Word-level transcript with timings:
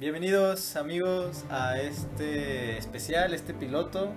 Bienvenidos 0.00 0.76
amigos 0.76 1.44
a 1.50 1.78
este 1.78 2.78
especial, 2.78 3.34
este 3.34 3.52
piloto 3.52 4.14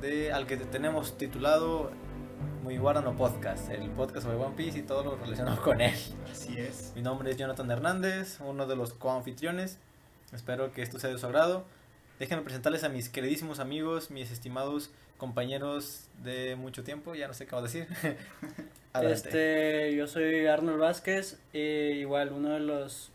de 0.00 0.32
al 0.32 0.46
que 0.46 0.56
tenemos 0.56 1.18
titulado 1.18 1.90
Muy 2.62 2.78
Guarano 2.78 3.14
Podcast, 3.14 3.68
el 3.68 3.90
podcast 3.90 4.24
sobre 4.24 4.38
One 4.38 4.56
Piece 4.56 4.78
y 4.78 4.82
todo 4.84 5.04
lo 5.04 5.16
relacionado 5.16 5.60
con 5.62 5.82
él. 5.82 5.92
Así 6.32 6.58
es. 6.58 6.94
Mi 6.96 7.02
nombre 7.02 7.30
es 7.30 7.36
Jonathan 7.36 7.70
Hernández, 7.70 8.38
uno 8.40 8.66
de 8.66 8.74
los 8.74 8.94
coanfitriones. 8.94 9.78
Espero 10.32 10.72
que 10.72 10.80
esto 10.80 10.98
sea 10.98 11.10
de 11.10 11.18
su 11.18 11.26
agrado. 11.26 11.66
Déjenme 12.18 12.42
presentarles 12.42 12.82
a 12.84 12.88
mis 12.88 13.10
queridísimos 13.10 13.60
amigos, 13.60 14.10
mis 14.10 14.30
estimados 14.30 14.90
compañeros 15.18 16.08
de 16.24 16.56
mucho 16.56 16.84
tiempo, 16.84 17.14
ya 17.14 17.28
no 17.28 17.34
sé 17.34 17.44
qué 17.44 17.52
va 17.52 17.58
a 17.58 17.64
decir. 17.64 17.86
Este, 19.02 19.94
yo 19.94 20.08
soy 20.08 20.46
Arnold 20.46 20.80
Vázquez, 20.80 21.38
eh, 21.52 21.98
igual 22.00 22.32
uno 22.32 22.48
de 22.48 22.60
los 22.60 23.12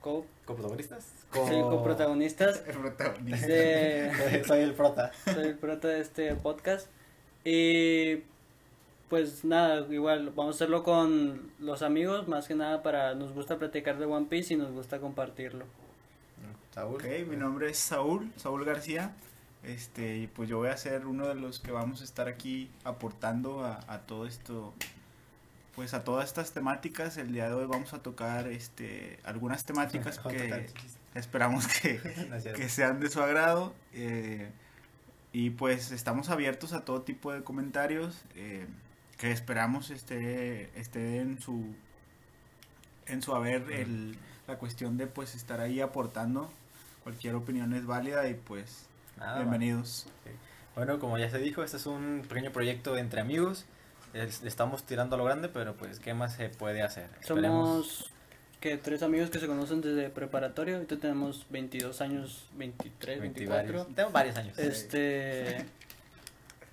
co, 0.00 0.26
¿Coprotagonistas? 0.44 1.04
sí, 1.32 1.60
coprotagonistas. 1.60 2.62
El 2.66 2.76
protagonista. 2.78 3.46
de- 3.46 4.42
Soy 4.46 4.60
el 4.60 4.74
prota. 4.74 5.12
soy 5.24 5.44
el 5.46 5.58
prota 5.58 5.88
de 5.88 6.00
este 6.00 6.34
podcast. 6.34 6.88
Y 7.44 8.22
pues 9.08 9.44
nada, 9.44 9.86
igual 9.92 10.30
vamos 10.30 10.54
a 10.54 10.56
hacerlo 10.56 10.82
con 10.82 11.50
los 11.58 11.82
amigos, 11.82 12.28
más 12.28 12.48
que 12.48 12.54
nada 12.54 12.82
para 12.82 13.14
nos 13.14 13.32
gusta 13.32 13.58
platicar 13.58 13.98
de 13.98 14.06
One 14.06 14.26
Piece 14.26 14.54
y 14.54 14.56
nos 14.56 14.72
gusta 14.72 14.98
compartirlo. 15.00 15.64
Saúl. 16.74 16.94
Ok, 16.96 17.04
mi 17.28 17.36
nombre 17.36 17.70
es 17.70 17.78
Saúl, 17.78 18.32
Saúl 18.36 18.64
García. 18.64 19.12
Este, 19.62 20.16
y 20.16 20.26
pues 20.26 20.48
yo 20.48 20.58
voy 20.58 20.70
a 20.70 20.76
ser 20.76 21.06
uno 21.06 21.28
de 21.28 21.34
los 21.36 21.60
que 21.60 21.70
vamos 21.70 22.00
a 22.00 22.04
estar 22.04 22.26
aquí 22.26 22.68
aportando 22.84 23.64
a, 23.64 23.80
a 23.86 24.00
todo 24.00 24.26
esto, 24.26 24.72
pues 25.74 25.94
a 25.94 26.04
todas 26.04 26.26
estas 26.26 26.52
temáticas. 26.52 27.16
El 27.16 27.32
día 27.32 27.48
de 27.48 27.54
hoy 27.54 27.66
vamos 27.66 27.94
a 27.94 28.02
tocar 28.02 28.48
este 28.48 29.18
algunas 29.24 29.64
temáticas 29.64 30.18
que 30.28 30.66
esperamos 31.14 31.66
que, 31.66 32.00
que 32.56 32.68
sean 32.68 33.00
de 33.00 33.10
su 33.10 33.20
agrado. 33.22 33.74
eh, 33.92 34.50
y 35.32 35.50
pues 35.50 35.92
estamos 35.92 36.28
abiertos 36.28 36.74
a 36.74 36.84
todo 36.84 37.02
tipo 37.02 37.32
de 37.32 37.42
comentarios 37.42 38.22
eh, 38.36 38.66
que 39.16 39.32
esperamos 39.32 39.90
esté, 39.90 40.70
esté 40.78 41.20
en 41.20 41.40
su 41.40 41.74
en 43.06 43.22
su 43.22 43.34
haber 43.34 43.70
el, 43.72 44.16
la 44.46 44.58
cuestión 44.58 44.98
de 44.98 45.06
pues 45.06 45.34
estar 45.34 45.60
ahí 45.60 45.80
aportando. 45.80 46.50
Cualquier 47.02 47.34
opinión 47.34 47.72
es 47.72 47.86
válida 47.86 48.28
y 48.28 48.34
pues 48.34 48.86
Nada 49.18 49.38
bienvenidos. 49.38 50.06
Bueno, 50.74 50.98
como 50.98 51.18
ya 51.18 51.30
se 51.30 51.38
dijo, 51.38 51.62
este 51.62 51.78
es 51.78 51.86
un 51.86 52.24
pequeño 52.28 52.52
proyecto 52.52 52.96
entre 52.96 53.20
amigos. 53.20 53.66
Es- 54.14 54.42
Le 54.42 54.48
estamos 54.48 54.84
tirando 54.84 55.14
a 55.16 55.18
lo 55.18 55.24
grande, 55.24 55.48
pero 55.48 55.74
pues, 55.76 55.98
¿qué 56.00 56.14
más 56.14 56.34
se 56.34 56.48
puede 56.48 56.82
hacer? 56.82 57.08
Esperemos. 57.20 57.86
Somos 57.86 58.10
que 58.60 58.76
tres 58.76 59.02
amigos 59.02 59.30
que 59.30 59.38
se 59.40 59.46
conocen 59.46 59.80
desde 59.80 60.08
preparatorio, 60.10 60.76
ahorita 60.76 60.96
tenemos 60.98 61.46
22 61.50 62.00
años, 62.00 62.48
23, 62.54 63.20
24. 63.20 63.72
varios- 63.72 63.94
Tengo 63.96 64.10
varios 64.10 64.36
años. 64.36 64.58
Este 64.58 65.64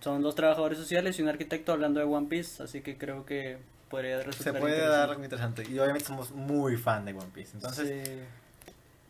son 0.02 0.22
dos 0.22 0.36
trabajadores 0.36 0.78
sociales 0.78 1.18
y 1.20 1.22
un 1.24 1.30
arquitecto 1.30 1.72
hablando 1.74 2.00
de 2.00 2.06
One 2.06 2.28
Piece, 2.28 2.62
así 2.64 2.82
que 2.82 2.98
creo 2.98 3.26
que 3.26 3.58
podría 3.90 4.18
Se 4.20 4.24
resultar 4.26 4.60
puede 4.60 4.74
interesante. 4.76 4.98
dar 5.00 5.10
algo 5.10 5.24
interesante. 5.24 5.64
Y 5.70 5.80
obviamente 5.80 6.06
somos 6.06 6.32
muy 6.32 6.78
fan 6.78 7.06
de 7.06 7.14
One 7.14 7.32
Piece. 7.34 7.52
Entonces, 7.56 8.08
Sí. 8.08 8.14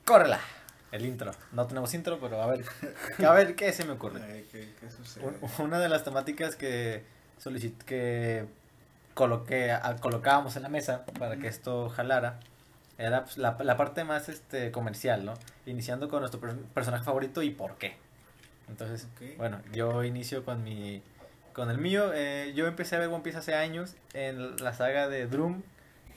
córrela. 0.05 0.39
El 0.91 1.05
intro. 1.05 1.31
No 1.51 1.67
tenemos 1.67 1.93
intro, 1.93 2.19
pero 2.19 2.41
a 2.41 2.47
ver. 2.47 2.63
A 3.23 3.33
ver 3.33 3.55
qué 3.55 3.71
se 3.73 3.85
me 3.85 3.91
ocurre. 3.91 4.19
¿qué, 4.51 4.73
qué 4.79 4.89
sucede? 4.89 5.23
Un- 5.25 5.65
una 5.65 5.79
de 5.79 5.89
las 5.89 6.03
temáticas 6.03 6.55
que 6.55 7.03
solicit 7.39 7.81
que 7.83 8.45
coloqué, 9.15 9.71
a- 9.71 9.95
colocábamos 9.97 10.55
en 10.55 10.63
la 10.63 10.69
mesa 10.69 11.05
para 11.17 11.37
que 11.37 11.47
esto 11.47 11.89
jalara 11.89 12.39
era 12.97 13.23
pues, 13.23 13.37
la, 13.37 13.57
la 13.63 13.77
parte 13.77 14.03
más 14.03 14.29
este 14.29 14.71
comercial, 14.71 15.25
¿no? 15.25 15.33
Iniciando 15.65 16.07
con 16.09 16.19
nuestro 16.19 16.39
per- 16.39 16.55
personaje 16.73 17.03
favorito 17.03 17.41
y 17.41 17.49
por 17.49 17.75
qué. 17.77 17.97
Entonces, 18.67 19.07
bueno, 19.37 19.59
yo 19.73 20.03
inicio 20.03 20.45
con 20.45 20.63
mi 20.63 21.01
con 21.53 21.69
el 21.71 21.77
mío. 21.79 22.11
Eh, 22.13 22.53
yo 22.55 22.67
empecé 22.67 22.95
a 22.95 22.99
ver 22.99 23.09
One 23.09 23.23
Piece 23.23 23.37
hace 23.39 23.55
años 23.55 23.95
en 24.13 24.55
la 24.57 24.73
saga 24.73 25.07
de 25.09 25.25
Drum 25.27 25.63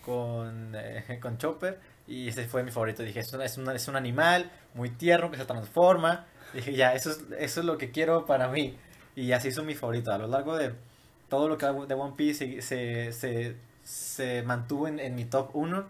con, 0.04 0.72
eh, 0.76 1.18
con 1.20 1.38
Chopper 1.38 1.80
y 2.06 2.28
ese 2.28 2.46
fue 2.46 2.62
mi 2.62 2.70
favorito. 2.70 3.02
Dije, 3.02 3.20
es, 3.20 3.32
una- 3.32 3.44
es, 3.44 3.56
una- 3.58 3.74
es 3.74 3.88
un 3.88 3.96
animal 3.96 4.50
muy 4.74 4.90
tierno 4.90 5.30
que 5.30 5.36
se 5.38 5.44
transforma. 5.46 6.26
Dije, 6.52 6.74
ya, 6.74 6.94
eso 6.94 7.10
es, 7.10 7.20
eso 7.38 7.60
es 7.60 7.66
lo 7.66 7.78
que 7.78 7.90
quiero 7.90 8.26
para 8.26 8.48
mí. 8.48 8.76
Y 9.16 9.32
así 9.32 9.48
hizo 9.48 9.62
mi 9.64 9.74
favorito. 9.74 10.12
A 10.12 10.18
lo 10.18 10.26
largo 10.26 10.56
de 10.56 10.74
todo 11.32 11.48
lo 11.48 11.56
que 11.56 11.64
hago 11.64 11.86
de 11.86 11.94
One 11.94 12.12
Piece 12.14 12.60
se, 12.60 13.10
se, 13.14 13.56
se, 13.82 14.42
mantuvo 14.42 14.86
en, 14.86 15.00
en 15.00 15.14
mi 15.14 15.24
top 15.24 15.48
1. 15.56 15.78
Ujú. 15.78 15.86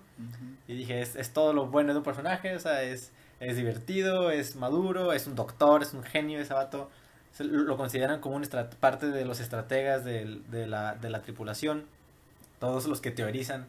Y 0.68 0.74
dije, 0.76 1.02
es, 1.02 1.16
es 1.16 1.32
todo 1.32 1.52
lo 1.52 1.66
bueno 1.66 1.90
de 1.94 1.98
un 1.98 2.04
personaje, 2.04 2.54
o 2.54 2.60
sea, 2.60 2.84
es, 2.84 3.10
es 3.40 3.56
divertido, 3.56 4.30
es 4.30 4.54
maduro, 4.54 5.12
es 5.12 5.26
un 5.26 5.34
doctor, 5.34 5.82
es 5.82 5.94
un 5.94 6.04
genio 6.04 6.38
ese 6.38 6.54
vato. 6.54 6.88
Se- 7.32 7.42
lo 7.42 7.76
consideran 7.76 8.20
como 8.20 8.36
una 8.36 8.46
parte 8.78 9.06
de 9.08 9.24
los 9.24 9.40
estrategas 9.40 10.04
del- 10.04 10.48
de, 10.48 10.68
la, 10.68 10.94
de 10.94 11.10
la 11.10 11.22
tripulación. 11.22 11.86
Todos 12.60 12.86
los 12.86 13.00
que 13.00 13.10
teorizan 13.10 13.66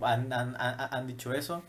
han, 0.00 0.32
han, 0.32 0.56
han- 0.60 0.88
han 0.92 1.06
dicho 1.06 1.32
eso. 1.32 1.62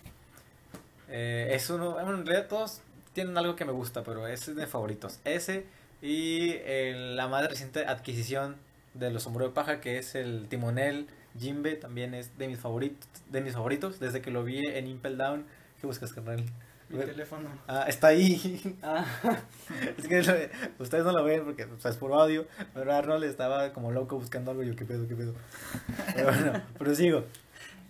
Eh, 1.07 1.49
es 1.51 1.69
uno, 1.69 1.91
bueno, 1.91 2.15
en 2.15 2.25
realidad 2.25 2.47
todos 2.47 2.81
tienen 3.13 3.37
algo 3.37 3.55
que 3.55 3.63
me 3.65 3.73
gusta, 3.73 4.01
pero 4.03 4.25
ese 4.25 4.51
es 4.51 4.57
de 4.57 4.65
favoritos. 4.65 5.19
Ese 5.23 5.67
y 6.01 6.53
el- 6.65 7.15
la 7.15 7.27
más 7.27 7.47
reciente 7.47 7.85
adquisición 7.85 8.55
de 8.95 9.11
los 9.11 9.23
sombreros 9.23 9.51
de 9.51 9.55
paja, 9.55 9.79
que 9.81 9.97
es 9.99 10.15
el 10.15 10.47
timonel 10.49 11.07
Jimbe, 11.39 11.75
también 11.75 12.13
es 12.13 12.37
de 12.37 12.47
mis 12.47 12.59
favoritos, 12.59 13.07
de 13.29 13.41
mis 13.41 13.53
favoritos, 13.53 13.99
desde 13.99 14.21
que 14.21 14.31
lo 14.31 14.43
vi 14.43 14.61
en 14.65 14.87
Impel 14.87 15.17
Down. 15.17 15.45
¿Qué 15.79 15.85
buscas, 15.87 16.11
carnal? 16.13 16.43
Mi 16.87 16.99
teléfono. 16.99 17.49
Ah, 17.67 17.85
está 17.87 18.07
ahí. 18.07 18.75
Ah, 18.83 19.05
es 19.97 20.07
que 20.07 20.21
lo- 20.21 20.83
ustedes 20.83 21.03
no 21.03 21.11
lo 21.11 21.23
ven 21.23 21.43
porque 21.43 21.65
o 21.65 21.79
sea, 21.79 21.91
es 21.91 21.97
por 21.97 22.13
audio, 22.13 22.45
pero 22.73 22.93
Arnold 22.93 23.23
estaba 23.23 23.73
como 23.73 23.91
loco 23.91 24.17
buscando 24.17 24.51
algo 24.51 24.63
y 24.63 24.67
yo, 24.67 24.75
¿qué 24.75 24.85
pedo, 24.85 25.07
qué 25.07 25.15
pedo? 25.15 25.33
Pero 26.15 26.27
bueno, 26.31 26.61
prosigo. 26.77 27.23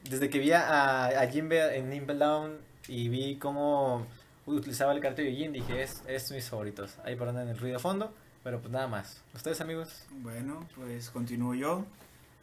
Desde 0.10 0.30
que 0.30 0.40
vi 0.40 0.52
a, 0.54 1.08
a 1.08 1.28
Jimbe 1.28 1.78
en 1.78 1.92
Impel 1.94 2.20
Down 2.20 2.58
y 2.88 3.10
vi 3.10 3.38
cómo 3.38 4.06
utilizaba 4.46 4.94
el 4.94 5.00
cartel 5.02 5.26
de 5.26 5.34
Jin, 5.36 5.52
dije, 5.52 5.82
es, 5.84 6.02
es 6.08 6.32
mis 6.32 6.48
favoritos. 6.50 6.98
Ahí 7.04 7.16
perdonen 7.16 7.50
el 7.50 7.58
ruido 7.58 7.78
de 7.78 7.82
fondo, 7.82 8.14
pero 8.46 8.60
pues 8.62 8.72
nada 8.72 8.88
más. 8.88 9.24
¿Ustedes, 9.34 9.60
amigos? 9.60 10.06
Bueno, 10.22 10.68
pues 10.76 11.10
continúo 11.10 11.56
yo. 11.56 11.84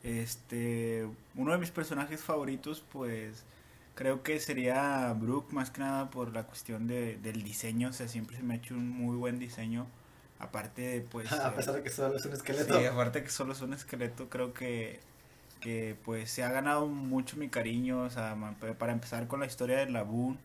Este, 0.03 1.07
uno 1.37 1.53
de 1.53 1.59
mis 1.59 1.71
personajes 1.71 2.21
favoritos, 2.21 2.83
pues 2.91 3.45
creo 3.95 4.25
que 4.25 4.41
sería 4.41 5.13
Brooke, 5.13 5.53
más 5.53 5.71
que 5.71 5.81
nada 5.81 6.11
por 6.11 6.35
la 6.35 6.43
cuestión 6.43 6.89
de, 6.89 7.19
del 7.19 7.45
diseño. 7.45 7.91
O 7.91 7.93
sea, 7.93 8.09
siempre 8.09 8.37
se 8.37 8.43
me 8.43 8.55
ha 8.55 8.57
hecho 8.57 8.75
un 8.75 8.89
muy 8.89 9.17
buen 9.17 9.39
diseño. 9.39 9.87
Aparte, 10.41 10.83
de, 10.83 11.01
pues. 11.03 11.31
a 11.33 11.51
eh, 11.51 11.53
pesar 11.55 11.77
de 11.77 11.85
que 11.85 11.91
solo 11.91 12.17
es 12.17 12.27
un 12.27 12.33
esqueleto. 12.33 12.81
Sí, 12.81 12.85
aparte 12.85 13.23
que 13.23 13.31
solo 13.31 13.53
es 13.53 13.61
un 13.61 13.73
esqueleto, 13.73 14.29
creo 14.29 14.53
que, 14.53 14.99
que 15.61 15.97
pues 16.05 16.33
se 16.33 16.43
ha 16.43 16.51
ganado 16.51 16.89
mucho 16.89 17.37
mi 17.37 17.49
cariño, 17.49 18.03
o 18.03 18.11
sea, 18.11 18.37
para 18.77 18.93
empezar 18.93 19.29
con 19.29 19.39
la 19.39 19.47
historia 19.47 19.79
de 19.79 19.87
Laboon, 19.89 20.37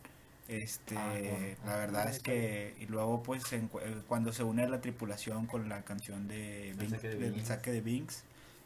este, 0.48 0.96
Ah, 0.98 1.14
bueno. 1.20 1.56
la 1.66 1.76
verdad 1.78 2.10
es 2.10 2.20
que, 2.20 2.76
y 2.80 2.86
luego 2.86 3.24
pues 3.24 3.52
eh, 3.54 3.62
cuando 4.08 4.32
se 4.34 4.44
une 4.44 4.64
a 4.64 4.70
la 4.70 4.82
tripulación 4.82 5.46
con 5.48 5.70
la 5.70 5.84
canción 5.84 6.28
de 6.28 6.74
saque 6.90 7.10
de 7.10 7.16
del 7.16 7.34
Binks. 7.34 7.48
saque 7.48 7.72
de 7.72 7.82
Binks, 7.82 8.24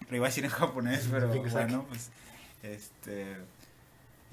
lo 0.10 0.16
iba 0.18 0.28
a 0.28 0.30
decir 0.30 0.44
en 0.46 0.52
japonés, 0.52 1.08
pero 1.12 1.28
bueno, 1.52 1.86
pues, 1.88 2.10
este... 2.64 3.36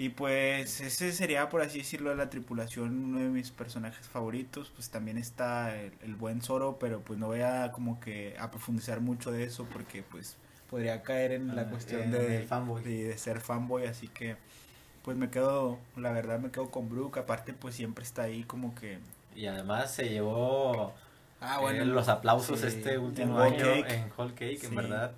Y 0.00 0.10
pues 0.10 0.80
ese 0.80 1.10
sería, 1.12 1.48
por 1.48 1.60
así 1.60 1.78
decirlo, 1.78 2.10
de 2.10 2.16
la 2.16 2.30
tripulación, 2.30 3.04
uno 3.06 3.18
de 3.18 3.28
mis 3.30 3.50
personajes 3.50 4.06
favoritos. 4.06 4.70
Pues 4.76 4.90
también 4.90 5.18
está 5.18 5.76
el, 5.76 5.92
el 6.02 6.14
buen 6.14 6.40
Zoro, 6.40 6.78
pero 6.78 7.00
pues 7.00 7.18
no 7.18 7.26
voy 7.26 7.40
a 7.40 7.72
como 7.72 7.98
que 7.98 8.36
a 8.38 8.48
profundizar 8.48 9.00
mucho 9.00 9.32
de 9.32 9.42
eso 9.42 9.66
porque 9.72 10.04
pues 10.04 10.36
podría 10.70 11.02
caer 11.02 11.32
en 11.32 11.56
la 11.56 11.62
Ah, 11.62 11.70
cuestión 11.70 12.02
en 12.02 12.10
de, 12.12 12.36
el 12.36 12.46
fanboy. 12.46 12.84
de, 12.84 13.04
de 13.08 13.18
ser 13.18 13.40
fanboy. 13.40 13.86
Así 13.86 14.06
que 14.06 14.36
pues 15.08 15.16
me 15.16 15.30
quedo, 15.30 15.78
la 15.96 16.12
verdad 16.12 16.38
me 16.38 16.50
quedo 16.50 16.70
con 16.70 16.90
Brooke. 16.90 17.16
Aparte 17.20 17.54
pues 17.54 17.74
siempre 17.74 18.04
está 18.04 18.24
ahí 18.24 18.42
como 18.44 18.74
que... 18.74 18.98
Y 19.34 19.46
además 19.46 19.90
se 19.90 20.06
llevó 20.06 20.92
Ah, 21.40 21.62
eh, 21.70 21.82
los 21.86 22.08
aplausos 22.08 22.60
sí, 22.60 22.66
este 22.66 22.98
último 22.98 23.40
año 23.40 23.56
Cake. 23.56 23.90
en 23.90 24.12
Whole 24.14 24.34
Cake, 24.34 24.64
en 24.64 24.74
verdad. 24.74 25.12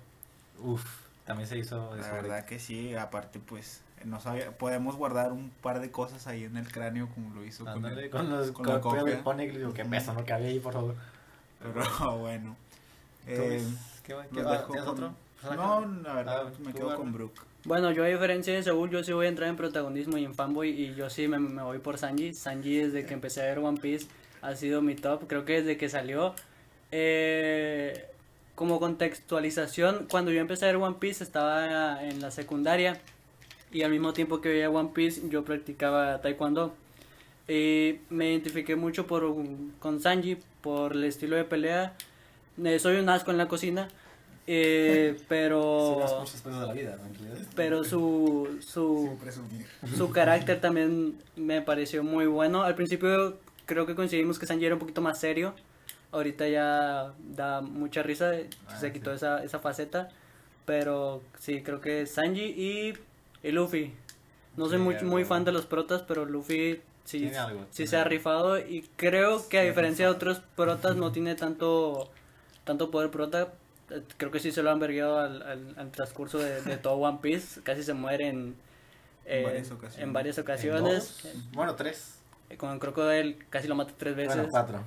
Uf, 0.59 0.85
también 1.25 1.49
se 1.49 1.57
hizo 1.57 1.93
La 1.97 2.09
verdad 2.09 2.45
que 2.45 2.57
sí, 2.57 2.95
aparte 2.95 3.39
pues 3.39 3.81
no 4.05 4.21
sabía, 4.21 4.57
podemos 4.57 4.95
guardar 4.95 5.33
un 5.33 5.49
par 5.61 5.81
de 5.81 5.91
cosas 5.91 6.25
ahí 6.27 6.45
en 6.45 6.55
el 6.55 6.71
cráneo 6.71 7.09
como 7.09 7.35
lo 7.35 7.43
hizo 7.43 7.65
con, 7.65 7.73
Ándale, 7.83 8.05
el- 8.05 8.09
con 8.11 8.29
los 8.29 8.51
con 8.51 8.63
con 8.63 8.73
la 8.75 8.79
copia. 8.79 9.23
digo, 9.51 9.73
qué 9.73 9.83
peso, 9.83 10.13
no 10.13 10.23
que 10.23 10.31
había 10.31 10.47
ahí, 10.47 10.59
por 10.61 10.71
favor. 10.71 10.95
Pero 11.59 11.73
bueno. 12.17 12.55
Eh, 13.27 13.57
Entonces, 13.59 13.77
¿qué? 14.03 14.15
¿Qué 14.15 14.27
¿Tienes 14.35 14.61
con- 14.61 14.79
otro? 14.87 15.13
No, 15.53 15.81
la 16.01 16.13
verdad 16.13 16.43
Ah, 16.47 16.51
me 16.63 16.71
tú, 16.71 16.77
quedo 16.77 16.95
con 16.95 17.11
Brooke. 17.11 17.41
Bueno, 17.65 17.91
yo 17.91 18.03
a 18.03 18.07
diferencia 18.07 18.53
de 18.53 18.63
Saúl, 18.63 18.89
yo 18.89 19.03
sí 19.03 19.13
voy 19.13 19.27
a 19.27 19.29
entrar 19.29 19.49
en 19.49 19.55
protagonismo 19.55 20.17
y 20.17 20.25
en 20.25 20.33
fanboy 20.33 20.69
y 20.69 20.95
yo 20.95 21.09
sí 21.09 21.27
me, 21.27 21.39
me 21.39 21.61
voy 21.61 21.79
por 21.79 21.97
Sanji. 21.97 22.33
Sanji 22.33 22.77
desde 22.77 23.05
que 23.05 23.13
empecé 23.13 23.41
a 23.41 23.45
ver 23.45 23.59
One 23.59 23.79
Piece 23.79 24.07
ha 24.41 24.55
sido 24.55 24.81
mi 24.81 24.95
top, 24.95 25.27
creo 25.27 25.45
que 25.45 25.61
desde 25.61 25.77
que 25.77 25.89
salió. 25.89 26.33
Eh, 26.91 28.07
como 28.55 28.79
contextualización, 28.79 30.07
cuando 30.09 30.31
yo 30.31 30.41
empecé 30.41 30.65
a 30.65 30.67
ver 30.67 30.77
One 30.77 30.97
Piece 30.99 31.23
estaba 31.23 32.03
en 32.03 32.21
la 32.21 32.31
secundaria 32.31 32.99
y 33.71 33.83
al 33.83 33.91
mismo 33.91 34.13
tiempo 34.13 34.41
que 34.41 34.49
veía 34.49 34.69
One 34.69 34.89
Piece 34.93 35.29
yo 35.29 35.43
practicaba 35.43 36.21
taekwondo. 36.21 36.73
Y 37.47 37.99
me 38.09 38.29
identifiqué 38.29 38.75
mucho 38.75 39.07
por, 39.07 39.35
con 39.79 39.99
Sanji 39.99 40.37
por 40.61 40.93
el 40.93 41.03
estilo 41.03 41.35
de 41.35 41.43
pelea. 41.43 41.93
Eh, 42.63 42.79
soy 42.79 42.97
un 42.97 43.09
asco 43.09 43.31
en 43.31 43.37
la 43.37 43.47
cocina, 43.47 43.87
eh, 44.47 45.21
pero... 45.27 45.95
Sí, 45.95 45.99
las 46.01 46.19
muchas 46.19 46.41
cosas 46.41 46.61
de 46.61 46.67
la 46.67 46.73
vida, 46.73 46.97
¿no? 46.97 47.05
En 47.07 47.13
realidad. 47.15 47.47
pero 47.55 47.83
su, 47.83 48.57
su, 48.61 49.17
su 49.95 50.11
carácter 50.11 50.59
también 50.61 51.21
me 51.35 51.61
pareció 51.61 52.03
muy 52.03 52.25
bueno. 52.27 52.63
Al 52.63 52.75
principio 52.75 53.39
creo 53.65 53.85
que 53.85 53.95
coincidimos 53.95 54.39
que 54.39 54.45
Sanji 54.45 54.65
era 54.65 54.75
un 54.75 54.79
poquito 54.79 55.01
más 55.01 55.19
serio. 55.19 55.55
Ahorita 56.11 56.47
ya 56.47 57.13
da 57.19 57.61
mucha 57.61 58.03
risa, 58.03 58.31
Ah, 58.67 58.77
se 58.79 58.91
quitó 58.91 59.11
sí. 59.11 59.17
esa, 59.17 59.43
esa 59.43 59.59
faceta. 59.59 60.09
Pero 60.65 61.23
sí, 61.39 61.63
creo 61.63 61.81
que 61.81 62.05
Sanji 62.05 62.43
y, 62.43 62.93
y 63.47 63.51
Luffy. 63.51 63.93
No 64.57 64.67
soy 64.67 64.77
Sí, 64.77 64.83
muy, 64.83 64.95
muy 65.03 65.25
fan 65.25 65.45
de 65.45 65.51
los 65.51 65.65
protas, 65.65 66.01
pero 66.03 66.25
Luffy 66.25 66.81
sí, 67.05 67.19
Tiene 67.19 67.37
algo, 67.37 67.61
sí 67.71 67.85
tiene 67.85 67.89
se 67.89 67.95
ha 67.97 67.99
algo. 68.01 68.09
rifado. 68.09 68.59
Y 68.59 68.89
creo 68.97 69.47
que 69.49 69.59
a 69.59 69.63
diferencia 69.63 70.05
de 70.07 70.11
otros 70.11 70.41
protas 70.55 70.95
no 70.97 71.11
tiene 71.11 71.35
tanto, 71.35 72.11
tanto 72.63 72.91
poder 72.91 73.11
prota. 73.11 73.53
Creo 74.17 74.31
que 74.31 74.39
sí 74.39 74.51
se 74.51 74.63
lo 74.63 74.71
han 74.71 74.79
vergueado 74.79 75.19
al, 75.19 75.41
al, 75.41 75.73
al 75.77 75.91
transcurso 75.91 76.37
de, 76.39 76.61
de 76.61 76.77
todo 76.77 76.93
One 76.95 77.19
Piece. 77.21 77.61
Casi 77.61 77.83
se 77.83 77.93
muere 77.93 78.27
en, 78.29 78.55
En 79.25 79.43
varias 79.43 79.71
ocasiones. 79.71 80.03
en 80.07 80.13
varias 80.13 80.37
En 80.37 80.43
ocasiones. 80.43 81.19
dos, 81.23 81.33
Bueno, 81.53 81.75
tres. 81.75 82.15
Eh, 82.49 82.57
Con 82.57 82.79
Crocodile 82.79 83.37
casi 83.49 83.67
lo 83.67 83.75
mata 83.75 83.93
tres 83.97 84.15
veces. 84.15 84.35
Bueno, 84.35 84.49
cuatro. 84.51 84.83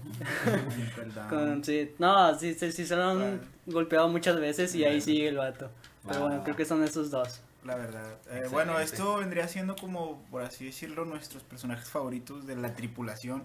Perdón. 0.97 1.29
Con, 1.29 1.65
sí, 1.65 1.95
no, 1.99 2.39
sí, 2.39 2.55
sí, 2.55 2.73
sí 2.73 2.85
se 2.87 2.97
lo 2.97 3.03
han 3.05 3.19
Bueno. 3.19 3.41
golpeado 3.67 4.09
muchas 4.09 4.39
veces 4.39 4.75
y 4.75 4.85
ahí 4.85 5.01
sigue 5.01 5.29
el 5.29 5.37
vato. 5.39 5.71
Pero 6.07 6.21
bueno, 6.21 6.43
creo 6.45 6.57
que 6.57 6.65
son 6.67 6.83
esos 6.85 7.11
dos. 7.11 7.41
La 7.65 7.77
verdad. 7.77 8.05
Eh, 8.31 8.43
bueno, 8.51 8.79
esto 8.79 9.17
vendría 9.17 9.49
siendo 9.49 9.75
como, 9.77 10.23
por 10.31 10.43
así 10.43 10.67
decirlo, 10.67 11.07
nuestros 11.07 11.43
personajes 11.43 11.89
favoritos 11.89 12.47
de 12.47 12.57
la 12.57 12.75
tripulación. 12.75 13.45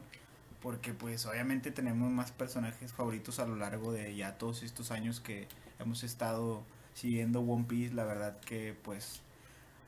Porque 0.62 0.94
pues 0.94 1.26
obviamente 1.26 1.72
tenemos 1.72 2.12
más 2.12 2.32
personajes 2.32 2.92
favoritos 2.92 3.40
a 3.40 3.46
lo 3.46 3.56
largo 3.56 3.92
de 3.94 4.16
ya 4.16 4.38
todos 4.38 4.64
estos 4.64 4.92
años 4.92 5.20
que 5.22 5.48
hemos 5.80 6.04
estado 6.04 6.64
siguiendo 6.94 7.40
One 7.42 7.66
Piece. 7.68 7.94
La 7.94 8.04
verdad 8.04 8.40
que 8.42 8.76
pues 8.84 9.22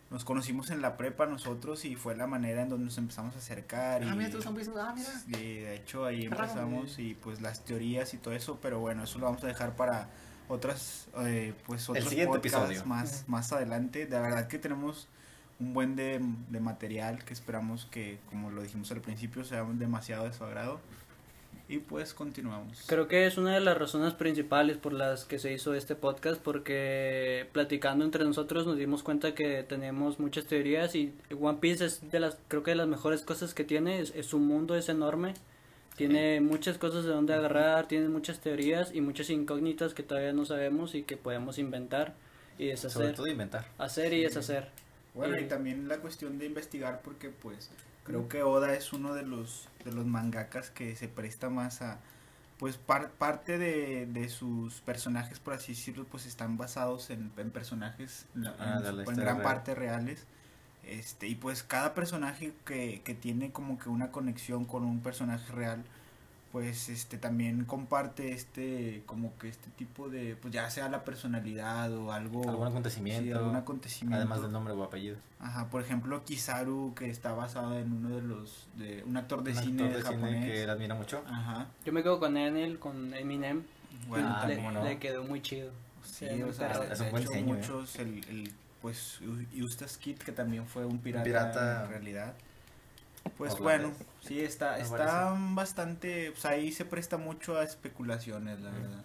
nos 0.09 0.25
conocimos 0.25 0.69
en 0.69 0.81
la 0.81 0.97
prepa 0.97 1.25
nosotros 1.25 1.85
y 1.85 1.95
fue 1.95 2.15
la 2.15 2.27
manera 2.27 2.61
en 2.61 2.69
donde 2.69 2.85
nos 2.85 2.97
empezamos 2.97 3.35
a 3.35 3.39
acercar. 3.39 4.03
Ah, 4.03 4.13
y, 4.13 4.17
mira, 4.17 4.29
tú 4.29 4.37
diciendo, 4.37 4.81
ah, 4.81 4.93
mira. 4.95 5.09
y 5.27 5.55
de 5.59 5.75
hecho 5.75 6.05
ahí 6.05 6.25
empezamos 6.25 6.99
y 6.99 7.15
pues 7.15 7.41
las 7.41 7.65
teorías 7.65 8.13
y 8.13 8.17
todo 8.17 8.33
eso. 8.33 8.59
Pero 8.61 8.79
bueno, 8.79 9.03
eso 9.03 9.19
lo 9.19 9.25
vamos 9.25 9.43
a 9.43 9.47
dejar 9.47 9.75
para 9.75 10.09
otras 10.51 11.07
eh, 11.19 11.53
pues 11.65 11.89
otros 11.89 12.09
siguiente 12.09 12.37
podcasts 12.37 12.69
episodio. 12.69 12.85
más 12.85 13.23
más 13.27 13.53
adelante 13.53 14.05
de 14.05 14.19
verdad 14.19 14.47
que 14.47 14.59
tenemos 14.59 15.07
un 15.61 15.73
buen 15.73 15.95
de, 15.95 16.19
de 16.49 16.59
material 16.59 17.23
que 17.23 17.33
esperamos 17.33 17.85
que 17.85 18.17
como 18.29 18.51
lo 18.51 18.61
dijimos 18.61 18.91
al 18.91 18.99
principio 19.01 19.43
sea 19.45 19.63
demasiado 19.63 20.25
de 20.25 20.33
su 20.33 20.43
agrado 20.43 20.79
y 21.69 21.77
pues 21.77 22.13
continuamos 22.13 22.83
Creo 22.87 23.07
que 23.07 23.25
es 23.27 23.37
una 23.37 23.53
de 23.53 23.61
las 23.61 23.77
razones 23.77 24.13
principales 24.13 24.75
por 24.77 24.91
las 24.91 25.23
que 25.23 25.39
se 25.39 25.53
hizo 25.53 25.73
este 25.73 25.95
podcast 25.95 26.41
porque 26.41 27.47
platicando 27.53 28.03
entre 28.03 28.25
nosotros 28.25 28.65
nos 28.65 28.77
dimos 28.77 29.03
cuenta 29.03 29.33
que 29.33 29.63
tenemos 29.63 30.19
muchas 30.19 30.45
teorías 30.45 30.95
y 30.95 31.13
One 31.39 31.59
Piece 31.61 31.85
es 31.85 32.11
de 32.11 32.19
las 32.19 32.37
creo 32.49 32.63
que 32.63 32.71
de 32.71 32.75
las 32.77 32.87
mejores 32.89 33.21
cosas 33.21 33.53
que 33.53 33.63
tiene, 33.63 34.01
es, 34.01 34.11
es 34.15 34.25
su 34.25 34.39
mundo 34.39 34.75
es 34.75 34.89
enorme. 34.89 35.33
Tiene 35.95 36.41
muchas 36.41 36.77
cosas 36.77 37.03
de 37.05 37.11
donde 37.11 37.33
agarrar, 37.35 37.87
tiene 37.87 38.09
muchas 38.09 38.39
teorías 38.39 38.93
y 38.93 38.99
muchas 39.01 39.29
incógnitas 39.29 39.93
que 39.93 40.03
todavía 40.03 40.33
no 40.33 40.45
sabemos 40.45 40.95
y 40.95 41.03
que 41.03 41.15
podemos 41.15 41.57
inventar 41.57 42.15
y 42.57 42.63
Sobre 42.63 42.71
deshacer. 42.71 43.15
todo 43.15 43.27
inventar. 43.27 43.65
Hacer 43.77 44.11
y 44.13 44.17
Sí. 44.17 44.23
deshacer. 44.23 44.69
Bueno 45.13 45.37
y 45.37 45.43
Eh, 45.43 45.47
también 45.47 45.87
la 45.87 45.97
cuestión 45.97 46.37
de 46.39 46.45
investigar 46.45 47.01
porque 47.03 47.29
pues 47.29 47.69
creo 48.03 48.27
que 48.29 48.43
Oda 48.43 48.73
es 48.73 48.93
uno 48.93 49.13
de 49.13 49.23
los 49.23 49.67
de 49.85 49.91
los 49.91 50.05
mangakas 50.05 50.69
que 50.71 50.95
se 50.95 51.07
presta 51.07 51.49
más 51.49 51.81
a 51.81 51.99
pues 52.57 52.77
par- 52.77 53.09
parte 53.11 53.57
de, 53.57 54.05
de 54.05 54.29
sus 54.29 54.81
personajes 54.81 55.39
por 55.39 55.53
así 55.55 55.73
decirlo 55.73 56.05
pues 56.05 56.25
están 56.25 56.57
basados 56.57 57.09
en, 57.09 57.31
en 57.37 57.51
personajes 57.51 58.25
en, 58.35 58.47
Ah, 58.47 58.79
en 58.79 58.85
en 59.15 59.15
gran 59.21 59.35
real. 59.37 59.43
parte 59.43 59.75
reales 59.75 60.25
este 60.83 61.27
y 61.27 61.35
pues 61.35 61.63
cada 61.63 61.93
personaje 61.93 62.53
que, 62.65 63.01
que 63.03 63.13
tiene 63.13 63.51
como 63.51 63.77
que 63.79 63.89
una 63.89 64.11
conexión 64.11 64.65
con 64.65 64.83
un 64.83 65.01
personaje 65.01 65.51
real 65.51 65.83
pues 66.51 66.89
este 66.89 67.17
también 67.17 67.63
comparte 67.65 68.33
este 68.33 69.03
como 69.05 69.37
que 69.37 69.47
este 69.47 69.69
tipo 69.77 70.09
de 70.09 70.35
pues 70.35 70.53
ya 70.53 70.69
sea 70.69 70.89
la 70.89 71.03
personalidad 71.05 71.93
o 71.95 72.11
algo 72.11 72.41
Algún 72.49 72.65
sí, 72.67 72.71
acontecimiento. 72.71 73.37
algún 73.39 73.55
acontecimiento 73.55 74.17
Además 74.17 74.41
del 74.41 74.51
nombre 74.51 74.73
o 74.73 74.83
apellido. 74.83 75.15
Ajá, 75.39 75.69
por 75.69 75.81
ejemplo, 75.81 76.23
Kizaru, 76.25 76.93
que 76.95 77.09
está 77.09 77.31
basado 77.33 77.77
en 77.79 77.91
uno 77.93 78.15
de 78.15 78.21
los. 78.21 78.67
de 78.75 79.03
un 79.05 79.17
actor 79.17 79.43
de 79.43 79.51
Un 79.51 79.57
cine 79.57 79.83
actor 79.85 79.97
de 79.97 80.03
cine 80.03 80.15
japonés. 80.17 80.45
que 80.45 80.63
él 80.63 80.69
admira 80.69 80.93
mucho. 80.95 81.23
Ajá, 81.27 81.67
Yo 81.85 81.93
me 81.93 82.03
quedo 82.03 82.19
con 82.19 82.35
Enel, 82.37 82.77
con 82.79 83.13
Eminem. 83.13 83.63
bueno, 84.07 84.27
Ah, 84.29 84.45
le, 84.45 84.61
no. 84.61 84.99
quedó 84.99 85.23
muy 85.23 85.41
chido. 85.41 85.71
Sí, 86.03 86.27
Sí, 86.29 86.43
o 86.43 86.51
sea, 86.53 86.71
Es 86.91 86.99
un 86.99 87.11
buen 87.11 87.23
hecho, 87.23 87.31
diseño, 87.31 87.53
¿eh? 87.55 87.57
muchos, 87.57 87.95
el, 87.97 88.07
el, 88.29 88.51
pues, 88.81 89.19
Eustace 89.55 89.99
Kid, 89.99 90.17
que 90.17 90.31
también 90.31 90.65
fue 90.67 90.85
un 90.85 90.99
pirata, 90.99 91.23
pirata 91.23 91.83
en 91.85 91.89
realidad. 91.91 92.33
Pues 93.37 93.57
bueno, 93.59 93.91
sí, 94.25 94.39
está, 94.41 94.77
está 94.79 95.33
bastante. 95.53 96.31
Pues 96.31 96.45
ahí 96.45 96.71
se 96.71 96.85
presta 96.85 97.17
mucho 97.17 97.57
a 97.57 97.63
especulaciones, 97.63 98.59
la 98.61 98.69
verdad. 98.71 99.03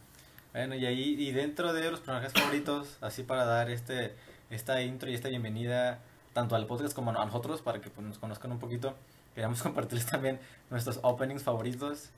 Bueno, 0.52 0.74
y 0.74 0.86
ahí, 0.86 1.14
y 1.22 1.32
dentro 1.32 1.72
de 1.72 1.90
los 1.90 2.00
personajes 2.00 2.32
favoritos, 2.32 2.96
así 3.00 3.22
para 3.22 3.44
dar 3.44 3.70
este 3.70 4.14
esta 4.50 4.80
intro 4.82 5.10
y 5.10 5.14
esta 5.14 5.28
bienvenida 5.28 5.98
tanto 6.32 6.54
al 6.54 6.66
podcast 6.66 6.94
como 6.94 7.10
a 7.10 7.24
nosotros, 7.24 7.62
para 7.62 7.80
que 7.80 7.90
pues, 7.90 8.06
nos 8.06 8.18
conozcan 8.18 8.52
un 8.52 8.58
poquito, 8.58 8.94
queríamos 9.34 9.62
compartirles 9.62 10.06
también 10.06 10.38
nuestros 10.70 10.98
openings 11.02 11.42
favoritos. 11.42 12.10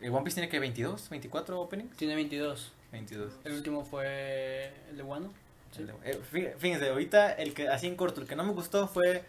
Eh, 0.00 0.08
One 0.10 0.22
Piece 0.22 0.34
tiene 0.36 0.48
que 0.48 0.58
22, 0.60 1.08
24 1.10 1.60
openings. 1.60 1.96
Tiene 1.96 2.14
22. 2.14 2.72
22. 2.92 3.32
El 3.44 3.52
último 3.54 3.84
fue 3.84 4.72
el 4.90 4.96
de 4.96 5.02
Wano. 5.02 5.32
Sí. 5.72 5.86
Eh, 6.04 6.20
fí- 6.32 6.52
Fíjense, 6.58 6.88
ahorita 6.90 7.32
el 7.34 7.54
que 7.54 7.68
así 7.68 7.86
en 7.86 7.96
corto, 7.96 8.20
el 8.20 8.26
que 8.26 8.34
no 8.36 8.44
me 8.44 8.52
gustó 8.52 8.86
fue 8.88 9.24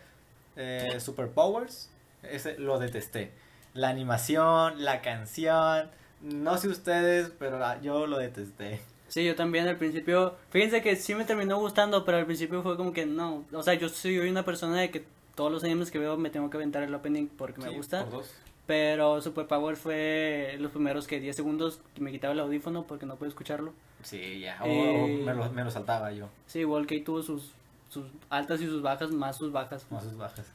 eh, 0.56 0.98
Superpowers. 1.00 1.90
Ese 2.24 2.58
lo 2.60 2.80
detesté. 2.80 3.32
La 3.74 3.90
animación, 3.90 4.84
la 4.84 5.02
canción, 5.02 5.90
no 6.22 6.58
sé 6.58 6.68
ustedes, 6.68 7.32
pero 7.40 7.64
ah, 7.66 7.80
yo 7.82 8.06
lo 8.08 8.18
detesté. 8.18 8.82
Sí, 9.08 9.26
yo 9.26 9.36
también 9.36 9.68
al 9.68 9.78
principio, 9.78 10.36
fíjense 10.52 10.82
que 10.82 10.96
sí 10.96 11.16
me 11.16 11.26
terminó 11.26 11.58
gustando, 11.60 12.06
pero 12.06 12.18
al 12.18 12.26
principio 12.26 12.62
fue 12.64 12.78
como 12.78 12.94
que 12.94 13.06
no, 13.06 13.44
o 13.52 13.64
sea, 13.64 13.74
yo 13.74 13.90
soy 13.90 14.20
una 14.20 14.44
persona 14.46 14.78
de 14.80 14.90
que 14.92 15.06
todos 15.36 15.52
los 15.52 15.64
animes 15.64 15.92
que 15.92 16.00
veo 16.00 16.18
me 16.18 16.30
tengo 16.30 16.50
que 16.50 16.58
aventar 16.58 16.84
el 16.84 16.94
opening 16.94 17.28
porque 17.28 17.60
me 17.62 17.70
Sí, 17.70 17.76
gusta, 17.76 18.04
por 18.04 18.12
dos. 18.12 18.34
pero 18.68 19.22
Superpower 19.22 19.76
fue 19.76 20.56
los 20.60 20.72
primeros 20.72 21.08
que 21.08 21.20
10 21.20 21.36
segundos 21.36 21.82
que 21.94 22.02
me 22.02 22.12
quitaba 22.12 22.34
el 22.34 22.40
audífono 22.40 22.84
porque 22.88 23.06
no 23.06 23.16
puedo 23.18 23.30
escucharlo. 23.30 23.74
Sí, 24.04 24.40
ya. 24.40 24.58
O, 24.62 24.66
Eh, 24.68 25.22
o 25.22 25.26
me, 25.26 25.34
lo, 25.34 25.50
me 25.52 25.64
lo 25.64 25.72
saltaba 25.72 26.12
yo. 26.14 26.28
Sí, 26.48 26.64
que 26.88 27.00
tuvo 27.02 27.22
sus, 27.22 27.52
sus 27.90 28.06
altas 28.30 28.62
y 28.62 28.66
sus 28.66 28.82
bajas, 28.82 29.12
más 29.12 29.38
sus 29.38 29.52
bajas. 29.52 29.86
Más 29.90 30.04
sus 30.04 30.16
bajas. 30.18 30.46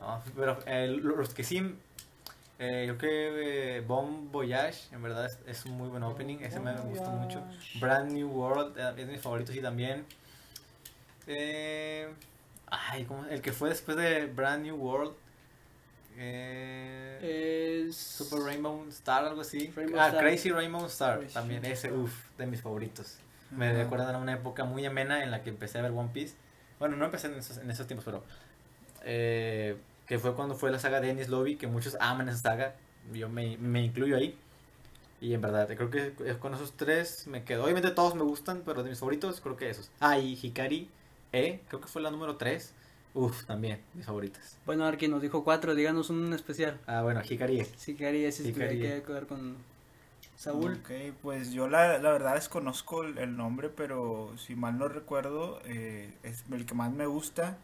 No, 0.00 0.22
pero 0.34 0.58
eh, 0.66 0.86
lo- 0.88 1.16
los 1.16 1.34
que 1.34 1.44
sí. 1.44 1.74
eh, 2.58 2.84
yo 2.86 2.96
creo 2.98 3.34
que 3.34 3.84
Bon 3.86 4.30
Voyage, 4.32 4.94
en 4.94 5.02
verdad, 5.02 5.26
es, 5.26 5.38
es 5.46 5.64
un 5.66 5.72
muy 5.72 5.88
buen 5.88 6.02
opening. 6.02 6.38
Ese 6.40 6.58
me, 6.60 6.72
me 6.72 6.80
gustó 6.80 7.10
mucho. 7.10 7.42
Brand 7.80 8.10
New 8.12 8.28
World, 8.30 8.78
eh, 8.78 8.90
es 8.90 9.06
de 9.06 9.12
mis 9.12 9.20
favoritos 9.20 9.54
y 9.54 9.60
también. 9.60 10.04
Eh, 11.26 12.08
ay, 12.70 13.04
¿cómo? 13.04 13.24
El 13.26 13.40
que 13.42 13.52
fue 13.52 13.68
después 13.68 13.96
de 13.96 14.26
Brand 14.26 14.62
New 14.64 14.76
World. 14.76 15.14
Eh, 16.16 17.86
Es... 17.88 17.96
Super 17.96 18.40
Rainbow 18.40 18.86
Star, 18.88 19.24
algo 19.24 19.40
así. 19.42 19.72
Rainbow 19.74 20.00
ah, 20.00 20.08
Star. 20.08 20.22
Crazy 20.22 20.50
Rainbow 20.50 20.84
Star, 20.86 21.18
Crazy 21.18 21.34
también. 21.34 21.64
Ese, 21.64 21.92
uff, 21.92 22.12
de 22.36 22.46
mis 22.46 22.60
favoritos. 22.60 23.16
Me 23.50 23.68
Ajá. 23.68 23.78
recuerdan 23.84 24.14
a 24.14 24.18
una 24.18 24.32
época 24.34 24.64
muy 24.64 24.84
amena 24.86 25.22
en 25.22 25.30
la 25.30 25.42
que 25.42 25.50
empecé 25.50 25.78
a 25.78 25.82
ver 25.82 25.92
One 25.92 26.10
Piece. 26.12 26.34
Bueno, 26.78 26.96
no 26.96 27.04
empecé 27.04 27.28
en 27.28 27.34
esos, 27.34 27.58
en 27.58 27.70
esos 27.70 27.86
tiempos, 27.86 28.04
pero. 28.04 28.22
eh, 29.02 29.76
que 30.10 30.18
fue 30.18 30.34
cuando 30.34 30.56
fue 30.56 30.72
la 30.72 30.80
saga 30.80 31.00
de 31.00 31.10
Ennis 31.10 31.28
Lobby, 31.28 31.54
que 31.54 31.68
muchos 31.68 31.96
aman 32.00 32.28
esa 32.28 32.38
saga. 32.38 32.74
Yo 33.14 33.28
me, 33.28 33.56
me 33.58 33.80
incluyo 33.84 34.16
ahí. 34.16 34.36
Y 35.20 35.34
en 35.34 35.40
verdad, 35.40 35.68
creo 35.68 35.88
que 35.88 36.12
con 36.40 36.52
esos 36.52 36.72
tres 36.72 37.28
me 37.28 37.44
quedo. 37.44 37.62
Obviamente 37.62 37.92
todos 37.92 38.16
me 38.16 38.24
gustan, 38.24 38.62
pero 38.66 38.82
de 38.82 38.90
mis 38.90 38.98
favoritos 38.98 39.40
creo 39.40 39.56
que 39.56 39.70
esos. 39.70 39.88
Ah, 40.00 40.18
y 40.18 40.36
Hikari 40.42 40.88
E, 41.32 41.60
creo 41.68 41.80
que 41.80 41.86
fue 41.86 42.02
la 42.02 42.10
número 42.10 42.34
3. 42.34 42.74
Uf, 43.14 43.44
también, 43.44 43.82
mis 43.94 44.04
favoritas. 44.04 44.58
Bueno, 44.66 44.84
Arki 44.84 45.06
nos 45.06 45.22
dijo 45.22 45.44
cuatro, 45.44 45.76
díganos 45.76 46.10
un 46.10 46.32
especial. 46.32 46.76
Ah, 46.88 47.02
bueno, 47.02 47.22
Hikari 47.22 47.60
E. 47.60 47.64
Si 47.76 47.94
quería, 47.94 48.32
si 48.32 48.42
Sí, 48.42 48.52
tuviera 48.52 48.72
quería. 48.72 49.04
que 49.04 49.12
ver 49.12 49.28
con 49.28 49.58
Saúl. 50.36 50.72
Ok, 50.72 50.90
pues 51.22 51.52
yo 51.52 51.68
la, 51.68 51.98
la 51.98 52.10
verdad 52.10 52.34
desconozco 52.34 53.04
el, 53.04 53.16
el 53.18 53.36
nombre, 53.36 53.68
pero 53.68 54.32
si 54.36 54.56
mal 54.56 54.76
no 54.76 54.88
recuerdo, 54.88 55.60
eh, 55.66 56.12
es 56.24 56.42
el 56.50 56.66
que 56.66 56.74
más 56.74 56.90
me 56.90 57.06
gusta 57.06 57.58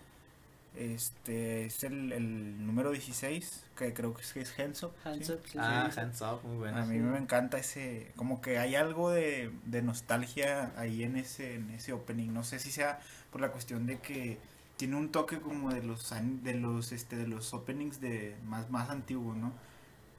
este 0.76 1.64
es 1.66 1.84
el, 1.84 2.12
el 2.12 2.66
número 2.66 2.90
16, 2.92 3.64
que 3.76 3.92
creo 3.94 4.14
que 4.14 4.22
es, 4.22 4.36
es 4.36 4.58
Hands 4.58 4.82
Up, 4.84 4.92
Hands 5.04 5.26
¿sí? 5.26 5.32
up, 5.32 5.40
sí, 5.46 5.58
Ah, 5.60 5.88
sí. 5.92 6.00
Hands 6.00 6.20
Up, 6.22 6.40
muy 6.44 6.56
bueno. 6.58 6.78
A 6.78 6.84
mí 6.86 6.98
me 6.98 7.18
encanta 7.18 7.58
ese, 7.58 8.12
como 8.16 8.40
que 8.40 8.58
hay 8.58 8.74
algo 8.74 9.10
de, 9.10 9.50
de 9.64 9.82
nostalgia 9.82 10.72
ahí 10.76 11.02
en 11.02 11.16
ese, 11.16 11.54
en 11.54 11.70
ese 11.70 11.92
opening. 11.92 12.32
No 12.32 12.44
sé 12.44 12.58
si 12.58 12.70
sea 12.70 13.00
por 13.30 13.40
la 13.40 13.50
cuestión 13.50 13.86
de 13.86 13.98
que 13.98 14.38
tiene 14.76 14.96
un 14.96 15.10
toque 15.10 15.40
como 15.40 15.72
de 15.72 15.82
los 15.82 16.12
de 16.42 16.54
los 16.54 16.92
este 16.92 17.16
de 17.16 17.26
los 17.26 17.54
openings 17.54 18.00
de 18.00 18.36
más 18.44 18.70
más 18.70 18.90
antiguos, 18.90 19.36
¿no? 19.36 19.52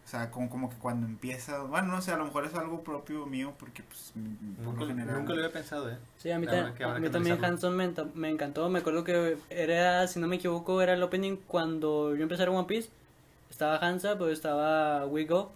O 0.07 0.09
sea, 0.09 0.31
como, 0.31 0.49
como 0.49 0.69
que 0.69 0.77
cuando 0.77 1.05
empieza, 1.05 1.59
bueno, 1.63 1.89
no 1.89 2.01
sé, 2.01 2.11
a 2.11 2.15
lo 2.17 2.23
mejor 2.23 2.45
es 2.45 2.53
algo 2.53 2.81
propio 2.81 3.25
mío 3.25 3.53
porque 3.59 3.83
pues 3.83 4.13
por 4.55 4.63
Nunca, 4.63 4.79
lo 4.79 4.87
general 4.87 5.19
nunca 5.19 5.33
lo 5.33 5.39
había 5.39 5.51
pensado, 5.51 5.91
¿eh? 5.91 5.97
Sí, 6.17 6.31
a 6.31 6.39
mí, 6.39 6.45
ta- 6.47 6.73
que 6.73 6.83
a 6.85 6.97
mí 6.97 7.09
también. 7.09 7.43
Hanson 7.43 7.75
me, 7.75 7.91
me 8.15 8.29
encantó. 8.29 8.69
Me 8.69 8.79
acuerdo 8.79 9.03
que 9.03 9.35
era, 9.49 10.07
si 10.07 10.21
no 10.21 10.27
me 10.27 10.37
equivoco, 10.37 10.81
era 10.81 10.93
el 10.93 11.03
opening 11.03 11.35
cuando 11.45 12.15
yo 12.15 12.23
empecé 12.23 12.43
a 12.43 12.49
One 12.49 12.67
Piece. 12.67 12.89
Estaba 13.49 13.77
Hansa, 13.79 14.17
pero 14.17 14.31
estaba 14.31 15.05
We 15.07 15.25
Go. 15.25 15.51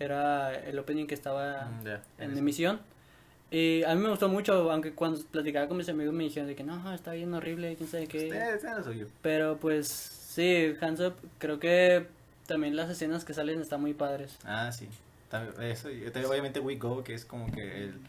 Era 0.00 0.54
el 0.54 0.78
opening 0.78 1.06
que 1.06 1.14
estaba 1.14 1.66
Mm, 1.66 1.84
ya, 1.84 2.00
en 2.18 2.30
eso. 2.30 2.38
emisión. 2.38 2.80
Y 3.50 3.82
a 3.84 3.94
mí 3.94 4.00
me 4.02 4.08
gustó 4.08 4.28
mucho, 4.28 4.70
aunque 4.72 4.92
cuando 4.94 5.20
platicaba 5.30 5.68
con 5.68 5.76
mis 5.76 5.88
amigos 5.90 6.14
me 6.14 6.24
dijeron 6.24 6.48
de 6.48 6.56
que 6.56 6.64
no, 6.64 6.92
está 6.94 7.12
bien 7.12 7.32
horrible, 7.34 7.76
quién 7.76 7.88
sabe 7.88 8.06
qué. 8.06 8.28
Usted, 8.28 8.56
usted 8.56 8.76
no 8.78 8.82
soy 8.82 8.98
yo. 9.00 9.06
Pero 9.22 9.58
pues 9.58 9.88
sí, 9.88 10.74
Hands 10.80 11.00
Up, 11.00 11.14
creo 11.38 11.60
que 11.60 12.06
también 12.46 12.76
las 12.76 12.90
escenas 12.90 13.24
que 13.24 13.34
salen 13.34 13.60
están 13.60 13.80
muy 13.80 13.94
padres. 13.94 14.36
Ah, 14.44 14.70
sí. 14.72 14.88
También, 15.30 15.62
eso, 15.70 15.90
y 15.90 16.02
también, 16.04 16.26
obviamente 16.26 16.60
We 16.60 16.76
Go, 16.76 17.02
que 17.02 17.14
es 17.14 17.24
como 17.24 17.50
que 17.50 17.84
el, 17.84 18.00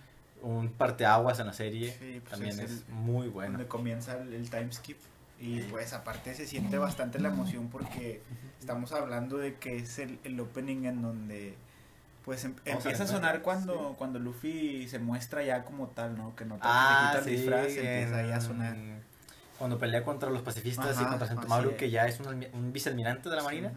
un 0.41 0.69
parteaguas 0.69 1.39
en 1.39 1.47
la 1.47 1.53
serie, 1.53 1.91
Sí, 1.99 2.19
pues 2.19 2.31
también 2.31 2.59
es 2.59 2.71
es, 2.71 2.83
el- 2.87 2.93
muy 2.93 3.27
bueno. 3.29 3.53
donde 3.53 3.67
comienza 3.67 4.17
el, 4.21 4.33
el 4.33 4.49
time 4.49 4.71
skip 4.71 4.97
y 5.39 5.59
pues 5.63 5.91
aparte 5.93 6.33
se 6.33 6.45
siente 6.47 6.77
bastante 6.77 7.19
la 7.19 7.27
emoción 7.29 7.69
porque 7.69 8.21
estamos 8.59 8.91
hablando 8.93 9.37
de 9.37 9.55
que 9.55 9.77
es 9.77 9.99
el, 9.99 10.17
el 10.23 10.39
opening 10.39 10.85
en 10.85 11.01
donde 11.01 11.55
pues 12.23 12.45
em- 12.45 12.55
empieza 12.63 13.03
a 13.03 13.07
sonar 13.07 13.35
sí. 13.37 13.41
cuando 13.43 13.95
cuando 13.97 14.17
Luffy 14.19 14.87
se 14.87 14.97
muestra 14.99 15.43
ya 15.43 15.63
como 15.65 15.87
tal, 15.87 16.17
¿no? 16.17 16.35
Que 16.35 16.45
no 16.45 16.57
Ah, 16.61 17.11
quita 17.17 17.29
el 17.29 17.35
disfraz, 17.37 17.67
empieza 17.67 18.17
ahí 18.17 18.31
a 18.31 18.35
en- 18.35 18.41
sonar. 18.41 18.75
Cuando 19.57 19.77
pelea 19.79 20.03
contra 20.03 20.29
los 20.29 20.41
pacifistas 20.41 20.95
y 20.99 21.03
contra 21.05 21.25
así 21.27 21.35
Sentomaru, 21.35 21.71
es. 21.71 21.75
que 21.77 21.89
ya 21.89 22.05
es 22.07 22.19
un, 22.19 22.45
un 22.53 22.73
vicealmirante 22.73 23.29
de 23.29 23.35
la 23.35 23.43
marina. 23.43 23.73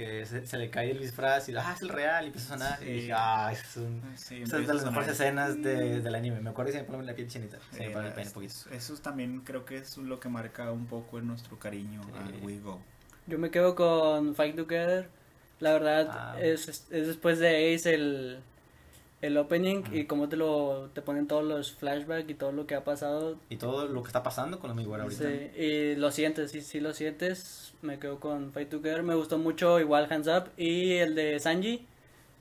Que 0.00 0.26
se, 0.26 0.46
se 0.46 0.56
le 0.58 0.70
cae 0.70 0.90
el 0.90 0.98
disfraz 1.00 1.48
y 1.48 1.54
ah, 1.56 1.72
es 1.74 1.82
el 1.82 1.88
real, 1.90 2.24
y 2.24 2.26
empieza 2.28 2.54
a 2.54 2.58
sonar. 2.58 2.78
Sí. 2.78 2.84
Y 2.86 2.92
dije, 2.92 3.12
ah, 3.14 3.50
es 3.52 3.76
un. 3.76 4.02
Sí, 4.16 4.42
Esa 4.42 4.58
es 4.58 4.66
de 4.66 4.74
las 4.74 4.84
mejores 4.84 5.08
escenas 5.10 5.62
de, 5.62 6.00
del 6.00 6.14
anime. 6.14 6.40
Me 6.40 6.50
acuerdo 6.50 6.70
y 6.70 6.74
se 6.74 6.82
me 6.82 6.84
pone 6.88 7.04
la 7.04 7.14
piel 7.14 7.28
chinita. 7.28 7.58
Se 7.72 7.78
me 7.80 7.86
Eh, 7.86 7.90
pone 7.90 8.08
el 8.08 8.12
pene 8.14 8.22
un 8.22 8.26
es- 8.28 8.32
poquito. 8.64 8.74
Eso 8.76 8.94
también 8.98 9.40
creo 9.40 9.64
que 9.64 9.76
es 9.78 9.96
lo 9.98 10.18
que 10.20 10.28
marca 10.28 10.70
un 10.72 10.86
poco 10.86 11.18
en 11.18 11.26
nuestro 11.26 11.58
cariño 11.58 12.02
Sí. 12.04 12.10
a 12.42 12.44
We 12.44 12.58
Go. 12.58 12.80
Yo 13.26 13.38
me 13.38 13.50
quedo 13.50 13.74
con 13.74 14.34
Fight 14.34 14.56
Together. 14.56 15.08
La 15.60 15.72
verdad 15.74 16.08
Ah. 16.10 16.36
es, 16.40 16.68
es 16.68 17.06
después 17.06 17.38
de 17.38 17.74
Ace 17.74 17.92
el, 17.94 18.40
el 19.22 19.36
opening 19.36 19.82
y 19.92 20.04
cómo 20.04 20.28
te 20.28 20.36
lo 20.36 20.88
te 20.94 21.02
ponen 21.02 21.26
todos 21.26 21.44
los 21.44 21.72
flashbacks 21.72 22.28
y 22.30 22.34
todo 22.34 22.52
lo 22.52 22.66
que 22.66 22.74
ha 22.74 22.84
pasado. 22.84 23.36
Y 23.48 23.56
todo 23.56 23.86
lo 23.86 24.02
que 24.02 24.08
está 24.08 24.22
pasando 24.22 24.58
con 24.58 24.70
la 24.70 24.74
Miguel 24.74 25.00
ahorita. 25.00 25.24
Sí, 25.24 25.60
y 25.60 25.94
lo 25.96 26.10
sientes, 26.10 26.50
sí, 26.50 26.60
sí 26.62 26.80
lo 26.80 26.94
sientes. 26.94 27.74
Me 27.82 27.98
quedo 27.98 28.18
con 28.18 28.52
Fight 28.52 28.70
Together. 28.70 29.02
Me 29.02 29.14
gustó 29.14 29.38
mucho 29.38 29.78
igual 29.80 30.06
Hands 30.10 30.28
Up 30.28 30.50
y 30.56 30.94
el 30.94 31.14
de 31.14 31.38
Sanji. 31.38 31.86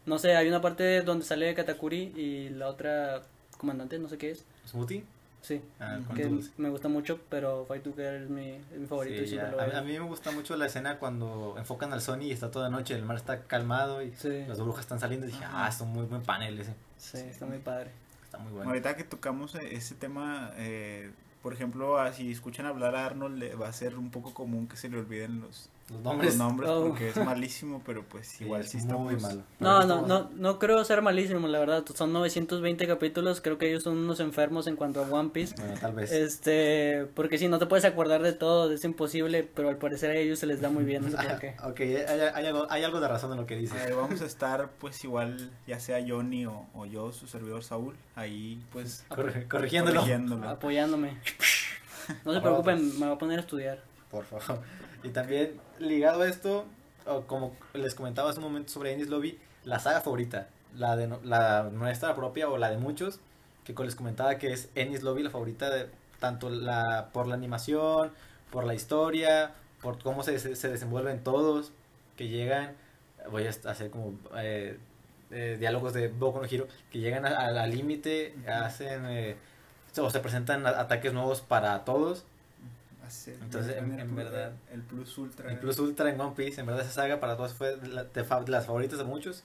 No 0.05 0.17
sé, 0.17 0.36
hay 0.36 0.48
una 0.48 0.62
parte 0.62 1.01
donde 1.01 1.25
sale 1.25 1.53
Katakuri 1.53 2.13
y 2.15 2.50
la 2.50 2.67
otra 2.67 3.21
comandante, 3.57 4.00
no 4.00 4.07
sé 4.07 4.17
qué 4.17 4.31
es. 4.31 4.45
¿Smoothie? 4.65 5.03
Sí, 5.41 5.62
Ah, 5.79 5.98
que 6.15 6.25
dulce. 6.27 6.51
me 6.58 6.69
gusta 6.69 6.89
mucho, 6.89 7.19
pero 7.29 7.65
Fight 7.65 7.81
Together 7.84 8.24
es 8.24 8.29
mi, 8.29 8.50
es 8.50 8.77
mi 8.77 8.86
favorito 8.88 9.17
Sí, 9.19 9.24
y 9.24 9.27
siempre 9.27 9.51
lo 9.51 9.62
a, 9.62 9.81
mí 9.81 9.93
me 9.93 10.00
gusta 10.01 10.31
mucho 10.31 10.55
la 10.58 10.65
escena 10.65 11.00
cuando 11.00 11.55
enfocan 11.58 11.93
al 11.93 12.01
Sony 12.01 12.24
y 12.24 12.31
está 12.31 12.51
toda 12.51 12.69
noche, 12.69 12.93
el 12.96 13.03
mar 13.05 13.15
está 13.15 13.43
calmado 13.43 14.01
y 14.03 14.12
Sí, 14.15 14.43
las 14.48 14.60
burbujas 14.60 14.81
están 14.81 15.00
saliendo. 15.00 15.25
Y 15.27 15.31
dije, 15.31 15.46
ah, 15.48 15.67
es 15.69 15.79
un 15.81 15.93
muy 15.93 16.05
buen 16.05 16.24
panel 16.24 16.60
ese. 16.60 16.74
sí, 16.98 17.17
está 17.19 17.46
muy 17.46 17.60
padre. 17.60 17.91
Está 18.25 18.38
muy 18.38 18.51
bueno. 18.51 18.69
Ahorita 18.69 18.96
que 18.98 19.03
tocamos 19.05 19.55
e- 19.55 19.75
ese 19.75 19.96
tema, 19.96 20.51
eh, 20.58 21.12
por 21.41 21.53
ejemplo, 21.53 21.98
ah, 21.98 22.12
si 22.12 22.31
escuchan 22.31 22.65
hablar 22.65 22.96
a 22.96 23.05
Arnold, 23.05 23.38
le 23.39 23.55
va 23.55 23.69
a 23.69 23.74
ser 23.74 23.98
un 23.98 24.12
poco 24.12 24.34
común 24.34 24.67
que 24.67 24.75
se 24.75 24.89
le 24.89 25.00
olviden 25.00 25.39
los, 25.41 25.69
Los 25.91 26.01
nombres. 26.01 26.29
los 26.31 26.38
nombres 26.38 26.69
Oh. 26.69 26.88
porque 26.88 27.10
es 27.10 27.17
malísimo, 27.17 27.81
pero 27.86 28.03
pues 28.03 28.27
sí, 28.27 28.43
igual 28.43 28.63
sí 28.65 28.77
muy 28.77 29.15
estamos... 29.15 29.22
malo. 29.22 29.41
No, 29.60 29.86
no, 29.86 30.05
no, 30.05 30.29
no 30.36 30.60
creo 30.60 30.84
ser 30.86 31.01
malísimo, 31.01 31.48
la 31.48 31.60
verdad. 31.60 31.84
Son 31.96 32.13
920 32.13 32.86
capítulos, 32.88 33.41
creo 33.41 33.58
que 33.58 33.69
ellos 33.69 33.84
son 33.84 33.98
unos 33.98 34.19
enfermos 34.19 34.67
en 34.67 34.75
cuanto 34.75 35.03
a 35.03 35.08
One 35.10 35.29
Piece. 35.29 35.55
Bueno, 35.58 35.74
tal 35.81 35.93
vez. 35.93 36.12
Este, 36.12 37.08
porque 37.15 37.38
si 37.38 37.48
no 37.48 37.58
te 37.60 37.65
puedes 37.65 37.86
acordar 37.86 38.22
de 38.22 38.34
todo, 38.34 38.72
es 38.72 38.84
imposible, 38.84 39.43
pero 39.55 39.69
al 39.69 39.77
parecer 39.77 40.12
a 40.12 40.15
ellos 40.15 40.38
se 40.39 40.46
les 40.46 40.62
da 40.62 40.69
muy 40.69 40.84
bien, 40.84 41.03
no 41.03 41.10
sé 41.10 41.17
por 41.27 41.39
qué. 41.39 41.55
ok, 41.63 41.79
hay, 41.79 42.19
hay 42.36 42.46
algo, 42.46 42.67
hay 42.69 42.84
algo 42.84 43.00
de 43.00 43.08
razón 43.08 43.31
en 43.31 43.38
lo 43.38 43.46
que 43.46 43.55
dices. 43.55 43.77
Eh, 43.88 43.93
vamos 43.93 44.22
a 44.22 44.25
estar 44.25 44.69
pues 44.79 45.03
igual, 45.03 45.50
ya 45.65 45.79
sea 45.79 45.98
Johnny 46.08 46.46
o, 46.46 46.67
o 46.74 46.86
yo, 46.86 47.12
su 47.12 47.27
servidor 47.27 47.63
Saúl, 47.63 47.96
ahí 48.15 48.62
pues 48.72 49.05
Corre- 49.10 49.48
corrigiéndolo. 49.48 50.01
corrigiéndolo. 50.01 50.50
Apoyándome. 50.50 51.17
No 52.25 52.34
se 52.34 52.41
preocupen, 52.41 52.77
pues. 52.79 52.93
me 53.00 53.05
voy 53.05 53.15
a 53.15 53.19
poner 53.19 53.38
a 53.38 53.41
estudiar. 53.41 53.84
Por 54.10 54.25
favor. 54.25 54.62
Y 55.03 55.10
también, 55.10 55.60
ligado 55.79 56.22
a 56.22 56.27
esto, 56.27 56.65
como 57.27 57.56
les 57.74 57.96
comentaba 57.96 58.29
hace 58.29 58.39
un 58.39 58.46
momento 58.46 58.72
sobre 58.72 58.94
Ennis 58.94 59.10
Lobby, 59.10 59.39
la 59.63 59.79
saga 59.79 60.01
favorita, 60.01 60.48
la 60.75 60.96
de 60.96 61.10
la 61.24 61.70
nuestra 61.72 62.15
propia 62.15 62.50
o 62.50 62.58
la 62.58 62.70
de 62.70 62.77
muchos, 62.77 63.20
que 63.63 63.74
les 63.84 63.96
comentaba 63.96 64.38
que 64.38 64.51
es 64.51 64.70
Ennis 64.75 65.03
Lobby 65.03 65.24
la 65.24 65.29
favorita 65.29 65.70
de 65.70 65.88
tanto 66.20 66.50
la 66.50 67.10
por 67.13 67.27
la 67.27 67.36
animación, 67.36 68.12
por 68.51 68.65
la 68.65 68.74
historia, 68.74 69.53
por 69.82 70.01
cómo 70.01 70.24
se, 70.24 70.39
se, 70.39 70.56
se 70.56 70.70
desenvuelven 70.70 71.24
todos, 71.24 71.72
que 72.18 72.27
llegan, 72.27 72.75
voy 73.32 73.48
a 73.48 73.50
hacer 73.50 73.89
como 73.91 74.13
eh, 74.38 74.77
eh, 75.32 75.58
diálogos 75.60 75.94
de 75.94 76.08
Boku 76.10 76.39
no 76.39 76.46
Hero, 76.46 76.68
que 76.91 77.00
llegan 77.00 77.25
al 77.25 77.72
límite, 77.72 78.36
hacen 78.48 79.06
eh, 79.08 79.36
o 79.98 80.10
se 80.10 80.20
presentan 80.20 80.65
ataques 80.65 81.13
nuevos 81.13 81.41
para 81.41 81.84
todos. 81.86 82.25
Así, 83.09 83.31
Entonces, 83.41 83.75
en- 83.77 83.93
el 83.93 83.99
en 84.01 84.07
plus- 84.07 84.15
verdad, 84.17 84.53
El 84.71 84.81
plus 84.81 85.17
ultra. 85.17 85.51
El 85.51 85.57
Plus 85.59 85.79
Ultra 85.79 86.09
en 86.09 86.21
One 86.21 86.33
Piece, 86.35 86.61
en 86.61 86.67
verdad 86.67 86.83
esa 86.83 86.91
saga 86.93 87.19
para 87.19 87.35
todos 87.35 87.53
fue 87.53 87.75
de, 87.75 87.87
la- 87.87 88.03
de 88.03 88.23
las 88.47 88.65
favoritas 88.67 88.97
de 88.99 89.03
muchos. 89.03 89.43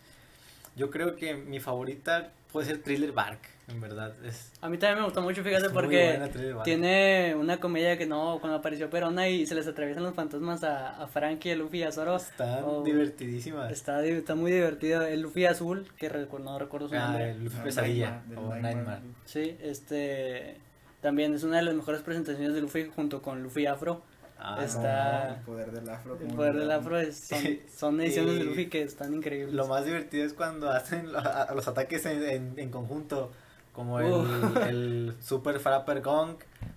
Yo 0.76 0.90
creo 0.90 1.16
que 1.16 1.34
mi 1.34 1.60
favorita 1.60 2.30
puede 2.52 2.66
ser 2.66 2.82
Thriller 2.82 3.12
Bark, 3.12 3.38
en 3.68 3.80
verdad. 3.80 4.12
Es, 4.24 4.50
A 4.60 4.68
mí 4.68 4.76
también 4.76 4.98
me 4.98 5.04
gustó 5.04 5.22
mucho, 5.22 5.42
fíjate, 5.44 5.70
porque 5.70 6.18
buena 6.18 6.62
tiene 6.64 7.34
una 7.36 7.58
comedia 7.58 7.96
que 7.96 8.06
no, 8.06 8.38
cuando 8.40 8.58
apareció 8.58 8.90
Perona 8.90 9.28
y 9.28 9.46
se 9.46 9.54
les 9.54 9.66
atraviesan 9.68 10.02
los 10.02 10.14
fantasmas 10.14 10.62
a, 10.64 11.00
a 11.02 11.06
Frankie, 11.06 11.52
a 11.52 11.56
Luffy 11.56 11.78
y 11.78 11.82
a 11.84 11.92
Zoro. 11.92 12.16
Están 12.16 12.64
Oh. 12.64 12.82
divertidísimas. 12.82 13.70
Está, 13.72 14.04
está 14.04 14.34
muy 14.34 14.50
divertido. 14.52 15.02
El 15.06 15.20
Luffy 15.20 15.46
azul, 15.46 15.86
que 15.96 16.10
recu- 16.10 16.40
no 16.42 16.58
recuerdo 16.58 16.88
su 16.88 16.96
Ah, 16.96 17.06
nombre. 17.06 17.30
el 17.30 17.44
Luffy 17.44 17.60
Pesadilla 17.62 18.22
o 18.36 18.40
Nightmare. 18.50 18.62
Nightmare. 18.62 19.00
Sí, 19.26 19.56
este. 19.62 20.58
También 21.04 21.34
es 21.34 21.42
una 21.44 21.58
de 21.58 21.64
las 21.64 21.74
mejores 21.74 22.00
presentaciones 22.00 22.54
de 22.54 22.62
Luffy 22.62 22.90
junto 22.96 23.20
con 23.20 23.42
Luffy 23.42 23.66
Afro. 23.66 24.00
Ah, 24.38 24.58
Está- 24.64 25.34
El 25.34 25.40
poder 25.42 25.70
del 25.70 25.86
afro. 25.90 26.16
El 26.18 26.34
poder 26.34 26.54
del. 26.56 26.70
Afro 26.70 26.98
es- 26.98 27.18
son, 27.28 27.40
son 27.76 28.00
ediciones 28.00 28.38
de 28.38 28.44
Luffy 28.44 28.68
que 28.70 28.80
están 28.80 29.12
increíbles. 29.12 29.54
Lo 29.54 29.66
más 29.66 29.84
divertido 29.84 30.24
es 30.24 30.32
cuando 30.32 30.70
hacen 30.70 31.12
los 31.12 31.68
ataques 31.68 32.06
en, 32.06 32.22
en, 32.22 32.54
en 32.58 32.70
conjunto, 32.70 33.30
como 33.74 34.00
el, 34.00 34.06
Uh. 34.12 34.58
el 34.66 35.14
Super 35.20 35.60
Frapper 35.60 36.00
Gong 36.00 36.36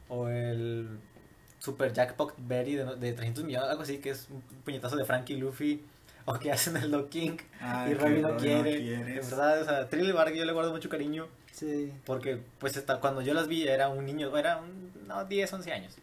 o 0.09 0.27
el 0.27 0.89
Super 1.59 1.93
Jackpot 1.93 2.33
Berry 2.37 2.75
de, 2.75 2.83
de 2.97 3.13
300 3.13 3.45
millones, 3.45 3.69
algo 3.69 3.83
así, 3.83 3.99
que 3.99 4.09
es 4.09 4.27
un 4.29 4.41
puñetazo 4.65 4.97
de 4.97 5.05
Frankie 5.05 5.35
y 5.35 5.37
Luffy, 5.37 5.85
o 6.25 6.33
que 6.33 6.51
hacen 6.51 6.75
el 6.75 6.91
Lock 6.91 7.07
King 7.09 7.37
Ah, 7.61 7.87
y 7.89 7.93
Robin 7.93 8.23
no 8.23 8.35
quiere. 8.35 8.77
quiere. 8.77 9.19
En 9.21 9.29
verdad, 9.29 9.61
o 9.61 9.65
sea, 9.65 9.87
Thriller 9.89 10.13
Bark 10.13 10.33
yo 10.35 10.43
le 10.43 10.51
guardo 10.51 10.71
mucho 10.73 10.89
cariño 10.89 11.27
Sí. 11.57 11.91
porque 12.05 12.39
pues 12.59 12.77
hasta 12.77 12.99
cuando 12.99 13.21
yo 13.21 13.33
las 13.33 13.47
vi 13.47 13.67
era 13.67 13.89
un 13.89 14.05
niño, 14.05 14.35
era 14.37 14.57
un, 14.57 14.91
no, 15.07 15.25
10, 15.25 15.51
11 15.53 15.73
años. 15.73 15.95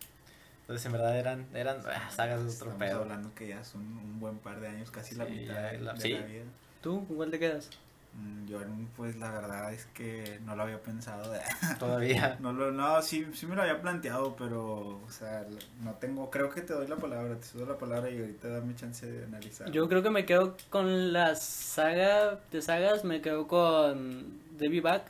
Entonces 0.63 0.85
en 0.87 0.93
verdad 0.93 1.17
eran, 1.19 1.47
eran 1.55 1.77
ah, 1.87 2.11
sagas 2.11 2.39
de 2.41 2.47
otro 2.47 2.53
Estamos 2.73 2.79
pedo. 2.79 3.03
hablando 3.03 3.35
que 3.35 3.49
ya 3.49 3.63
son 3.63 3.83
un 3.83 4.19
buen 4.19 4.39
par 4.39 4.61
de 4.61 4.69
años, 4.69 4.91
casi 4.91 5.15
la 5.15 5.27
Sí, 5.27 5.33
mitad 5.33 5.55
ya 5.55 5.63
de, 5.73 5.81
la- 5.81 5.93
de 5.93 6.01
sí. 6.01 6.13
la 6.15 6.27
vida. 6.27 6.45
¿Tú? 6.83 7.07
¿Con 7.07 7.17
cuál 7.17 7.31
te 7.31 7.39
quedas? 7.39 7.71
Mm, 8.15 8.47
Yo, 8.47 8.59
pues 8.97 9.17
la 9.17 9.31
verdad 9.31 9.73
es 9.75 9.87
que 9.87 10.39
no 10.45 10.57
lo 10.57 10.63
había 10.63 10.81
pensado. 10.81 11.33
Todavía. 11.79 12.37
No, 12.41 12.53
lo, 12.53 12.71
no 12.73 13.03
sí, 13.03 13.27
sí 13.35 13.47
me 13.47 13.55
lo 13.57 13.63
había 13.63 13.81
planteado, 13.83 14.35
pero, 14.37 15.01
o 15.05 15.11
sea, 15.11 15.45
no 15.83 15.93
tengo, 15.95 16.31
creo 16.31 16.49
que 16.51 16.63
te 16.63 16.73
doy 16.73 16.87
la 16.89 16.97
palabra, 16.97 17.37
te 17.37 17.45
cedo 17.45 17.67
la 17.67 17.77
palabra 17.77 18.11
y 18.11 18.19
ahorita 18.19 18.49
dame 18.49 18.75
chance 18.75 19.05
de 19.07 19.25
analizar. 19.25 19.71
Yo 19.71 19.89
creo 19.89 20.03
que 20.03 20.11
me 20.11 20.25
quedo 20.27 20.57
con 20.71 21.13
la 21.13 21.35
saga 21.37 22.39
de 22.51 22.63
sagas, 22.63 23.05
me 23.05 23.21
quedo 23.21 23.47
con 23.47 24.41
Debbie 24.59 24.81
Back. 24.81 25.03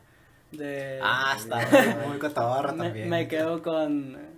De... 0.56 0.99
Ah, 1.02 1.34
está 1.37 1.56
muy, 1.56 2.08
muy 2.08 2.18
cotabarra 2.18 2.73
me, 2.73 2.84
también. 2.84 3.08
me 3.08 3.28
quedo 3.28 3.62
con. 3.62 4.34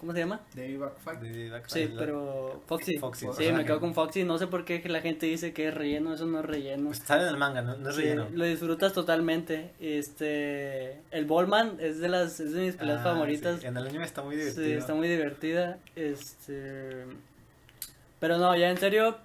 ¿Cómo 0.00 0.12
se 0.12 0.18
llama? 0.18 0.40
David 0.54 0.80
Backfight. 0.80 1.68
Sí, 1.68 1.90
pero 1.96 2.60
Foxy. 2.66 2.98
Foxy, 2.98 3.26
Sí, 3.38 3.50
me 3.52 3.64
quedo 3.64 3.80
con 3.80 3.94
Foxy. 3.94 4.22
No 4.24 4.36
sé 4.36 4.46
por 4.48 4.66
qué 4.66 4.82
la 4.86 5.00
gente 5.00 5.24
dice 5.24 5.54
que 5.54 5.68
es 5.68 5.72
relleno, 5.74 6.12
eso 6.12 6.26
no 6.26 6.40
es 6.40 6.44
relleno. 6.44 6.88
Pues 6.88 6.98
sale 6.98 7.22
en 7.22 7.28
el 7.30 7.36
manga, 7.38 7.62
no, 7.62 7.76
no 7.78 7.88
es 7.88 7.96
Sí, 7.96 8.02
relleno. 8.02 8.26
lo 8.34 8.44
disfrutas 8.44 8.92
totalmente. 8.92 9.70
Este, 9.80 11.00
el 11.10 11.24
Ballman 11.24 11.78
es 11.80 12.00
de 12.00 12.08
las 12.10 12.38
es 12.38 12.52
de 12.52 12.60
mis 12.66 12.76
peleas 12.76 13.00
Ah, 13.00 13.04
favoritas. 13.04 13.60
sí, 13.60 13.66
En 13.66 13.76
el 13.78 13.86
anime 13.86 14.04
está 14.04 14.20
muy 14.22 14.34
Sí, 14.36 14.42
divertido. 14.42 14.78
está 14.78 14.94
muy 14.94 15.08
divertida. 15.08 15.78
Este, 15.96 17.06
pero 18.20 18.36
no, 18.36 18.54
ya 18.56 18.68
en 18.70 18.76
serio, 18.76 19.16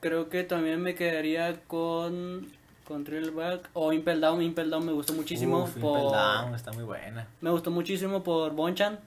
creo 0.00 0.30
que 0.30 0.44
también 0.44 0.80
me 0.80 0.94
quedaría 0.94 1.60
con 1.66 2.50
con 2.90 3.04
Thrillback 3.04 3.70
o 3.74 3.92
Impel 3.92 4.20
Down. 4.20 4.42
Impel 4.42 4.68
Down 4.68 4.84
me 4.84 4.92
gustó 4.92 5.12
muchísimo 5.14 5.62
Uf, 5.62 5.76
por 5.76 5.98
Impel 5.98 6.12
Down, 6.12 6.54
está 6.56 6.72
muy 6.72 6.82
buena. 6.82 7.26
me 7.40 7.50
gustó 7.50 7.70
muchísimo 7.70 8.22
por 8.24 8.52
Bonchan. 8.52 8.98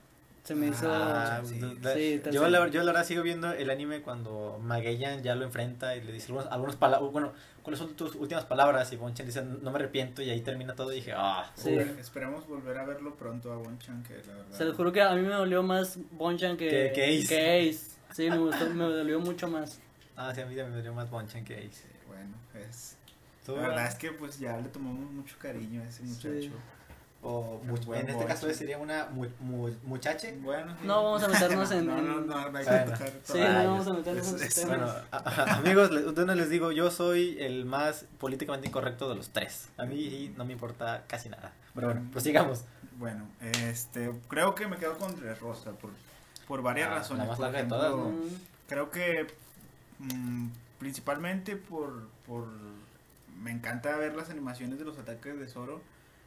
Se 0.43 0.55
me 0.55 0.67
hizo... 0.67 0.87
Ah, 0.91 1.41
sí. 1.45 1.57
la- 1.81 1.93
Sí, 1.93 2.21
yo, 2.33 2.47
la, 2.49 2.67
yo 2.67 2.81
la 2.83 2.91
verdad 2.91 3.05
sigo 3.05 3.23
viendo 3.23 3.51
el 3.53 3.69
anime 3.69 4.01
cuando 4.01 4.59
Magellan 4.61 5.23
ya 5.23 5.35
lo 5.35 5.45
enfrenta 5.45 5.95
y 5.95 6.01
le 6.01 6.11
dice 6.11 6.27
algunas, 6.33 6.51
algunas 6.51 6.75
palabras, 6.75 7.11
bueno, 7.13 7.31
¿cuáles 7.61 7.79
son 7.79 7.93
tus 7.95 8.15
últimas 8.15 8.43
palabras? 8.43 8.91
Y 8.91 8.97
Bonchan 8.97 9.25
dice, 9.25 9.41
no 9.41 9.71
me 9.71 9.77
arrepiento 9.79 10.21
y 10.21 10.29
ahí 10.29 10.41
termina 10.41 10.75
todo 10.75 10.91
y 10.91 10.95
dije, 10.97 11.13
ah, 11.15 11.49
Sí. 11.55 11.73
Uf, 11.77 11.97
Esperemos 11.97 12.45
volver 12.47 12.77
a 12.77 12.85
verlo 12.85 13.15
pronto 13.15 13.53
a 13.53 13.55
Bonchan, 13.55 14.03
que 14.03 14.15
la 14.27 14.33
verdad. 14.35 14.57
Se 14.57 14.65
los 14.65 14.75
juro 14.75 14.91
que 14.91 15.01
a 15.01 15.13
mí 15.15 15.21
me 15.21 15.33
dolió 15.33 15.63
más 15.63 15.97
Bonchan 16.11 16.57
que, 16.57 16.91
Que- 16.93 17.19
Ace. 17.19 17.27
que 17.27 17.69
Ace. 17.69 17.91
Sí, 18.13 18.29
me, 18.29 18.37
gustó, 18.37 18.69
me 18.69 18.83
dolió 18.83 19.19
mucho 19.21 19.47
más. 19.47 19.79
ah, 20.17 20.33
sí, 20.35 20.41
a 20.41 20.45
mí 20.45 20.55
también 20.57 20.75
me 20.75 20.81
dio 20.81 20.93
más 20.93 21.09
Bonchan 21.09 21.45
que 21.45 21.53
Ace. 21.55 21.87
Bueno, 22.07 22.35
es. 22.69 22.92
¿Tú, 23.45 23.55
La 23.55 23.61
verdad 23.69 23.87
es 23.87 23.95
que 23.95 24.11
pues 24.11 24.39
ya 24.39 24.57
le 24.57 24.69
tomamos 24.69 25.09
mucho 25.11 25.35
cariño 25.39 25.81
a 25.81 25.85
ese 25.85 26.03
muchacho. 26.03 26.29
Sí. 26.29 26.51
o 27.25 27.61
mu- 27.63 27.77
Buen 27.85 28.01
en 28.01 28.09
este 28.09 28.25
caso 28.25 28.53
sería 28.53 28.77
una 28.77 29.05
mu- 29.05 29.29
mu- 29.39 29.71
muchache. 29.83 30.37
Bueno, 30.41 30.75
sí. 30.81 30.85
No 30.85 31.03
vamos 31.03 31.23
a 31.23 31.29
meternos 31.29 31.71
en- 31.71 31.85
no, 31.87 32.01
no, 32.01 32.19
en- 32.19 32.27
no, 32.27 32.49
no 32.49 32.57
hay 32.57 32.65
que 32.65 32.69
Bueno. 32.71 32.91
tocar 32.91 33.09
Sí, 33.09 33.33
todo. 33.33 33.37
no 33.39 33.47
Rayos. 33.47 33.65
vamos 33.71 33.87
a 33.87 33.93
meternos 33.93 34.27
en 34.33 34.43
Es- 34.47 34.55
temas. 34.55 34.67
Bueno, 34.77 34.93
a- 35.11 35.17
a- 35.29 35.53
amigos, 35.55 35.91
les- 35.91 36.15
de 36.15 36.23
una 36.23 36.35
les 36.35 36.49
digo, 36.49 36.71
yo 36.73 36.91
soy 36.91 37.37
el 37.39 37.63
más 37.65 38.05
políticamente 38.17 38.67
incorrecto 38.67 39.07
de 39.07 39.15
los 39.15 39.29
tres. 39.29 39.69
A 39.77 39.85
mí 39.85 40.33
no 40.35 40.43
me 40.43 40.51
importa 40.51 41.03
casi 41.07 41.29
nada. 41.29 41.53
Pero 41.73 41.87
bueno, 41.87 42.01
Mm. 42.01 42.09
prosigamos. 42.11 42.65
Bueno, 42.97 43.25
este, 43.41 44.11
creo 44.27 44.53
que 44.53 44.67
me 44.67 44.75
quedo 44.75 44.97
con 44.97 45.15
Rosa 45.39 45.71
por, 45.71 45.91
por 46.45 46.61
varias 46.61 46.89
Ah, 46.89 46.95
razones. 46.95 47.23
la 47.25 47.31
más 47.31 47.39
larga 47.39 47.59
de 47.59 47.65
ejemplo, 47.67 47.77
todas, 47.77 47.95
¿no? 47.95 48.13
Creo 48.67 48.91
que 48.91 49.27
mm, 49.99 50.47
principalmente 50.77 51.55
por, 51.55 52.07
por... 52.27 52.47
Me 53.43 53.51
encanta 53.51 53.95
ver 53.97 54.15
las 54.15 54.29
animaciones 54.29 54.79
de 54.79 54.85
los 54.85 54.97
ataques 54.97 55.37
de 55.37 55.47
Zoro. 55.47 55.81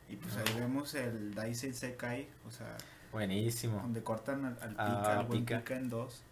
Y 0.09 0.17
pues 0.17 0.37
ahí 0.37 0.61
vemos 0.61 0.95
el 0.95 1.35
Daisei 1.35 1.73
Sekai, 1.73 2.29
o 2.47 2.51
sea, 2.53 2.77
Buenísimo. 3.11 3.79
donde 3.81 4.03
cortan 4.05 4.45
al, 4.45 4.59
al 4.61 4.77
Ah, 4.79 4.99
Pika, 5.01 5.19
al 5.21 5.27
buen. 5.27 5.45
Pika 5.45 5.75
en 5.77 5.89
dos. 5.91 6.23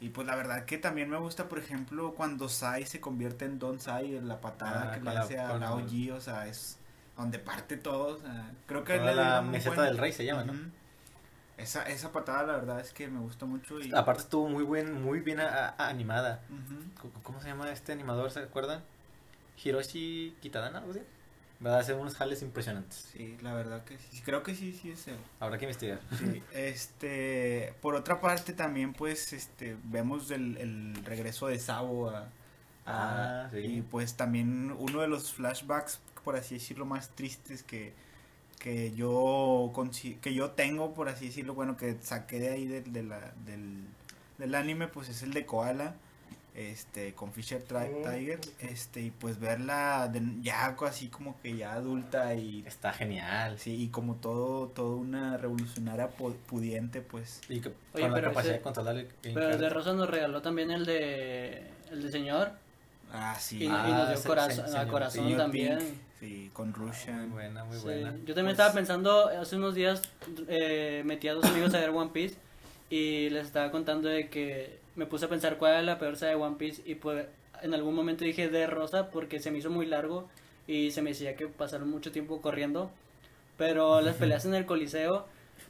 Y 0.00 0.08
pues 0.10 0.26
la 0.26 0.34
verdad 0.36 0.64
que 0.64 0.76
también 0.78 1.08
me 1.08 1.16
gusta, 1.16 1.48
por 1.48 1.58
ejemplo, 1.58 2.12
cuando 2.14 2.48
Sai 2.48 2.84
se 2.84 3.00
convierte 3.00 3.44
en 3.44 3.58
Don 3.58 3.78
Sai, 3.80 4.16
en 4.16 4.28
la 4.28 4.40
patada 4.40 4.88
Ah, 4.90 4.94
que 4.94 5.00
le 5.00 5.14
la- 5.14 5.20
hace 5.20 5.38
a 5.38 5.56
Lao 5.56 5.78
el- 5.78 6.10
o 6.10 6.20
sea, 6.20 6.46
es 6.48 6.76
donde 7.16 7.38
parte 7.38 7.76
todo. 7.76 8.16
O 8.16 8.18
sea, 8.18 8.50
creo 8.66 8.84
que 8.84 8.98
la 8.98 9.40
un 9.40 9.50
meseta 9.50 9.76
buen- 9.76 9.86
del 9.88 9.98
rey 9.98 10.12
se 10.12 10.24
llama, 10.26 10.44
¿no? 10.44 10.54
Esa, 11.56 11.84
esa 11.84 12.10
patada 12.12 12.42
la 12.44 12.52
verdad 12.54 12.80
es 12.80 12.92
que 12.92 13.06
me 13.08 13.20
gustó 13.20 13.46
mucho 13.46 13.78
y... 13.78 13.94
Aparte 13.94 14.22
estuvo 14.22 14.48
muy 14.48 14.64
buen, 14.64 15.00
muy 15.02 15.20
bien 15.20 15.38
a- 15.40 15.68
a- 15.78 15.88
animada. 15.88 16.40
Ujú. 16.50 16.82
¿Cómo- 17.00 17.22
¿Cómo 17.22 17.40
se 17.40 17.48
llama 17.48 17.70
este 17.70 17.92
animador? 17.92 18.30
¿Se 18.32 18.40
acuerdan? 18.40 18.82
Hiroshi 19.62 20.36
Kitadana, 20.40 20.78
algo 20.78 20.90
así. 20.92 21.00
¿Verdad? 21.60 21.78
Hace 21.80 21.94
unos 21.94 22.16
jales 22.16 22.42
impresionantes. 22.42 23.08
Sí, 23.12 23.36
la 23.40 23.54
verdad 23.54 23.84
que 23.84 23.96
sí. 23.96 24.20
Creo 24.24 24.42
que 24.42 24.54
sí, 24.54 24.72
sí 24.72 24.90
es 24.90 25.06
él. 25.06 25.16
Habrá 25.38 25.58
que 25.58 25.66
investigar. 25.66 26.00
Sí, 26.18 26.42
este, 26.52 27.72
por 27.80 27.94
otra 27.94 28.20
parte 28.20 28.52
también 28.52 28.92
pues 28.92 29.32
este 29.32 29.76
vemos 29.84 30.30
el, 30.32 30.56
el 30.56 30.94
regreso 31.04 31.46
de 31.46 31.58
Sabo 31.58 32.10
a, 32.10 32.18
a- 32.18 32.26
Ah, 33.44 33.48
sí. 33.52 33.58
y 33.58 33.82
pues 33.82 34.14
también 34.16 34.74
uno 34.76 35.02
de 35.02 35.06
los 35.08 35.32
flashbacks 35.32 36.00
por 36.24 36.34
así 36.34 36.54
decirlo 36.56 36.84
más 36.84 37.10
tristes 37.10 37.62
que 37.62 37.92
que 38.58 38.92
yo 38.92 39.72
que 40.20 40.34
yo 40.34 40.50
tengo 40.50 40.94
por 40.94 41.08
así 41.08 41.26
decirlo 41.26 41.54
bueno 41.54 41.76
que 41.76 41.96
saqué 42.02 42.40
de 42.40 42.50
ahí 42.50 42.66
del, 42.66 42.92
de 42.92 43.02
la- 43.04 43.32
del, 43.46 43.84
del 44.38 44.54
anime 44.56 44.88
pues 44.88 45.08
es 45.08 45.22
el 45.22 45.32
de 45.32 45.46
Koala 45.46 45.94
este 46.54 47.14
con 47.14 47.32
Fisher 47.32 47.62
Tri-. 47.64 48.02
Tiger 48.04 48.38
este 48.60 49.00
y 49.00 49.10
pues 49.10 49.40
verla 49.40 50.08
de- 50.12 50.20
ya 50.42 50.76
así 50.86 51.08
como 51.08 51.40
que 51.40 51.56
ya 51.56 51.72
adulta 51.72 52.34
y 52.34 52.62
Está 52.66 52.92
genial. 52.92 53.58
Sí, 53.58 53.82
y 53.82 53.88
como 53.88 54.16
todo, 54.16 54.68
todo 54.68 54.96
una 54.96 55.36
revolucionaria 55.38 56.14
pu- 56.16 56.36
pudiente, 56.36 57.00
pues. 57.00 57.40
Y 57.48 57.60
que, 57.60 57.68
Oye, 57.68 57.74
con 58.02 58.10
la 58.10 58.14
pero 58.14 58.28
capacidad 58.28 58.52
ese- 58.54 58.58
de 58.58 58.62
controlar 58.62 58.96
el 58.96 59.06
el 59.22 59.34
Pero 59.34 59.48
el 59.50 59.58
de. 59.60 59.68
Rosa 59.70 59.92
nos 59.94 60.10
regaló 60.10 60.42
también 60.42 60.70
el 60.70 60.84
de 60.84 61.62
el 61.90 62.02
de 62.02 62.10
señor 62.10 62.52
Ah, 63.14 63.34
y, 63.38 63.42
sí. 63.42 63.64
y 63.64 63.68
Ah, 63.70 63.86
nos 63.88 64.08
dio 64.08 64.16
se- 64.18 64.28
corazón, 64.28 64.68
se- 64.68 64.76
a 64.78 64.86
corazón 64.88 65.24
Señor 65.24 65.38
también. 65.38 65.78
Pink, 65.78 65.90
sí, 66.20 66.50
con 66.52 66.72
Russian. 66.74 67.20
Muy 67.28 67.28
buena, 67.30 67.64
muy 67.64 67.76
Sí, 67.78 67.82
buena. 67.84 68.10
Yo 68.10 68.34
también 68.34 68.44
Pues- 68.44 68.52
estaba 68.52 68.72
pensando, 68.74 69.28
hace 69.28 69.56
unos 69.56 69.74
días 69.74 70.02
eh, 70.48 71.02
metí 71.06 71.28
a 71.28 71.34
dos 71.34 71.44
amigos 71.46 71.72
a 71.74 71.80
ver 71.80 71.90
One 71.90 72.10
Piece 72.12 72.36
y 72.90 73.30
les 73.30 73.46
estaba 73.46 73.70
contando 73.70 74.08
de 74.08 74.28
que 74.28 74.81
me 74.96 75.06
puse 75.06 75.26
a 75.26 75.28
pensar 75.28 75.58
cuál 75.58 75.72
era 75.72 75.82
la 75.82 75.98
peor 75.98 76.16
saga 76.16 76.32
de 76.32 76.36
One 76.36 76.56
Piece 76.56 76.82
y 76.84 76.94
pues 76.94 77.26
en 77.62 77.74
algún 77.74 77.94
momento 77.94 78.24
dije 78.24 78.48
de 78.48 78.66
Rosa 78.66 79.10
porque 79.10 79.38
se 79.38 79.50
me 79.50 79.58
hizo 79.58 79.70
muy 79.70 79.86
largo 79.86 80.28
y 80.66 80.90
se 80.90 81.02
me 81.02 81.10
decía 81.10 81.36
que 81.36 81.46
pasaron 81.48 81.90
mucho 81.90 82.12
tiempo 82.12 82.40
corriendo, 82.40 82.90
pero 83.56 84.00
las 84.00 84.16
peleas 84.18 84.44
en 84.44 84.54
el 84.54 84.66
Coliseo 84.66 85.26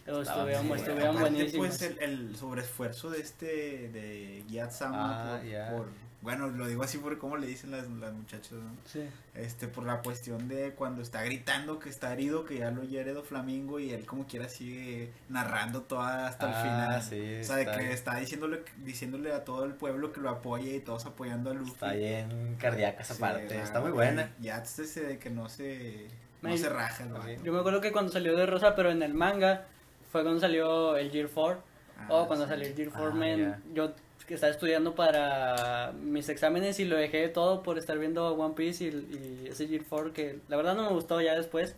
estuvieron, 0.07 0.69
muy 0.69 0.79
estuvieron 0.79 1.17
Aparte, 1.17 1.31
buenísimas. 1.35 1.79
pues, 1.79 1.83
el, 1.83 1.99
el 2.03 2.37
sobreesfuerzo 2.37 3.11
de 3.11 3.21
este, 3.21 3.47
de 3.91 4.45
Yatsama, 4.49 5.35
Ah, 5.35 5.39
por, 5.39 5.49
ya. 5.49 5.71
por- 5.71 6.03
bueno, 6.23 6.47
lo 6.47 6.69
digo 6.69 6.85
así 6.85 6.99
por 6.99 7.19
cómo 7.19 7.37
le 7.37 7.49
dicen 7.49 7.73
las, 7.73 7.91
las 7.91 8.13
muchachas, 8.13 8.53
¿no? 8.53 8.71
Sí. 8.85 9.03
Este, 9.35 9.67
por 9.67 9.85
la 9.85 10.03
cuestión 10.03 10.47
de 10.47 10.71
cuando 10.71 11.03
está 11.03 11.25
gritando 11.25 11.81
que 11.81 11.89
está 11.89 12.13
herido, 12.13 12.45
que 12.45 12.59
ya 12.59 12.71
lo 12.71 12.85
hiere 12.85 13.13
Flamingo 13.25 13.81
y 13.81 13.91
él 13.91 14.07
como 14.07 14.25
quiera 14.29 14.49
sigue 14.49 15.11
narrando 15.29 15.83
toda 15.83 16.29
hasta 16.29 16.47
el 16.47 16.55
Ah, 16.55 16.63
final. 16.63 17.03
sí, 17.03 17.41
o 17.41 17.45
sea, 17.45 17.57
de 17.57 17.67
que 17.67 17.77
bien. 17.77 17.91
está 17.91 18.15
diciéndole, 18.19 18.63
diciéndole 18.85 19.33
a 19.33 19.43
todo 19.43 19.65
el 19.65 19.75
pueblo 19.75 20.13
que 20.13 20.21
lo 20.21 20.31
apoye 20.31 20.77
y 20.77 20.81
todos 20.81 21.07
apoyando 21.07 21.51
a 21.51 21.55
Luffy. 21.55 21.73
Está 21.73 21.93
bien 21.95 22.57
cardíaca 22.61 23.03
esa 23.03 23.15
Sí, 23.15 23.21
parte. 23.21 23.61
Está 23.61 23.81
muy 23.81 23.91
buena. 23.91 24.31
Ya 24.41 24.59
ese 24.79 25.03
de 25.03 25.19
que 25.19 25.29
no 25.29 25.49
se, 25.49 26.07
no 26.41 26.57
se 26.57 26.69
raja 26.69 27.05
el. 27.05 27.43
Yo 27.43 27.53
me 27.53 27.59
acuerdo 27.59 27.81
que 27.81 27.91
cuando 27.91 28.13
salió 28.13 28.37
de 28.37 28.47
Rosa, 28.47 28.77
pero 28.77 28.93
en 28.93 29.03
el 29.03 29.13
manga, 29.15 29.65
fue 30.13 30.23
cuando 30.23 30.41
salió 30.41 30.97
el 30.97 31.11
Gear 31.11 31.29
4. 31.33 31.63
Ah, 31.99 32.07
o 32.11 32.27
cuando 32.27 32.45
sí. 32.45 32.51
salió 32.51 32.69
el 32.69 32.75
Gear 32.75 32.89
Ah, 32.93 32.99
4 32.99 33.15
Man, 33.15 33.39
ya. 33.39 33.61
yo 33.75 33.93
que 34.27 34.35
estaba 34.35 34.53
estudiando 34.53 34.95
para 34.95 35.93
mis 36.01 36.29
exámenes 36.29 36.79
y 36.79 36.85
lo 36.85 36.97
dejé 36.97 37.29
todo 37.29 37.63
por 37.65 37.77
estar 37.77 37.99
viendo 37.99 38.33
One 38.35 38.55
Piece 38.55 38.85
y, 38.85 38.89
y 38.89 39.49
ese 39.49 39.67
Gear 39.67 39.83
4 39.89 40.13
que 40.13 40.39
la 40.49 40.57
verdad 40.57 40.77
no 40.77 40.83
me 40.85 40.91
gustó 40.91 41.21
ya 41.21 41.35
después, 41.35 41.75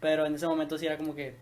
pero 0.00 0.26
en 0.26 0.34
ese 0.34 0.46
momento 0.46 0.76
sí 0.76 0.86
era 0.86 0.96
como 0.98 1.14
que... 1.14 1.36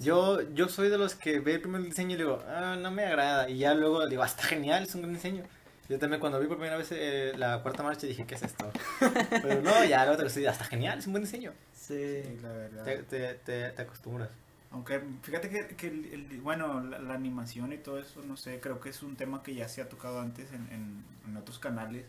Yo, 0.00 0.40
yo 0.54 0.68
soy 0.68 0.88
de 0.90 0.96
los 0.98 1.14
que 1.16 1.40
ve 1.40 1.54
el 1.54 1.60
primer 1.60 1.82
diseño 1.82 2.14
y 2.14 2.18
digo, 2.18 2.40
ah, 2.48 2.76
no 2.80 2.90
me 2.92 3.04
agrada. 3.04 3.50
Y 3.50 3.58
ya 3.58 3.74
luego 3.74 4.06
digo, 4.06 4.22
ah, 4.22 4.26
está 4.26 4.44
genial, 4.44 4.84
es 4.84 4.94
un 4.94 5.02
gran 5.02 5.14
diseño. 5.14 5.42
Yo 5.88 5.98
también 5.98 6.18
cuando 6.20 6.40
vi 6.40 6.46
por 6.46 6.56
primera 6.56 6.76
vez 6.76 6.88
eh, 6.92 7.32
la 7.36 7.62
cuarta 7.62 7.82
marcha 7.82 8.06
dije, 8.06 8.24
¿qué 8.26 8.34
es 8.36 8.42
esto? 8.42 8.70
Pero 9.42 9.60
no, 9.60 9.84
ya 9.84 10.04
luego 10.04 10.16
te 10.16 10.22
lo 10.22 10.28
estoy 10.28 10.42
diciendo, 10.42 10.50
está 10.52 10.64
genial, 10.64 10.98
es 10.98 11.06
un 11.06 11.12
buen 11.12 11.24
diseño. 11.24 11.52
Sí. 11.74 12.22
Sí, 12.24 12.38
la 12.42 12.48
verdad. 12.52 12.84
Te, 12.84 12.96
te, 13.02 13.34
te, 13.34 13.68
te 13.70 13.82
acostumbras. 13.82 14.30
Aunque 14.76 15.02
fíjate 15.22 15.48
que, 15.50 15.74
que 15.76 15.88
el- 15.88 16.04
el- 16.32 16.40
bueno, 16.40 16.80
la, 16.82 16.98
la 16.98 17.14
animación 17.14 17.72
y 17.72 17.78
todo 17.78 17.98
eso, 17.98 18.22
no 18.22 18.36
sé, 18.36 18.60
creo 18.60 18.78
que 18.80 18.90
es 18.90 19.02
un 19.02 19.16
tema 19.16 19.42
que 19.42 19.54
ya 19.54 19.68
se 19.68 19.80
ha 19.82 19.88
tocado 19.88 20.20
antes 20.20 20.52
en, 20.52 20.68
en, 20.70 21.04
en 21.26 21.36
otros 21.36 21.58
canales 21.58 22.04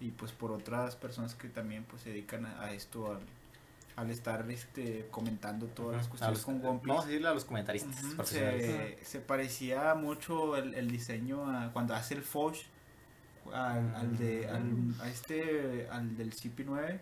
y 0.00 0.10
pues 0.10 0.32
por 0.32 0.50
otras 0.52 0.96
personas 0.96 1.34
que 1.34 1.48
también 1.48 1.84
pues 1.84 2.02
se 2.02 2.10
dedican 2.10 2.46
a, 2.46 2.62
a 2.64 2.72
esto, 2.72 3.12
al, 3.12 3.20
al 3.96 4.10
estar 4.10 4.48
este 4.50 5.06
comentando 5.10 5.66
todas 5.66 5.96
las 5.96 6.08
cuestiones 6.08 6.38
los- 6.38 6.44
con 6.44 6.54
One 6.66 6.78
Piece. 6.78 6.88
Vamos 6.88 7.04
a 7.04 7.08
decirle 7.08 7.28
a 7.28 7.34
los 7.34 7.44
comentaristas 7.44 7.96
se, 8.98 9.04
se 9.04 9.20
parecía 9.20 9.94
mucho 9.94 10.56
el, 10.56 10.74
el 10.74 10.90
diseño 10.90 11.48
a 11.50 11.72
cuando 11.72 11.94
hace 11.94 12.14
el 12.14 12.22
Foch 12.22 12.58
al, 13.52 13.94
al 13.94 14.16
de 14.18 14.48
al, 14.48 14.62
a 15.00 15.08
este 15.08 15.86
al 15.90 16.16
del 16.16 16.32
CP9 16.32 16.66
Cal- 16.86 17.00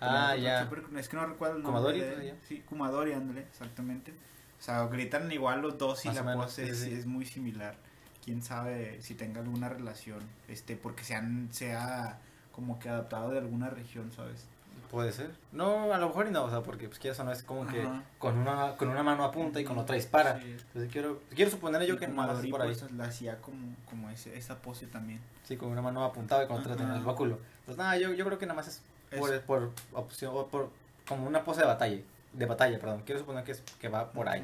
Ah, 0.00 0.36
ya. 0.36 0.62
super- 0.64 0.84
es 0.96 1.08
que 1.08 1.16
no 1.16 1.26
recuerdo 1.26 1.56
el 1.56 1.62
Kumadori, 1.62 2.00
nombre. 2.00 2.26
Ya. 2.26 2.34
sí 2.48 2.60
Kumadori 2.68 3.12
ándale 3.12 3.40
exactamente 3.42 4.12
o 4.58 4.62
sea 4.62 4.86
gritan 4.86 5.30
igual 5.32 5.60
los 5.62 5.78
dos 5.78 6.04
y 6.04 6.08
Más 6.08 6.24
la 6.24 6.34
pose 6.34 6.68
es, 6.68 6.78
sí. 6.80 6.92
es 6.92 7.06
muy 7.06 7.24
similar 7.26 7.76
quién 8.24 8.42
sabe 8.42 9.00
si 9.02 9.14
tenga 9.14 9.40
alguna 9.40 9.68
relación 9.68 10.20
este 10.48 10.76
porque 10.76 11.04
se 11.04 11.14
han 11.14 11.48
se 11.52 11.74
ha 11.74 12.18
como 12.52 12.78
que 12.78 12.88
adaptado 12.88 13.30
de 13.30 13.38
alguna 13.38 13.68
región 13.70 14.12
sabes 14.12 14.46
Puede 14.90 15.10
ser. 15.12 15.34
No, 15.50 15.92
a 15.92 15.98
lo 15.98 16.08
mejor 16.08 16.28
y 16.28 16.30
no, 16.30 16.44
o 16.44 16.50
sea, 16.50 16.62
porque 16.62 16.86
pues 16.86 17.00
quieras 17.00 17.18
o 17.18 17.24
no 17.24 17.32
es 17.32 17.42
como 17.42 17.66
que 17.66 17.82
Ajá. 17.82 18.04
con 18.18 18.38
una, 18.38 18.76
con 18.76 18.88
una 18.88 19.02
mano 19.02 19.24
apunta 19.24 19.60
y 19.60 19.64
con 19.64 19.76
otra 19.78 19.96
dispara. 19.96 20.38
Sí. 20.40 20.50
Entonces 20.52 20.92
quiero, 20.92 21.20
quiero 21.34 21.50
suponer 21.50 21.82
yo 21.84 21.94
Y 21.94 21.98
que 21.98 22.06
Kumadori, 22.06 22.48
por 22.50 22.62
ahí. 22.62 22.68
pues, 22.78 22.92
la 22.92 23.04
hacía 23.06 23.40
como 23.40 23.74
como 23.90 24.10
ese, 24.10 24.36
esa 24.38 24.60
pose 24.62 24.86
también 24.86 25.20
Sí, 25.42 25.56
con 25.56 25.70
una 25.70 25.82
mano 25.82 26.04
apuntada 26.04 26.44
y 26.44 26.46
con 26.46 26.60
otra 26.60 26.76
tenía 26.76 26.94
el 26.94 27.02
báculo. 27.02 27.40
Pues 27.64 27.76
nada, 27.76 27.96
yo, 27.98 28.12
yo 28.12 28.24
creo 28.24 28.38
que 28.38 28.46
nada 28.46 28.54
más 28.56 28.68
es 28.68 28.82
por, 29.18 29.40
por 29.42 29.70
opción, 29.92 30.32
por, 30.50 30.70
como 31.06 31.26
una 31.26 31.44
pose 31.44 31.60
de 31.60 31.66
batalla. 31.66 32.00
De 32.32 32.46
batalla, 32.46 32.78
perdón. 32.78 33.02
Quiero 33.04 33.20
suponer 33.20 33.44
que, 33.44 33.52
es, 33.52 33.62
que 33.80 33.88
va 33.88 34.10
por 34.10 34.28
ahí. 34.28 34.42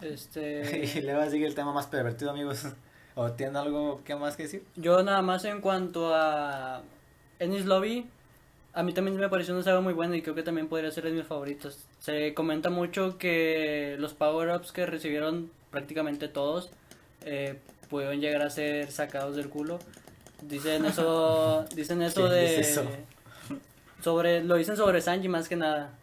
Este... 0.00 0.86
y 0.98 1.00
luego 1.02 1.28
sigue 1.30 1.46
el 1.46 1.54
tema 1.54 1.72
más 1.72 1.86
pervertido, 1.86 2.30
amigos. 2.30 2.66
¿O 3.16 3.30
tienen 3.32 3.56
algo 3.56 4.02
que 4.04 4.16
más 4.16 4.36
que 4.36 4.44
decir? 4.44 4.64
Yo 4.74 5.02
nada 5.02 5.22
más 5.22 5.44
en 5.44 5.60
cuanto 5.60 6.12
a 6.14 6.82
Ennis 7.38 7.64
Lobby, 7.64 8.08
a 8.72 8.82
mí 8.82 8.92
también 8.92 9.16
me 9.16 9.28
pareció 9.28 9.54
una 9.54 9.62
saga 9.62 9.80
muy 9.80 9.92
buena 9.92 10.16
y 10.16 10.22
creo 10.22 10.34
que 10.34 10.42
también 10.42 10.68
podría 10.68 10.90
ser 10.90 11.04
de 11.04 11.12
mis 11.12 11.24
favoritos. 11.24 11.78
Se 12.00 12.34
comenta 12.34 12.70
mucho 12.70 13.18
que 13.18 13.94
los 14.00 14.14
power-ups 14.14 14.72
que 14.72 14.84
recibieron 14.84 15.50
prácticamente 15.70 16.26
todos 16.26 16.70
eh, 17.24 17.60
pudieron 17.88 18.20
llegar 18.20 18.42
a 18.42 18.50
ser 18.50 18.90
sacados 18.90 19.36
del 19.36 19.48
culo. 19.48 19.78
Dicen 20.42 20.84
eso, 20.84 21.64
dicen 21.74 22.02
eso 22.02 22.22
¿Quién 22.22 22.32
de... 22.32 22.60
eso? 22.60 22.84
Sobre, 24.04 24.44
lo 24.44 24.56
dicen 24.56 24.76
sobre 24.76 25.00
Sanji 25.00 25.28
más 25.28 25.48
que 25.48 25.56
nada. 25.56 25.94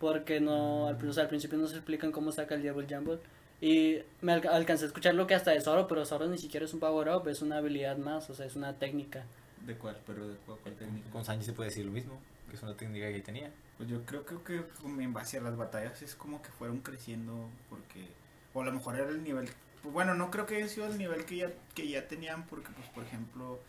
Porque 0.00 0.40
no, 0.40 0.88
al, 0.88 1.08
o 1.08 1.12
sea, 1.12 1.22
al 1.22 1.28
principio 1.28 1.56
no 1.56 1.68
se 1.68 1.76
explican 1.76 2.10
cómo 2.12 2.32
saca 2.32 2.56
el 2.56 2.62
Diablo 2.62 2.84
Jumble. 2.88 3.18
Y 3.60 3.98
me 4.20 4.32
alca- 4.32 4.50
alcancé 4.54 4.84
a 4.84 4.88
escuchar 4.88 5.14
lo 5.14 5.26
que 5.26 5.34
hasta 5.34 5.52
de 5.52 5.60
Zoro, 5.60 5.86
pero 5.88 6.04
Zoro 6.04 6.26
ni 6.26 6.36
siquiera 6.38 6.66
es 6.66 6.74
un 6.74 6.80
power 6.80 7.08
up, 7.08 7.28
es 7.28 7.40
una 7.40 7.58
habilidad 7.58 7.96
más, 7.96 8.28
o 8.28 8.34
sea, 8.34 8.44
es 8.46 8.56
una 8.56 8.74
técnica. 8.74 9.24
¿De 9.64 9.74
cuál? 9.76 9.96
Pero 10.06 10.28
de 10.28 10.34
cuál, 10.44 10.58
cuál 10.58 10.74
técnica. 10.74 11.08
Con 11.10 11.24
Sanji 11.24 11.44
se 11.46 11.52
puede 11.54 11.70
decir 11.70 11.86
lo 11.86 11.92
mismo, 11.92 12.20
que 12.50 12.56
es 12.56 12.62
una 12.62 12.76
técnica 12.76 13.10
que 13.10 13.20
tenía. 13.20 13.50
Pues 13.78 13.88
yo 13.88 14.02
creo, 14.04 14.24
creo 14.24 14.44
que 14.44 14.62
en 14.84 15.12
base 15.14 15.38
a 15.38 15.42
las 15.42 15.56
batallas 15.56 16.02
es 16.02 16.14
como 16.16 16.42
que 16.42 16.48
fueron 16.50 16.80
creciendo 16.80 17.48
porque 17.70 18.08
o 18.54 18.60
a 18.62 18.64
lo 18.64 18.72
mejor 18.72 18.96
era 18.96 19.08
el 19.10 19.22
nivel 19.22 19.48
pues 19.82 19.92
bueno 19.92 20.14
no 20.14 20.30
creo 20.30 20.46
que 20.46 20.56
haya 20.56 20.66
sido 20.68 20.86
el 20.86 20.96
nivel 20.96 21.26
que 21.26 21.36
ya 21.36 21.50
que 21.74 21.86
ya 21.86 22.08
tenían 22.08 22.46
porque 22.46 22.70
pues 22.74 22.88
por 22.88 23.04
ejemplo 23.04 23.60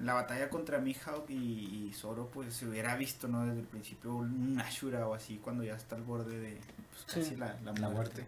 en 0.00 0.06
la 0.06 0.14
batalla 0.14 0.48
contra 0.50 0.78
Mihawk 0.78 1.30
y, 1.30 1.34
y 1.88 1.92
Zoro 1.94 2.28
pues 2.32 2.54
se 2.54 2.66
hubiera 2.66 2.96
visto 2.96 3.28
no 3.28 3.44
desde 3.46 3.60
el 3.60 3.66
principio 3.66 4.14
un 4.16 4.58
Ashura 4.60 5.06
o 5.06 5.14
así 5.14 5.38
cuando 5.38 5.62
ya 5.62 5.76
está 5.76 5.94
al 5.94 6.02
borde 6.02 6.38
de 6.40 6.58
pues, 6.90 7.04
casi 7.22 7.36
la, 7.36 7.54
la 7.64 7.72
La 7.72 7.72
muerte. 7.72 7.90
muerte. 7.90 8.26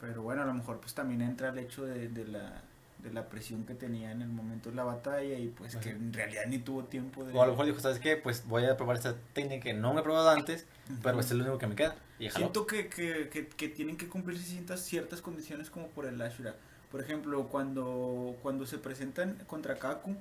pero 0.00 0.22
bueno 0.22 0.42
a 0.42 0.46
lo 0.46 0.54
mejor 0.54 0.78
pues 0.80 0.94
también 0.94 1.20
entra 1.22 1.48
el 1.50 1.58
hecho 1.58 1.84
de, 1.84 2.08
de 2.08 2.24
la 2.26 2.62
de 3.02 3.12
la 3.12 3.28
presión 3.28 3.64
que 3.64 3.74
tenía 3.74 4.10
en 4.10 4.22
el 4.22 4.28
momento 4.28 4.70
de 4.70 4.76
la 4.76 4.82
batalla 4.84 5.38
y 5.38 5.48
pues 5.48 5.76
que 5.76 5.90
en 5.90 6.12
realidad 6.12 6.44
ni 6.48 6.58
tuvo 6.58 6.84
tiempo 6.84 7.24
de 7.24 7.32
O 7.34 7.42
a 7.42 7.46
lo 7.46 7.52
mejor 7.52 7.66
dijo, 7.66 7.78
¿sabes 7.78 8.00
qué? 8.00 8.16
Pues 8.16 8.44
voy 8.46 8.64
a 8.64 8.76
probar 8.76 8.96
esta 8.96 9.14
técnica 9.34 9.64
que 9.64 9.74
no 9.74 9.92
me 9.94 10.00
he 10.00 10.02
probado 10.02 10.30
antes, 10.30 10.66
pero 11.02 11.20
este 11.20 11.34
es 11.34 11.38
lo 11.38 11.44
único 11.44 11.58
que 11.58 11.66
me 11.66 11.76
queda. 11.76 11.94
Y. 12.18 12.30
Siento 12.30 12.66
que, 12.66 12.88
que, 12.88 13.28
que, 13.28 13.46
que 13.48 13.68
tienen 13.68 13.96
que 13.96 14.08
cumplirse 14.08 14.44
ciertas, 14.44 14.80
ciertas 14.80 15.20
condiciones 15.20 15.70
como 15.70 15.88
por 15.88 16.06
el 16.06 16.20
Ashura. 16.20 16.56
Por 16.96 17.04
ejemplo, 17.04 17.46
cuando, 17.48 18.34
cuando 18.40 18.64
se 18.64 18.78
presentan 18.78 19.36
contra 19.46 19.76
Kaku, 19.76 20.16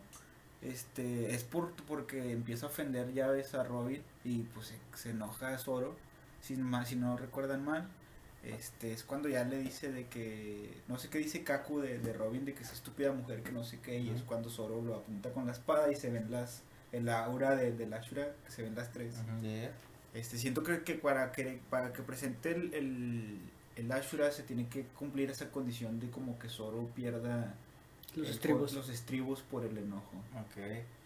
este, 0.61 1.33
es 1.33 1.45
por, 1.45 1.71
porque 1.87 2.33
empieza 2.33 2.65
a 2.65 2.69
ofender 2.69 3.13
ya 3.13 3.27
ves 3.27 3.53
a 3.53 3.63
Robin 3.63 4.01
y 4.25 4.39
pues 4.53 4.67
se, 4.67 4.75
se 4.93 5.11
enoja 5.11 5.53
a 5.53 5.57
Zoro, 5.57 5.95
si, 6.41 6.57
ma- 6.57 6.85
si 6.85 6.97
no 6.97 7.15
recuerdan 7.15 7.63
mal. 7.63 7.87
Este, 8.43 8.91
es 8.91 9.05
cuando 9.05 9.29
ya 9.29 9.45
le 9.45 9.59
dice 9.59 9.89
de 9.89 10.07
que, 10.07 10.81
no 10.89 10.99
sé 10.99 11.07
qué 11.07 11.19
dice 11.19 11.45
Kaku 11.45 11.79
de, 11.79 11.97
de 11.99 12.11
Robin, 12.11 12.43
de 12.43 12.53
que 12.53 12.63
es 12.63 12.73
estúpida 12.73 13.13
mujer, 13.13 13.41
que 13.41 13.53
no 13.53 13.63
sé 13.63 13.79
qué, 13.79 13.97
y 13.97 14.09
es 14.09 14.23
cuando 14.23 14.49
Zoro 14.49 14.81
lo 14.81 14.95
apunta 14.95 15.31
con 15.31 15.45
la 15.45 15.53
espada 15.53 15.89
y 15.89 15.95
se 15.95 16.09
ven 16.09 16.29
las, 16.29 16.61
el 16.91 17.07
aura 17.07 17.55
de, 17.55 17.71
del 17.71 17.93
Ashura, 17.93 18.33
que 18.45 18.51
se 18.51 18.63
ven 18.63 18.75
las 18.75 18.91
tres. 18.91 19.15
Este, 20.13 20.37
siento 20.37 20.61
que, 20.63 20.83
que 20.83 20.95
para 20.95 21.31
que 21.31 21.61
para 21.69 21.93
que 21.93 22.01
presente 22.03 22.51
el, 22.51 22.73
el, 22.73 23.39
el 23.75 23.91
Ashura 23.91 24.31
se 24.31 24.43
tiene 24.43 24.67
que 24.67 24.83
cumplir 24.97 25.29
esa 25.31 25.49
condición 25.51 25.99
de 25.99 26.09
como 26.09 26.37
que 26.39 26.49
Zoro 26.49 26.87
pierda 26.95 27.53
Los 28.15 28.27
el- 28.27 28.33
estribos. 28.33 28.73
los 28.73 28.89
estribos 28.89 29.41
por 29.41 29.65
el 29.65 29.77
enojo. 29.77 30.15
Ok. 30.35 30.61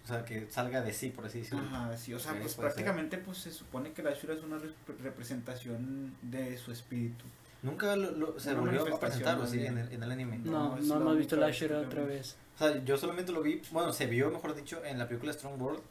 O 0.06 0.08
sea, 0.08 0.26
que 0.26 0.48
salga 0.50 0.82
de 0.82 0.92
sí, 0.94 1.10
por 1.10 1.26
así 1.26 1.40
decirlo. 1.40 1.60
Ajá, 1.66 1.96
sí, 1.98 2.14
o 2.14 2.20
sea, 2.20 2.32
Ok, 2.34 2.40
pues 2.40 2.52
ser. 2.54 2.62
prácticamente 2.62 3.18
pues 3.18 3.38
se 3.40 3.52
supone 3.52 3.92
que 3.92 4.02
el 4.02 4.08
Ashura 4.08 4.34
es 4.34 4.42
una 4.42 4.58
rep- 4.58 4.98
representación 5.04 6.16
de 6.22 6.58
su 6.58 6.72
espíritu. 6.72 7.26
Nunca 7.62 7.96
lo, 7.96 8.12
lo- 8.12 8.40
se 8.40 8.52
Una 8.54 8.62
volvió 8.62 8.96
a 8.96 9.00
presentar, 9.00 9.38
¿o 9.38 9.42
más 9.42 9.52
sí? 9.52 9.66
En 9.66 9.78
el, 9.78 9.92
en 9.92 10.02
el 10.04 10.12
anime. 10.12 10.38
No, 10.40 10.78
no 10.78 10.96
la 10.96 11.02
hemos 11.02 11.18
visto 11.18 11.38
que 11.38 11.44
Ashura 11.46 11.80
otra 11.80 12.04
vez. 12.04 12.38
O 12.56 12.58
sea, 12.60 12.84
yo 12.84 12.98
solamente 12.98 13.32
lo 13.32 13.42
vi, 13.42 13.62
bueno, 13.72 13.92
se 13.94 14.06
vio, 14.08 14.30
mejor 14.32 14.56
dicho, 14.56 14.84
en 14.86 14.98
la 14.98 15.08
película 15.08 15.34
Strong 15.34 15.62
World, 15.62 15.82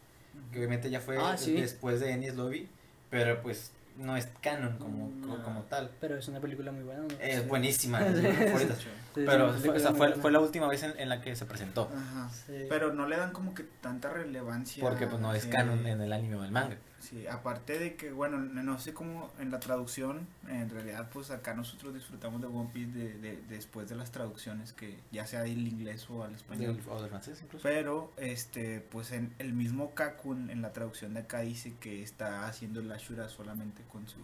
que 0.52 0.58
obviamente 0.58 0.90
ya 0.90 1.00
fue 1.00 1.18
Ah, 1.18 1.36
sí. 1.36 1.52
después 1.52 2.00
de 2.00 2.10
Enies 2.12 2.36
Lobby, 2.36 2.68
pero 3.10 3.40
pues 3.42 3.72
no 3.98 4.16
es 4.16 4.28
canon 4.40 4.78
como, 4.78 5.08
Mm, 5.08 5.20
como, 5.22 5.36
no. 5.38 5.44
como 5.44 5.62
tal. 5.62 5.90
Pero 6.00 6.16
es 6.16 6.26
una 6.28 6.40
película 6.40 6.72
muy 6.72 6.84
buena, 6.84 7.02
¿no? 7.02 7.08
Es 7.20 7.40
Sí. 7.42 7.46
buenísima, 7.48 8.00
es 8.06 8.14
mi 8.22 8.28
Sí. 8.30 8.36
favorita. 8.36 8.74
Sí. 8.76 8.82
Sí, 9.14 9.20
es 9.20 9.26
Pero 9.26 9.52
fue, 9.52 9.70
o 9.70 9.78
sea, 9.78 9.92
fue, 9.94 10.12
fue 10.14 10.30
la 10.32 10.40
última 10.40 10.68
vez 10.68 10.82
en, 10.84 10.94
en 10.98 11.08
la 11.08 11.20
que 11.20 11.34
se 11.36 11.44
presentó. 11.46 11.90
Ajá. 11.94 12.30
Sí. 12.30 12.66
Pero 12.68 12.92
no 12.94 13.06
le 13.08 13.16
dan 13.16 13.32
como 13.32 13.54
que 13.54 13.64
tanta 13.80 14.10
relevancia. 14.10 14.82
Porque 14.82 15.06
pues 15.06 15.20
no 15.20 15.34
es 15.34 15.42
sí. 15.44 15.50
canon 15.50 15.86
en 15.86 16.00
el 16.00 16.12
anime 16.12 16.36
o 16.36 16.44
el 16.44 16.50
manga. 16.52 16.76
Sí, 17.00 17.26
aparte 17.28 17.78
de 17.78 17.94
que, 17.94 18.10
bueno, 18.10 18.38
no 18.38 18.78
sé 18.80 18.92
cómo 18.92 19.30
en 19.38 19.50
la 19.52 19.60
traducción, 19.60 20.26
en 20.48 20.68
realidad 20.68 21.08
pues 21.12 21.30
acá 21.30 21.54
nosotros 21.54 21.94
disfrutamos 21.94 22.40
de 22.40 22.48
One 22.48 22.70
Piece 22.72 22.90
de, 22.90 23.14
de- 23.18 23.42
después 23.48 23.88
de 23.88 23.94
las 23.94 24.10
traducciones 24.10 24.72
que 24.72 24.98
ya 25.12 25.24
sea 25.26 25.42
del 25.42 25.66
inglés 25.66 26.10
o 26.10 26.24
al 26.24 26.34
español. 26.34 26.76
Del- 26.76 26.88
o 26.88 27.00
del 27.00 27.08
francés 27.10 27.40
incluso. 27.42 27.62
Pero, 27.62 28.12
este, 28.16 28.80
pues 28.80 29.12
en 29.12 29.32
el 29.38 29.52
mismo 29.52 29.94
Kakun 29.94 30.50
en 30.50 30.60
la 30.60 30.72
traducción 30.72 31.14
de 31.14 31.20
acá 31.20 31.40
dice 31.40 31.74
que 31.80 32.02
está 32.02 32.46
haciendo 32.48 32.80
el 32.80 32.90
Ashura 32.90 33.28
solamente 33.28 33.82
con 33.92 34.06
su, 34.08 34.18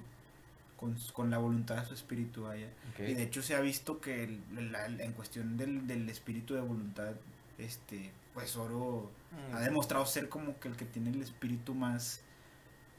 con, 0.76 0.96
con 1.12 1.30
la 1.30 1.38
voluntad 1.38 1.76
de 1.80 1.86
su 1.86 1.94
espíritu. 1.94 2.44
Ok. 2.46 2.58
Y 2.98 3.14
de 3.14 3.22
hecho 3.22 3.40
se 3.40 3.54
ha 3.54 3.60
visto 3.60 4.00
que 4.00 4.24
el- 4.24 4.72
la- 4.72 4.86
en 4.86 5.12
cuestión 5.12 5.56
del, 5.56 5.86
del 5.86 6.08
espíritu 6.10 6.54
de 6.54 6.60
voluntad, 6.60 7.12
este, 7.56 8.10
pues 8.34 8.56
Oro 8.56 9.10
Mm. 9.30 9.54
ha 9.54 9.60
demostrado 9.60 10.04
ser 10.06 10.28
como 10.28 10.58
que 10.58 10.66
el 10.68 10.76
que 10.76 10.84
tiene 10.84 11.10
el 11.10 11.22
espíritu 11.22 11.72
más 11.74 12.20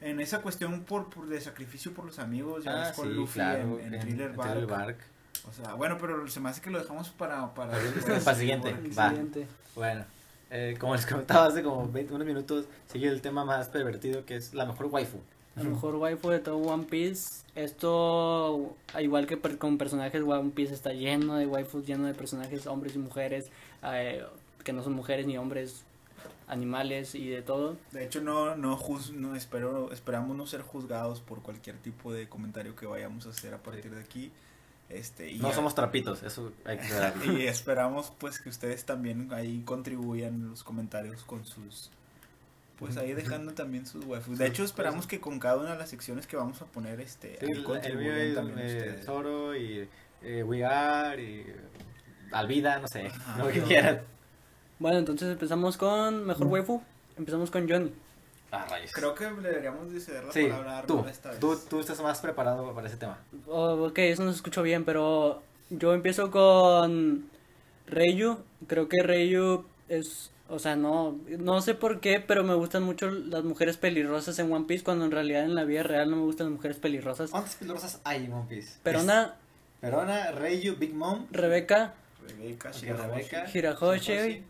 en 0.00 0.20
esa 0.20 0.42
cuestión 0.42 0.82
por, 0.84 1.08
por 1.10 1.26
de 1.26 1.40
sacrificio 1.40 1.92
por 1.92 2.04
los 2.04 2.18
amigos 2.18 2.64
ya 2.64 2.72
Ah, 2.72 2.88
ves 2.88 2.96
con 2.96 3.08
sí, 3.08 3.14
Luffy 3.14 3.34
claro, 3.34 3.78
en, 3.80 3.94
en 3.94 4.00
Thriller 4.00 4.30
en 4.30 4.36
Bark. 4.36 4.50
Thriller 4.50 4.66
Bark. 4.70 4.96
o 5.48 5.52
sea 5.52 5.74
bueno 5.74 5.96
pero 6.00 6.26
se 6.28 6.40
me 6.40 6.48
hace 6.50 6.60
que 6.60 6.70
lo 6.70 6.78
dejamos 6.78 7.08
para 7.10 7.54
para, 7.54 7.72
Para 7.72 7.80
para 8.20 8.30
el 8.32 8.36
siguiente. 8.36 8.72
Va. 8.72 9.06
Excelente. 9.08 9.46
Bueno, 9.74 10.04
eh, 10.50 10.76
como 10.78 10.94
les 10.94 11.06
comentaba 11.06 11.46
hace 11.46 11.62
como 11.62 11.88
20, 11.90 12.14
unos 12.14 12.26
minutos, 12.26 12.66
sigue 12.92 13.08
el 13.08 13.20
tema 13.22 13.44
más 13.44 13.68
pervertido 13.68 14.24
que 14.24 14.36
es 14.36 14.54
la 14.54 14.64
mejor 14.66 14.86
waifu. 14.86 15.18
La 15.56 15.64
mejor 15.64 15.94
waifu 15.96 16.28
de 16.28 16.38
todo 16.40 16.58
One 16.58 16.84
Piece. 16.84 17.42
Esto, 17.54 18.76
al 18.92 19.04
igual 19.04 19.26
que 19.26 19.38
per- 19.38 19.56
con 19.56 19.78
personajes, 19.78 20.22
One 20.22 20.50
Piece 20.50 20.74
está 20.74 20.92
lleno 20.92 21.36
de 21.36 21.46
waifus, 21.46 21.86
lleno 21.86 22.04
de 22.06 22.12
personajes, 22.12 22.66
hombres 22.66 22.94
y 22.94 22.98
mujeres, 22.98 23.46
eh, 23.84 24.22
que 24.64 24.74
no 24.74 24.82
son 24.82 24.92
mujeres 24.92 25.26
ni 25.26 25.38
hombres, 25.38 25.84
animales 26.48 27.14
y 27.14 27.28
de 27.28 27.42
todo. 27.42 27.76
de 27.92 28.04
hecho 28.04 28.20
no 28.20 28.54
no, 28.56 28.76
juz- 28.76 29.12
no 29.12 29.34
espero 29.34 29.90
esperamos 29.92 30.36
no 30.36 30.46
ser 30.46 30.62
juzgados 30.62 31.20
por 31.20 31.42
cualquier 31.42 31.76
tipo 31.78 32.12
de 32.12 32.28
comentario 32.28 32.76
que 32.76 32.86
vayamos 32.86 33.26
a 33.26 33.30
hacer 33.30 33.52
a 33.54 33.58
partir 33.58 33.90
de 33.94 34.00
aquí 34.00 34.30
este 34.88 35.30
y 35.32 35.38
No 35.38 35.48
ya- 35.48 35.54
somos 35.56 35.74
trapitos, 35.74 36.22
eso 36.22 36.52
hay 36.64 36.78
que 36.78 36.84
y 37.42 37.46
esperamos 37.46 38.12
pues 38.18 38.38
que 38.40 38.48
ustedes 38.48 38.84
también 38.84 39.32
ahí 39.32 39.62
contribuyan 39.64 40.34
en 40.34 40.50
los 40.50 40.62
comentarios 40.62 41.24
con 41.24 41.44
sus 41.44 41.90
pues 42.78 42.96
ahí 42.98 43.14
dejando 43.14 43.54
también 43.54 43.86
sus 43.86 44.04
waifus. 44.04 44.36
De 44.38 44.46
hecho 44.46 44.62
esperamos 44.62 45.06
que 45.06 45.18
con 45.18 45.40
cada 45.40 45.56
una 45.56 45.72
de 45.72 45.78
las 45.78 45.88
secciones 45.88 46.26
que 46.26 46.36
vamos 46.36 46.60
a 46.60 46.66
poner 46.66 47.00
este 47.00 47.38
Sí, 47.40 47.46
ahí 47.46 47.52
el, 47.92 48.06
el 48.06 48.34
también 48.34 48.58
eh, 48.60 48.66
ustedes. 48.66 49.04
Zoro 49.06 49.56
y 49.56 49.88
eh, 50.22 50.42
We 50.44 50.62
Are 50.64 51.20
y 51.22 51.46
Alvida, 52.32 52.78
no 52.78 52.86
sé, 52.86 53.06
Ajá. 53.06 53.38
lo 53.38 53.48
que 53.50 53.62
quieran. 53.62 54.02
Bueno, 54.78 54.98
entonces 54.98 55.30
empezamos 55.32 55.76
con 55.76 56.26
mejor 56.26 56.46
waifu. 56.48 56.82
Empezamos 57.16 57.50
con 57.50 57.68
Johnny. 57.68 57.92
Ah, 58.52 58.66
rayos. 58.70 58.92
Creo 58.92 59.14
que 59.14 59.24
le 59.30 59.48
deberíamos 59.48 59.92
de 59.92 60.00
ceder 60.00 60.24
la 60.24 60.32
Sí, 60.32 60.44
palabra 60.44 60.84
tú, 60.86 61.04
esta 61.08 61.30
vez. 61.30 61.40
tú, 61.40 61.58
tú 61.68 61.80
estás 61.80 62.00
más 62.00 62.20
preparado 62.20 62.72
para 62.74 62.86
ese 62.86 62.96
tema. 62.96 63.18
Oh, 63.48 63.86
ok, 63.86 63.98
eso 63.98 64.22
no 64.24 64.30
se 64.30 64.36
escuchó 64.36 64.62
bien, 64.62 64.84
pero 64.84 65.42
yo 65.70 65.94
empiezo 65.94 66.30
con 66.30 67.28
Reiyu. 67.86 68.38
Creo 68.66 68.88
que 68.88 69.02
Reiyu 69.02 69.64
es, 69.88 70.30
o 70.48 70.58
sea, 70.58 70.76
no, 70.76 71.18
no 71.38 71.60
sé 71.60 71.74
por 71.74 72.00
qué, 72.00 72.20
pero 72.20 72.44
me 72.44 72.54
gustan 72.54 72.82
mucho 72.84 73.10
las 73.10 73.42
mujeres 73.44 73.76
pelirrosas 73.78 74.38
en 74.38 74.52
One 74.52 74.66
Piece, 74.66 74.84
cuando 74.84 75.04
en 75.06 75.10
realidad 75.10 75.42
en 75.44 75.54
la 75.54 75.64
vida 75.64 75.82
real 75.82 76.10
no 76.10 76.16
me 76.16 76.22
gustan 76.22 76.46
las 76.48 76.56
mujeres 76.56 76.76
pelirrosas. 76.78 77.30
¿Cuántas 77.30 77.56
pelirrosas 77.56 78.00
hay 78.04 78.26
en 78.26 78.32
One 78.32 78.46
Piece? 78.48 78.78
Perona, 78.82 79.22
Es 79.24 79.80
Perona, 79.80 80.30
Reiyu, 80.32 80.76
Big 80.76 80.94
Mom, 80.94 81.26
Rebeca, 81.32 81.94
Rebeca, 82.28 82.70
Shirahoshi. 82.70 83.08
Rebeca, 83.10 83.50
Hirahoshi, 83.52 84.12
Shirahoshi, 84.12 84.44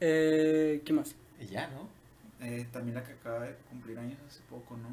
eh, 0.00 0.82
¿qué 0.84 0.92
más? 0.92 1.14
ya, 1.50 1.68
¿no? 1.68 1.88
Eh, 2.44 2.66
también 2.72 2.94
la 2.96 3.04
que 3.04 3.12
acaba 3.12 3.40
de 3.40 3.54
cumplir 3.70 3.98
años 3.98 4.18
hace 4.26 4.40
poco, 4.50 4.76
¿no? 4.76 4.88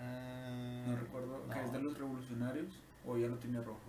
Ah, 0.00 0.84
No 0.86 0.96
recuerdo, 0.96 1.42
que 1.52 1.64
es 1.64 1.72
de 1.72 1.78
los 1.80 1.96
revolucionarios 1.98 2.66
o 3.06 3.16
ya 3.16 3.26
lo 3.28 3.36
tiene 3.36 3.60
rojo. 3.60 3.80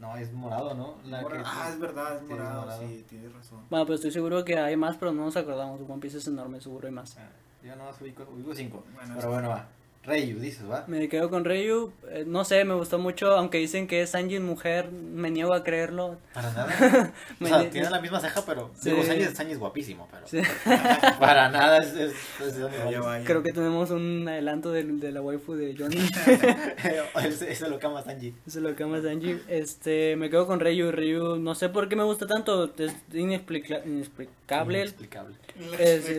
No, 0.00 0.16
es 0.16 0.32
morado, 0.32 0.74
¿no? 0.74 0.96
La 1.04 1.20
Mora- 1.22 1.36
que- 1.38 1.42
ah, 1.46 1.68
es 1.72 1.78
verdad, 1.78 2.16
es 2.16 2.22
morado, 2.28 2.80
sí, 2.88 3.04
tienes 3.08 3.32
razón. 3.32 3.60
Bueno, 3.70 3.86
pues 3.86 3.98
estoy 4.00 4.10
seguro 4.10 4.44
que 4.44 4.58
hay 4.58 4.76
más, 4.76 4.96
pero 4.96 5.12
no 5.12 5.24
nos 5.24 5.36
acordamos. 5.36 5.80
One 5.80 6.00
Piece 6.00 6.18
es 6.18 6.26
enorme, 6.26 6.60
seguro 6.60 6.88
hay 6.88 6.94
más. 6.94 7.16
Ah, 7.18 7.28
Yo 7.64 7.76
no 7.76 7.84
ubico, 8.00 8.24
ubico 8.24 8.54
cinco. 8.54 8.84
Bueno, 8.94 9.14
pero 9.16 9.30
bueno, 9.30 9.48
va. 9.50 9.68
Reiyu, 10.04 10.40
dices, 10.40 10.68
¿va? 10.68 10.84
Me 10.88 11.08
quedo 11.08 11.30
con 11.30 11.44
Reiyu, 11.44 11.92
eh, 12.10 12.24
no 12.26 12.44
sé, 12.44 12.64
me 12.64 12.74
gustó 12.74 12.98
mucho, 12.98 13.36
aunque 13.36 13.58
dicen 13.58 13.86
que 13.86 14.02
es 14.02 14.10
Sanji 14.10 14.40
mujer, 14.40 14.90
me 14.90 15.30
niego 15.30 15.54
a 15.54 15.62
creerlo. 15.62 16.16
Para 16.34 16.50
nada. 16.52 17.12
o 17.40 17.46
sea, 17.46 17.70
tiene 17.70 17.88
la 17.88 18.00
misma 18.00 18.18
ceja, 18.18 18.44
pero. 18.44 18.72
Sí. 18.74 18.90
Digo, 18.90 19.04
Sanji, 19.04 19.24
Sanji 19.26 19.52
es 19.52 19.58
guapísimo, 19.60 20.08
pero. 20.10 20.26
Sí. 20.26 20.40
Para 21.20 21.50
nada 21.50 21.78
es. 21.78 21.94
es, 21.94 22.56
de. 22.56 23.22
Creo 23.24 23.44
que 23.44 23.52
tenemos 23.52 23.90
un 23.92 24.26
adelanto 24.28 24.72
de, 24.72 24.82
de 24.82 25.12
la 25.12 25.22
waifu 25.22 25.54
de 25.54 25.76
Johnny. 25.78 25.98
ese 27.48 27.68
lo 27.68 27.78
cama 27.78 28.02
Sanji. 28.02 28.34
Eso 28.44 28.58
es 28.58 28.64
lo 28.64 28.74
que 28.74 28.82
ama 28.82 29.00
Sanji. 29.00 29.40
Este, 29.46 30.16
me 30.16 30.30
quedo 30.30 30.48
con 30.48 30.58
Ryu. 30.58 30.90
Ryu, 30.90 31.36
no 31.36 31.54
sé 31.54 31.68
por 31.68 31.88
qué 31.88 31.94
me 31.94 32.02
gusta 32.02 32.26
tanto. 32.26 32.72
Es 32.76 32.92
inexplica- 33.12 33.82
inexplicable. 33.86 34.80
Inexplicable. 34.80 35.36
Es- 35.78 36.10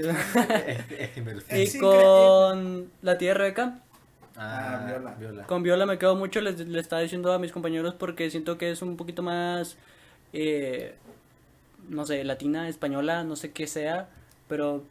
y 1.75 1.79
con 1.79 2.89
la 3.01 3.17
tía 3.17 3.33
Rebeca. 3.33 3.72
Ah, 4.35 4.79
Ah, 4.81 4.85
Viola. 4.87 5.15
Viola. 5.15 5.43
Con 5.45 5.63
Viola 5.63 5.85
me 5.85 5.97
quedo 5.97 6.15
mucho. 6.15 6.41
Les, 6.41 6.59
les 6.59 6.81
estaba 6.83 7.01
diciendo 7.01 7.31
a 7.33 7.39
mis 7.39 7.51
compañeros 7.51 7.93
porque 7.93 8.29
siento 8.29 8.57
que 8.57 8.71
es 8.71 8.81
un 8.81 8.97
poquito 8.97 9.21
más. 9.23 9.77
eh, 10.33 10.95
no 11.89 12.05
sé, 12.05 12.23
latina, 12.23 12.69
española, 12.69 13.23
no 13.23 13.35
sé 13.35 13.51
qué 13.51 13.67
sea. 13.67 14.09
Pero 14.47 14.83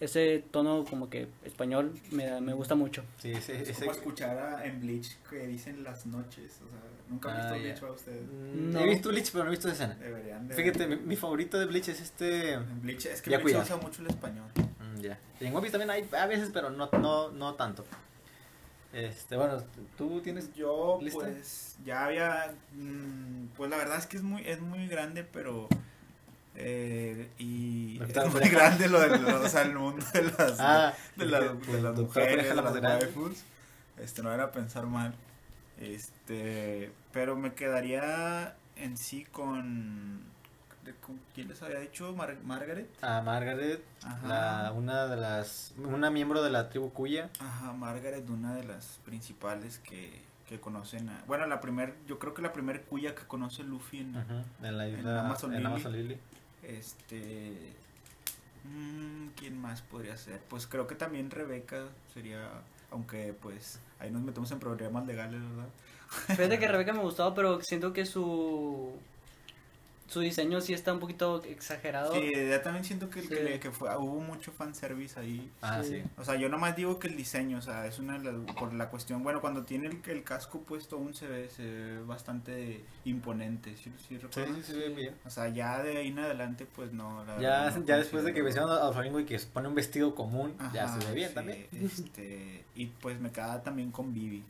ese 0.00 0.42
tono 0.50 0.84
como 0.88 1.10
que 1.10 1.22
es 1.22 1.28
español 1.44 1.92
me, 2.10 2.40
me 2.40 2.52
gusta 2.54 2.74
mucho. 2.74 3.02
Sí, 3.18 3.32
ese, 3.32 3.60
Es 3.62 3.68
ese- 3.70 3.80
como 3.80 3.92
escuchar 3.92 4.38
a, 4.38 4.64
en 4.64 4.80
Bleach 4.80 5.16
que 5.28 5.46
dicen 5.46 5.82
las 5.84 6.06
noches. 6.06 6.60
O 6.64 6.68
sea, 6.70 6.78
nunca 7.10 7.30
han 7.32 7.40
Ah, 7.40 7.52
visto. 7.52 7.60
Bleach 7.62 7.82
a 7.82 7.92
ustedes. 7.94 8.22
Mm, 8.22 8.70
No. 8.72 8.80
He 8.80 8.86
visto 8.88 9.08
Bleach, 9.10 9.30
pero 9.32 9.44
no 9.44 9.50
he 9.50 9.52
visto 9.52 9.68
esa 9.68 9.84
escena. 9.84 9.94
Deberían 10.02 10.48
de. 10.48 10.54
Fíjate, 10.54 10.86
mi, 10.86 10.96
mi 10.96 11.16
favorito 11.16 11.58
de 11.58 11.66
Bleach 11.66 11.88
es 11.88 12.00
este... 12.00 12.52
En 12.54 12.82
Bleach, 12.82 13.06
es 13.06 13.20
que 13.22 13.30
Ya 13.30 13.38
Bleach 13.38 13.60
usa 13.62 13.76
mucho 13.76 14.00
el 14.02 14.08
español. 14.08 14.46
Mm, 14.56 15.00
ya. 15.00 15.18
Y 15.40 15.46
en 15.46 15.52
One 15.52 15.62
Piece 15.62 15.78
también 15.78 15.90
hay 15.90 16.08
a 16.18 16.26
veces, 16.26 16.50
pero 16.52 16.70
no, 16.70 16.88
no, 16.92 17.30
no 17.30 17.54
tanto. 17.54 17.84
Este, 18.94 19.36
bueno, 19.36 19.60
tú 19.98 20.20
tienes... 20.20 20.54
Yo, 20.54 20.98
¿Lista? 21.02 21.20
pues, 21.20 21.76
ya 21.84 22.04
había. 22.04 22.54
mm, 22.74 23.48
pues 23.56 23.68
la 23.68 23.76
verdad 23.76 23.98
es 23.98 24.06
que 24.06 24.16
es 24.16 24.22
muy, 24.22 24.42
es 24.46 24.60
muy 24.60 24.86
grande, 24.86 25.24
pero. 25.24 25.68
Eh, 26.54 27.28
y 27.36 28.00
es 28.00 28.32
muy 28.32 28.48
grande 28.48 28.88
lo 28.88 29.00
del 29.00 29.24
o 29.24 29.48
sea, 29.48 29.62
el 29.62 29.74
mundo 29.74 30.06
de 30.12 30.22
las, 30.22 30.56
Ah, 30.60 30.94
de, 31.16 31.26
pues, 31.26 31.72
de 31.72 31.82
las 31.82 31.94
tu 31.96 32.02
mujeres, 32.02 32.48
de 32.48 32.54
la 32.54 32.62
las 32.62 33.02
waifus. 33.02 33.42
Este, 33.98 34.22
no 34.22 34.32
era 34.32 34.52
pensar 34.52 34.86
mal. 34.86 35.12
Este, 35.80 36.92
pero 37.12 37.34
me 37.34 37.54
quedaría 37.54 38.54
en 38.76 38.96
sí 38.96 39.24
con. 39.24 40.22
De- 40.84 40.94
¿Quién 41.34 41.48
les 41.48 41.62
había 41.62 41.80
dicho? 41.80 42.12
Mar- 42.14 42.36
Margaret. 42.44 42.88
A 43.02 43.20
Margaret, 43.22 43.82
Ajá. 44.04 44.26
la, 44.26 44.72
una 44.72 45.06
de 45.06 45.16
las... 45.16 45.74
Una 45.78 46.10
miembro 46.10 46.42
de 46.42 46.50
la 46.50 46.68
tribu 46.68 46.90
Kuya. 46.90 47.30
Ajá, 47.40 47.72
Margaret, 47.72 48.28
una 48.28 48.54
de 48.54 48.64
las 48.64 49.00
principales 49.04 49.78
que, 49.78 50.22
que 50.48 50.60
conocen 50.60 51.08
a... 51.08 51.22
Bueno, 51.26 51.46
la 51.46 51.60
primer, 51.60 51.94
yo 52.06 52.18
creo 52.18 52.34
que 52.34 52.42
la 52.42 52.52
primer 52.52 52.82
cuya 52.82 53.14
que 53.14 53.22
conoce 53.24 53.62
Luffy 53.64 53.98
en, 54.00 54.12
la 54.60 54.86
En 54.86 54.98
isla... 54.98 55.20
Amazon 55.24 55.52
en 55.54 55.58
Lily. 55.62 55.66
Amazon 55.72 55.92
Lily. 55.92 56.18
Este... 56.62 57.72
mm, 58.64 59.28
¿Quién 59.36 59.60
más 59.60 59.82
podría 59.82 60.16
ser? 60.16 60.40
Pues 60.48 60.66
creo 60.66 60.86
que 60.86 60.94
también 60.94 61.30
Rebeca 61.30 61.84
sería... 62.12 62.48
Aunque 62.90 63.34
pues 63.42 63.80
ahí 63.98 64.10
nos 64.12 64.22
metemos 64.22 64.50
en 64.52 64.60
problemas 64.60 65.04
legales, 65.06 65.40
¿verdad? 65.40 65.68
Fíjate 66.36 66.58
que 66.60 66.68
Rebeca 66.68 66.92
me 66.92 67.00
gustaba, 67.00 67.34
pero 67.34 67.60
siento 67.60 67.92
que 67.92 68.06
su 68.06 68.92
su 70.06 70.20
diseño 70.20 70.60
sí 70.60 70.74
está 70.74 70.92
un 70.92 71.00
poquito 71.00 71.42
exagerado. 71.44 72.12
Sí, 72.14 72.30
ya 72.48 72.62
también 72.62 72.84
siento 72.84 73.08
que, 73.08 73.22
que, 73.26 73.58
Sí. 73.62 73.68
fue, 73.72 73.96
hubo 73.96 74.20
mucho 74.20 74.52
fanservice 74.52 75.18
ahí. 75.18 75.50
Ah, 75.62 75.80
Sí. 75.82 76.02
sí. 76.02 76.02
O 76.18 76.24
sea, 76.24 76.36
yo 76.36 76.48
nomás 76.48 76.76
digo 76.76 76.98
que 76.98 77.08
el 77.08 77.16
diseño, 77.16 77.58
o 77.58 77.62
sea, 77.62 77.86
es 77.86 77.98
una 77.98 78.18
de 78.18 78.32
las, 78.32 78.54
por 78.54 78.74
la 78.74 78.90
cuestión, 78.90 79.22
bueno, 79.22 79.40
cuando 79.40 79.64
tiene 79.64 79.88
el, 79.88 80.00
el 80.06 80.22
casco 80.22 80.60
puesto 80.60 80.96
aún 80.96 81.14
se 81.14 81.26
ve, 81.26 81.48
se 81.48 81.62
ve 81.64 82.02
bastante 82.02 82.84
imponente, 83.04 83.76
¿sí, 83.76 83.90
sí 83.96 84.04
Sí, 84.08 84.18
recuerdan? 84.18 84.56
sí, 84.56 84.62
se 84.72 84.78
ve 84.78 84.88
bien. 84.90 85.14
O 85.24 85.30
sea, 85.30 85.48
ya 85.48 85.82
de 85.82 85.96
ahí 85.96 86.08
en 86.08 86.18
adelante, 86.18 86.66
pues 86.66 86.92
no. 86.92 87.24
la 87.24 87.40
Ya, 87.40 87.70
no 87.70 87.84
ya 87.84 87.96
después 87.96 88.24
de 88.24 88.34
que 88.34 88.42
mencionan 88.42 88.78
al 88.78 88.92
Flamingo 88.92 89.20
y 89.20 89.24
que 89.24 89.38
se 89.38 89.46
pone 89.46 89.68
un 89.68 89.74
vestido 89.74 90.14
común, 90.14 90.54
ya 90.72 90.88
se 90.88 91.06
ve 91.06 91.14
bien 91.14 91.28
sí, 91.30 91.34
también. 91.34 91.66
Este, 91.72 92.64
y 92.74 92.86
pues 92.86 93.18
me 93.20 93.30
quedaba 93.32 93.62
también 93.62 93.90
con 93.90 94.12
Vivi. 94.12 94.44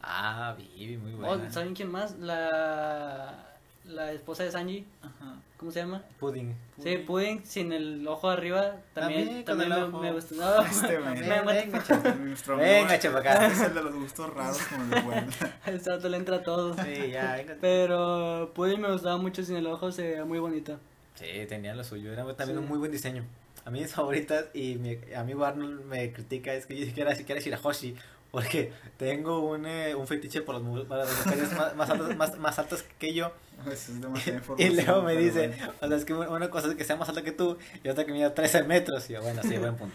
Ah, 0.00 0.54
Vivi, 0.56 0.96
muy 0.96 1.12
Oh, 1.14 1.18
buena. 1.36 1.50
¿Saben 1.50 1.74
quién 1.74 1.90
más? 1.90 2.18
La 2.18 3.51
la 3.84 4.12
esposa 4.12 4.44
de 4.44 4.50
Sanji, 4.52 4.86
Ajá. 5.02 5.36
¿cómo 5.56 5.70
se 5.72 5.80
llama? 5.80 6.02
Pudding. 6.20 6.54
Sí, 6.82 6.98
Pudding 6.98 7.44
sin 7.44 7.72
el 7.72 8.06
ojo 8.06 8.28
arriba, 8.30 8.76
también, 8.94 9.44
También 9.44 9.44
con 9.44 9.58
también 9.58 9.72
el 9.72 9.92
me, 9.92 10.00
me 10.00 10.12
gusta. 10.12 10.34
No, 10.36 10.62
Este, 10.62 10.98
me, 11.00 11.20
Venga. 11.42 12.14
Nuestro 12.20 12.56
Venga, 12.56 12.98
chapacá. 12.98 13.46
Es 13.52 13.60
el 13.60 13.74
de 13.74 13.82
los 13.82 13.94
gustos 13.94 14.32
raros 14.32 14.58
como 14.58 14.84
de 14.94 15.00
bueno. 15.00 15.26
Este 15.66 15.90
vato 15.90 16.08
le 16.08 16.16
entra 16.16 16.36
a 16.36 16.42
todos. 16.42 16.76
Sí, 16.84 17.10
ya, 17.10 17.36
venga. 17.36 17.56
Pero 17.60 18.52
Pudding 18.54 18.80
me 18.80 18.92
gustaba 18.92 19.16
mucho 19.16 19.42
sin 19.42 19.56
el 19.56 19.66
ojo, 19.66 19.90
se 19.92 20.02
veía 20.02 20.24
muy 20.24 20.38
bonito. 20.38 20.78
Sí, 21.14 21.26
tenía 21.48 21.74
lo 21.74 21.84
suyo. 21.84 22.12
Era 22.12 22.24
también 22.34 22.58
Sí. 22.58 22.62
un 22.62 22.68
muy 22.68 22.78
buen 22.78 22.90
diseño. 22.92 23.24
A 23.64 23.70
mí 23.70 23.80
mis 23.80 23.92
favoritas 23.94 24.46
y 24.54 24.74
mi 24.76 24.98
amigo 25.14 25.44
Arnold 25.44 25.84
me 25.84 26.12
critica 26.12 26.52
es 26.54 26.66
que 26.66 26.76
yo 26.76 26.84
siquiera 26.84 27.14
siquiera 27.14 27.40
Shirahoshi 27.40 27.94
porque 28.32 28.72
tengo 28.96 29.38
un, 29.48 29.66
eh, 29.66 29.94
un 29.94 30.08
fetiche 30.08 30.42
por 30.42 30.56
las, 30.56 30.64
mu- 30.64 30.84
para 30.86 31.04
las 31.04 31.26
mujeres 31.26 31.52
más, 31.52 31.76
más, 31.76 31.90
altas, 31.90 32.16
más, 32.16 32.38
más 32.38 32.58
altas 32.58 32.84
que 32.98 33.14
yo 33.14 33.30
Eso 33.66 33.92
es 33.92 34.00
demasiada 34.00 34.38
y 34.38 34.40
información. 34.40 34.76
luego 34.76 35.02
me 35.02 35.16
dice, 35.16 35.48
bueno. 35.48 35.72
o 35.80 35.88
sea, 35.88 35.96
es 35.96 36.04
que 36.04 36.14
una 36.14 36.50
cosa 36.50 36.68
es 36.68 36.74
que 36.74 36.84
sea 36.84 36.96
más 36.96 37.08
alta 37.08 37.22
que 37.22 37.30
tú 37.32 37.56
y 37.84 37.88
otra 37.88 38.04
que 38.04 38.12
mida 38.12 38.34
13 38.34 38.64
metros 38.64 39.08
y 39.08 39.12
yo, 39.12 39.22
bueno, 39.22 39.40
sí, 39.42 39.56
buen 39.58 39.76
punto. 39.76 39.94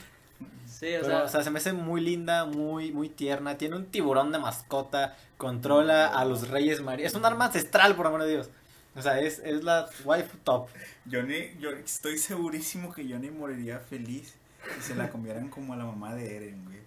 Sí, 0.67 0.85
o 0.95 1.01
Pero, 1.01 1.05
sea, 1.05 1.23
o 1.23 1.27
sea, 1.27 1.43
se 1.43 1.49
me 1.49 1.57
hace 1.57 1.73
muy 1.73 1.99
linda, 2.01 2.45
muy, 2.45 2.91
muy 2.91 3.09
tierna. 3.09 3.57
Tiene 3.57 3.75
un 3.77 3.87
tiburón 3.87 4.31
de 4.31 4.37
mascota. 4.37 5.15
Controla 5.37 6.05
a 6.07 6.23
los 6.23 6.49
reyes 6.49 6.81
marinos. 6.81 7.11
Es 7.11 7.17
un 7.17 7.25
arma 7.25 7.45
ancestral, 7.45 7.95
por 7.95 8.05
amor 8.05 8.21
de 8.23 8.29
Dios. 8.29 8.49
O 8.95 9.01
sea, 9.01 9.19
es, 9.19 9.39
es 9.39 9.63
la 9.63 9.89
wife 10.05 10.29
top. 10.43 10.67
Johnny, 11.11 11.55
yo 11.59 11.71
estoy 11.71 12.17
segurísimo 12.19 12.93
que 12.93 13.03
Johnny 13.09 13.31
moriría 13.31 13.79
feliz 13.79 14.35
si 14.75 14.81
se 14.89 14.95
la 14.95 15.09
comieran 15.09 15.49
como 15.49 15.73
a 15.73 15.77
la 15.77 15.85
mamá 15.85 16.13
de 16.13 16.35
Eren, 16.37 16.63
güey. 16.65 16.77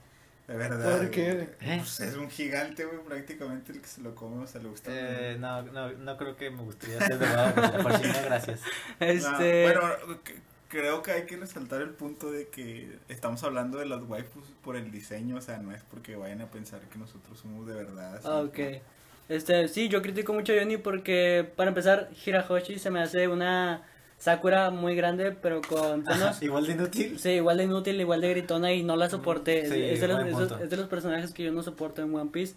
De 0.50 0.56
verdad. 0.56 0.98
¿Por 0.98 1.10
qué? 1.10 1.32
güey. 1.32 1.78
Pues 1.78 2.00
es 2.00 2.16
un 2.16 2.28
gigante, 2.28 2.84
güey, 2.84 2.98
prácticamente 3.04 3.70
el 3.70 3.80
que 3.80 3.86
se 3.86 4.00
lo 4.00 4.16
come, 4.16 4.42
o 4.42 4.46
sea, 4.48 4.60
le 4.60 4.68
gusta. 4.68 4.90
Eh, 4.92 5.36
no, 5.38 5.62
no, 5.62 5.92
no 5.92 6.16
creo 6.16 6.34
que 6.34 6.50
me 6.50 6.62
gustaría 6.62 6.98
ser 6.98 7.18
de 7.20 7.24
verdad. 7.24 7.80
Por 7.80 7.96
si 7.96 8.02
no, 8.08 8.22
gracias. 8.24 8.60
No, 8.98 9.06
este... 9.06 9.62
bueno, 9.62 9.80
creo 10.66 11.02
que 11.04 11.12
hay 11.12 11.26
que 11.26 11.36
resaltar 11.36 11.82
el 11.82 11.90
punto 11.90 12.32
de 12.32 12.48
que 12.48 12.98
estamos 13.08 13.44
hablando 13.44 13.78
de 13.78 13.86
las 13.86 14.02
waifus 14.02 14.42
por 14.64 14.74
el 14.74 14.90
diseño, 14.90 15.36
o 15.36 15.40
sea, 15.40 15.58
no 15.58 15.72
es 15.72 15.84
porque 15.84 16.16
vayan 16.16 16.40
a 16.40 16.50
pensar 16.50 16.80
que 16.80 16.98
nosotros 16.98 17.38
somos 17.38 17.68
de 17.68 17.74
verdad. 17.74 18.16
así, 18.16 18.26
Ah, 18.28 18.40
ok. 18.40 18.58
Este, 19.28 19.68
sí, 19.68 19.88
yo 19.88 20.02
critico 20.02 20.32
mucho 20.32 20.52
a 20.52 20.56
Johnny 20.58 20.78
porque, 20.78 21.48
para 21.54 21.68
empezar, 21.68 22.10
Hirahoshi 22.26 22.80
se 22.80 22.90
me 22.90 23.00
hace 23.00 23.28
una 23.28 23.84
Sakura 24.20 24.70
muy 24.70 24.94
grande, 24.94 25.32
pero 25.32 25.60
con 25.62 26.04
tonos... 26.04 26.40
Igual 26.42 26.66
de 26.66 26.72
inútil. 26.74 27.18
Sí, 27.18 27.30
igual 27.30 27.56
de 27.56 27.64
inútil, 27.64 27.98
igual 28.00 28.20
de 28.20 28.28
gritona 28.30 28.70
y 28.72 28.82
no 28.84 28.94
la 28.94 29.08
soporté. 29.10 29.62
Es- 29.62 29.70
Sí, 29.72 29.82
es, 29.82 30.00
de 30.00 30.08
los, 30.08 30.52
es- 30.60 30.70
de 30.70 30.76
los 30.76 30.88
personajes 30.88 31.32
que 31.32 31.42
yo 31.42 31.52
no 31.52 31.62
soporto 31.62 32.02
en 32.02 32.14
One 32.14 32.30
Piece. 32.30 32.54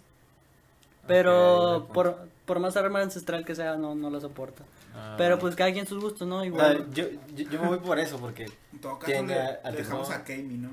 Pero 1.06 1.80
punto. 1.80 1.92
por, 1.92 2.28
por 2.46 2.58
más 2.60 2.76
arma 2.76 3.00
ancestral 3.02 3.44
que 3.44 3.54
sea, 3.54 3.76
no, 3.76 3.94
no 3.94 4.10
la 4.10 4.20
soporto. 4.20 4.62
Ah. 4.94 5.14
Pero 5.18 5.38
pues 5.38 5.54
cada 5.56 5.72
quien 5.72 5.86
sus 5.86 6.02
gustos, 6.02 6.26
¿no? 6.28 6.44
Igual. 6.44 6.86
yo, 6.92 7.04
yo, 7.34 7.44
yo 7.50 7.60
me 7.62 7.68
voy 7.68 7.78
por 7.78 7.98
eso, 7.98 8.18
porque. 8.18 8.44
En 8.72 8.78
todo 8.80 8.98
caso, 8.98 9.12
Tiene 9.12 9.34
le, 9.34 9.40
a- 9.40 9.70
le 9.70 9.76
dejamos 9.78 10.10
a- 10.10 10.24
Keimi, 10.24 10.54
¿no? 10.56 10.70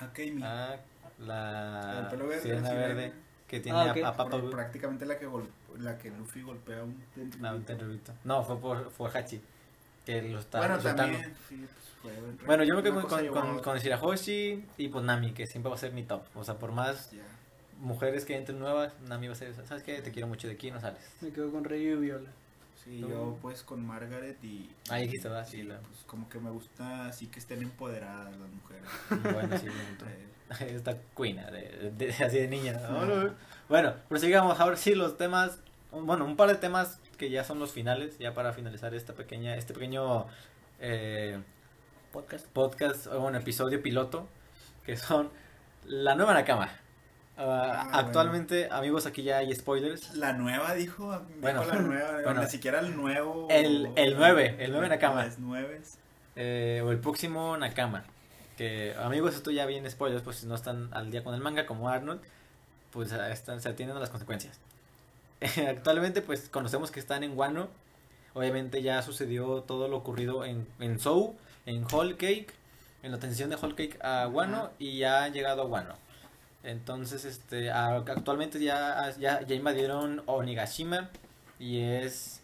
A 0.00 0.12
Keimi. 0.12 0.42
Ah, 0.44 0.76
la. 1.20 2.08
El 2.12 2.18
verde, 2.18 2.40
sí, 2.42 2.48
verde. 2.48 2.74
verde. 2.74 3.12
Que 3.46 3.60
tiene 3.60 3.78
Ah, 3.78 3.92
ok. 3.92 3.98
a, 4.04 4.08
a 4.08 4.16
Papa. 4.16 4.40
Prácticamente 4.50 5.06
la 5.06 5.18
que, 5.18 5.26
gol- 5.26 5.48
la 5.78 5.96
que 5.98 6.10
Luffy 6.10 6.42
golpea 6.42 6.80
a 6.80 6.82
un 6.84 6.96
No, 7.40 7.54
un 7.54 7.62
tenrubito. 7.64 8.12
No, 8.24 8.42
fue 8.42 8.58
por, 8.58 8.88
por 8.90 9.16
Hachi. 9.16 9.40
Que 10.04 10.22
lo 10.22 10.38
está 10.38 10.58
Bueno, 10.58 10.78
también, 10.78 11.34
sí, 11.48 11.56
pues 12.02 12.14
fue. 12.14 12.46
Bueno, 12.46 12.64
yo 12.64 12.76
me 12.76 12.82
quedo 12.82 13.06
con, 13.30 13.60
con, 13.60 13.78
Shirahoshi 13.78 14.64
y 14.76 14.88
pues 14.88 15.04
Nami, 15.04 15.32
que 15.32 15.46
siempre 15.46 15.70
va 15.70 15.76
a 15.76 15.78
ser 15.78 15.92
mi 15.92 16.02
top. 16.02 16.22
O 16.34 16.44
sea, 16.44 16.58
por 16.58 16.72
más 16.72 17.10
mujeres 17.80 18.24
que 18.24 18.36
entren 18.36 18.58
nuevas, 18.58 18.92
Nami 19.08 19.28
va 19.28 19.32
a 19.32 19.36
ser, 19.36 19.54
¿sabes 19.66 19.82
qué? 19.82 20.00
Te 20.02 20.10
quiero 20.12 20.28
mucho 20.28 20.46
de 20.46 20.54
aquí, 20.54 20.70
no 20.70 20.80
sales. 20.80 21.00
Me 21.20 21.30
quedo 21.30 21.50
con 21.50 21.64
Rey 21.64 21.86
y 21.86 21.94
Viola. 21.94 22.30
Sí, 22.84 23.00
Tú- 23.00 23.08
yo 23.08 23.38
pues 23.40 23.62
con 23.62 23.84
Margaret 23.86 24.36
y... 24.44 24.68
Ah, 24.90 24.96
dijiste, 24.96 25.28
¿verdad? 25.28 25.48
Sí, 25.48 25.62
la- 25.62 25.78
pues 25.78 26.00
como 26.06 26.28
que 26.28 26.38
me 26.38 26.50
gusta 26.50 27.06
así 27.06 27.28
que 27.28 27.38
estén 27.38 27.62
empoderadas 27.62 28.36
las 28.36 28.50
mujeres. 28.50 29.32
Bueno, 29.32 29.58
sí, 29.58 29.66
Esta 30.66 30.96
cuina, 31.14 31.50
de, 31.50 31.92
de- 31.96 32.10
así 32.10 32.38
de 32.38 32.48
niña. 32.48 32.74
¿no? 32.74 33.30
Bueno, 33.68 33.94
prosigamos 34.08 34.60
ahora 34.60 34.76
sí 34.76 34.94
los 34.94 35.16
temas. 35.16 35.58
Bueno, 35.90 36.26
un 36.26 36.36
par 36.36 36.48
de 36.50 36.56
temas 36.56 36.98
que 37.16 37.30
ya 37.30 37.44
son 37.44 37.58
los 37.58 37.72
finales, 37.72 38.18
ya 38.18 38.34
para 38.34 38.52
finalizar 38.52 38.94
esta 38.94 39.12
pequeña, 39.14 39.56
este 39.56 39.74
pequeño 39.74 40.26
eh, 40.80 41.38
Podcast. 42.12 42.46
podcast, 42.48 43.06
o 43.08 43.20
un 43.22 43.34
episodio 43.36 43.82
piloto, 43.82 44.28
que 44.86 44.96
son 44.96 45.30
la 45.84 46.14
nueva 46.14 46.34
Nakama. 46.34 46.68
Ah, 47.36 47.88
Ah, 47.92 47.98
actualmente, 47.98 48.68
amigos, 48.70 49.06
aquí 49.06 49.24
ya 49.24 49.38
hay 49.38 49.52
spoilers. 49.54 50.14
La 50.14 50.32
nueva 50.32 50.74
dijo, 50.74 51.10
dijo 51.18 51.40
Bueno, 51.40 51.64
la 51.64 51.74
nueva, 51.80 52.20
bueno. 52.24 52.42
ni 52.42 52.46
siquiera 52.48 52.78
el 52.78 52.94
nuevo. 52.96 53.48
El- 53.50 53.90
el 53.96 54.16
nueve, 54.16 54.54
el 54.60 54.70
nueve 54.70 54.88
Nakama. 54.88 55.24
Las 55.24 55.38
nueves. 55.40 55.98
eh, 56.36 56.82
o 56.84 56.90
el 56.92 56.98
próximo 57.00 57.56
Nakama. 57.56 58.04
Que 58.56 58.94
amigos, 59.00 59.34
esto 59.34 59.50
ya 59.50 59.66
viene 59.66 59.90
spoilers, 59.90 60.22
pues 60.22 60.36
si 60.36 60.46
no 60.46 60.54
están 60.54 60.88
al 60.94 61.10
día 61.10 61.24
con 61.24 61.34
el 61.34 61.40
manga 61.40 61.66
como 61.66 61.88
Arnold, 61.88 62.20
pues 62.92 63.10
están, 63.10 63.60
se 63.60 63.68
atienden 63.68 63.96
a 63.96 64.00
las 64.00 64.10
consecuencias. 64.10 64.60
Actualmente 65.68 66.22
pues 66.22 66.48
conocemos 66.48 66.90
que 66.90 67.00
están 67.00 67.22
en 67.22 67.36
Wano. 67.36 67.68
Obviamente 68.34 68.82
ya 68.82 69.02
sucedió 69.02 69.62
todo 69.62 69.88
lo 69.88 69.96
ocurrido 69.98 70.44
en, 70.44 70.66
en 70.80 70.98
Sou, 70.98 71.36
en 71.66 71.84
Whole 71.84 72.16
Cake, 72.16 72.52
en 73.02 73.12
la 73.12 73.18
transición 73.18 73.50
de 73.50 73.56
Whole 73.56 73.74
Cake 73.74 73.98
a 74.02 74.26
Wano 74.28 74.70
y 74.78 74.98
ya 74.98 75.24
han 75.24 75.32
llegado 75.32 75.62
a 75.62 75.66
Wano. 75.66 75.94
Entonces, 76.64 77.24
este, 77.26 77.70
actualmente 77.70 78.58
ya, 78.58 79.14
ya, 79.20 79.42
ya 79.42 79.54
invadieron 79.54 80.22
Onigashima 80.26 81.10
y 81.58 81.80
es 81.80 82.40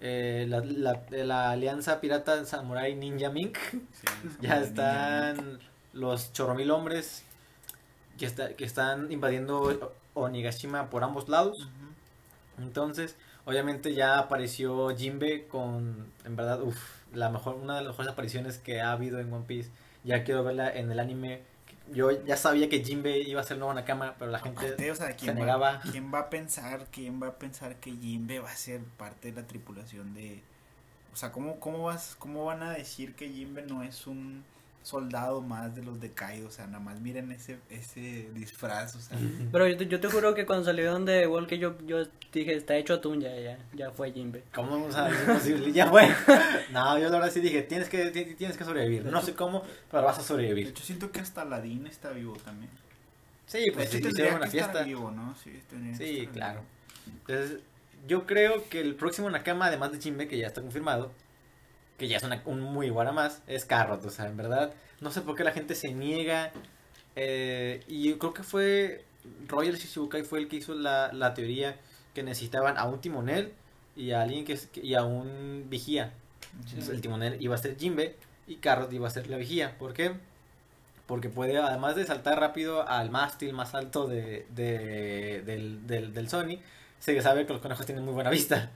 eh, 0.00 0.46
la, 0.48 0.60
la, 0.60 1.00
la 1.10 1.50
alianza 1.50 2.00
pirata 2.00 2.44
Samurai 2.44 2.94
Ninja 2.94 3.30
Mink. 3.30 3.56
Sí, 3.92 4.06
Ya 4.40 4.60
están 4.60 5.58
los 5.94 6.32
chorromil 6.32 6.70
hombres 6.70 7.24
que, 8.18 8.26
está, 8.26 8.54
que 8.54 8.64
están 8.64 9.10
invadiendo 9.10 9.94
Onigashima 10.14 10.90
por 10.90 11.02
ambos 11.02 11.28
lados. 11.28 11.68
Entonces, 12.58 13.16
obviamente 13.44 13.94
ya 13.94 14.18
apareció 14.18 14.94
Jinbe 14.96 15.46
con, 15.46 16.06
en 16.24 16.36
verdad, 16.36 16.62
uff, 16.62 16.78
la 17.12 17.30
mejor, 17.30 17.54
una 17.56 17.76
de 17.76 17.82
las 17.82 17.92
mejores 17.92 18.12
apariciones 18.12 18.58
que 18.58 18.80
ha 18.80 18.92
habido 18.92 19.20
en 19.20 19.32
One 19.32 19.44
Piece. 19.46 19.70
Ya 20.04 20.24
quiero 20.24 20.42
verla 20.44 20.70
en 20.70 20.90
el 20.90 20.98
anime, 20.98 21.42
yo 21.92 22.10
ya 22.24 22.36
sabía 22.36 22.68
que 22.68 22.84
Jinbe 22.84 23.18
iba 23.20 23.40
a 23.40 23.44
ser 23.44 23.58
nuevo 23.58 23.72
Nakama, 23.74 24.14
pero 24.18 24.30
la 24.30 24.38
gente 24.38 24.66
Aparte, 24.66 24.90
o 24.90 24.94
sea, 24.94 25.08
se 25.08 25.16
¿quién, 25.16 25.34
negaba. 25.36 25.72
va, 25.72 25.80
¿quién 25.80 26.12
va 26.12 26.20
a 26.20 26.30
pensar, 26.30 26.86
quién 26.90 27.22
va 27.22 27.28
a 27.28 27.38
pensar 27.38 27.76
que 27.76 27.92
Jinbe 27.92 28.40
va 28.40 28.50
a 28.50 28.56
ser 28.56 28.80
parte 28.96 29.32
de 29.32 29.40
la 29.40 29.46
tripulación 29.46 30.14
de... 30.14 30.42
O 31.12 31.16
sea, 31.16 31.30
¿cómo, 31.30 31.60
cómo, 31.60 31.84
vas, 31.84 32.16
cómo 32.18 32.44
van 32.46 32.62
a 32.62 32.72
decir 32.72 33.14
que 33.14 33.28
Jinbe 33.28 33.62
no 33.62 33.82
es 33.82 34.06
un 34.06 34.44
soldado 34.82 35.40
más 35.40 35.74
de 35.74 35.82
los 35.84 36.00
de 36.00 36.10
Kaido? 36.10 36.48
O 36.48 36.50
sea, 36.50 36.66
nada 36.66 36.80
más 36.80 37.00
miren 37.00 37.30
ese, 37.32 37.58
ese 37.70 38.28
disfraz, 38.34 38.96
o 38.96 39.00
sea... 39.00 39.18
Pero 39.50 39.66
yo 39.68 39.76
te, 39.76 39.86
yo 39.86 40.00
te 40.00 40.08
juro 40.08 40.34
que 40.34 40.44
cuando 40.46 40.64
salieron 40.64 41.04
de 41.04 41.26
Walker 41.26 41.58
yo, 41.58 41.76
yo 41.86 42.04
dije, 42.32 42.54
está 42.54 42.76
hecho 42.76 42.94
atún, 42.94 43.20
ya, 43.20 43.34
ya, 43.38 43.58
ya 43.74 43.90
fue 43.90 44.12
Jimbe. 44.12 44.42
¿Cómo 44.54 44.70
vamos 44.72 44.94
a 44.96 45.08
es 45.10 45.20
imposible? 45.20 45.72
Ya 45.72 45.88
fue. 45.88 46.08
No, 46.72 46.98
yo 46.98 47.04
la 47.10 47.18
verdad 47.18 47.32
sí 47.32 47.40
dije, 47.40 47.62
tienes 47.62 47.88
que, 47.88 48.10
ti- 48.10 48.34
tienes 48.34 48.56
que 48.56 48.64
sobrevivir. 48.64 49.04
No 49.04 49.20
sé 49.22 49.34
cómo, 49.34 49.62
pero 49.90 50.02
vas 50.02 50.16
a 50.18 50.22
De 50.22 50.26
sobrevivir. 50.26 50.68
hecho, 50.68 50.82
siento 50.82 51.10
que 51.12 51.20
hasta 51.20 51.42
Aladín 51.42 51.86
está 51.86 52.10
vivo 52.10 52.36
también. 52.44 52.70
Sí, 53.46 53.60
De 53.66 53.72
pues 53.72 53.86
hecho, 53.88 53.96
sí, 53.98 54.02
tendría 54.02 54.24
hicieron 54.26 54.36
una 54.42 54.50
que 54.50 54.58
estar 54.58 54.70
fiesta. 54.72 54.84
vivo, 54.88 55.10
¿no? 55.10 55.34
Sí, 55.36 55.60
Sí, 55.98 56.18
estar 56.20 56.32
claro. 56.32 56.60
vivo. 56.60 57.16
Entonces, 57.26 57.60
yo 58.08 58.26
creo 58.26 58.68
que 58.68 58.80
el 58.80 58.94
próximo 58.94 59.28
Nakama, 59.30 59.66
además 59.66 59.92
de 59.92 60.00
Jinbe, 60.00 60.26
que 60.26 60.38
ya 60.38 60.46
está 60.46 60.60
confirmado, 60.62 61.12
que 62.02 62.08
ya 62.08 62.16
es 62.18 62.22
una- 62.24 62.42
un 62.44 62.60
muy 62.60 62.86
igual 62.86 63.12
más, 63.14 63.42
es 63.46 63.64
Carrot. 63.64 64.04
O 64.04 64.10
sea, 64.10 64.26
en 64.26 64.36
verdad, 64.36 64.72
no 65.00 65.10
sé 65.10 65.20
por 65.22 65.34
qué 65.36 65.44
la 65.44 65.52
gente 65.52 65.74
se 65.74 65.92
niega. 65.92 66.52
eh, 67.14 67.82
y 67.88 68.08
yo 68.08 68.18
creo 68.18 68.32
que 68.34 68.42
fue 68.42 69.04
Royal 69.46 69.76
Shichibukai 69.76 70.22
fue 70.24 70.38
el 70.40 70.48
que 70.48 70.56
hizo 70.56 70.74
la, 70.74 71.12
la 71.12 71.34
teoría 71.34 71.76
que 72.14 72.22
necesitaban 72.22 72.78
a 72.78 72.84
un 72.86 73.00
timonel 73.02 73.52
y 73.96 74.12
a 74.12 74.22
alguien 74.22 74.44
que, 74.46 74.58
y 74.82 74.94
a 74.94 75.04
un 75.04 75.66
vigía. 75.68 76.12
Entonces, 76.64 76.88
el 76.88 77.00
timonel 77.02 77.36
iba 77.40 77.54
a 77.54 77.58
ser 77.58 77.76
Jinbe 77.78 78.16
y 78.46 78.56
Carrot 78.56 78.90
iba 78.92 79.06
a 79.06 79.10
ser 79.10 79.26
la 79.28 79.36
vigía. 79.36 79.76
¿Por 79.78 79.92
qué? 79.92 80.12
Porque 81.06 81.28
puede, 81.28 81.58
además 81.58 81.96
de 81.96 82.06
saltar 82.06 82.40
rápido 82.40 82.88
al 82.88 83.10
mástil 83.10 83.52
más 83.52 83.74
alto 83.74 84.06
de, 84.06 84.46
de- 84.54 85.42
del, 85.44 85.86
del, 85.86 86.14
del 86.14 86.28
Sony, 86.30 86.58
se 86.98 87.20
sabe 87.20 87.44
que 87.46 87.52
los 87.52 87.60
conejos 87.60 87.84
tienen 87.86 88.04
muy 88.04 88.14
buena 88.14 88.30
vista. 88.30 88.70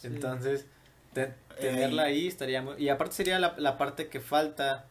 Sí. 0.00 0.06
Entonces, 0.08 0.66
te- 1.14 1.34
tenerla 1.60 2.04
ahí 2.04 2.26
estaría 2.28 2.62
muy... 2.62 2.74
Y 2.78 2.88
aparte 2.90 3.14
sería 3.14 3.38
la, 3.38 3.54
la 3.58 3.78
parte 3.78 4.08
que 4.08 4.20
falta 4.20 4.86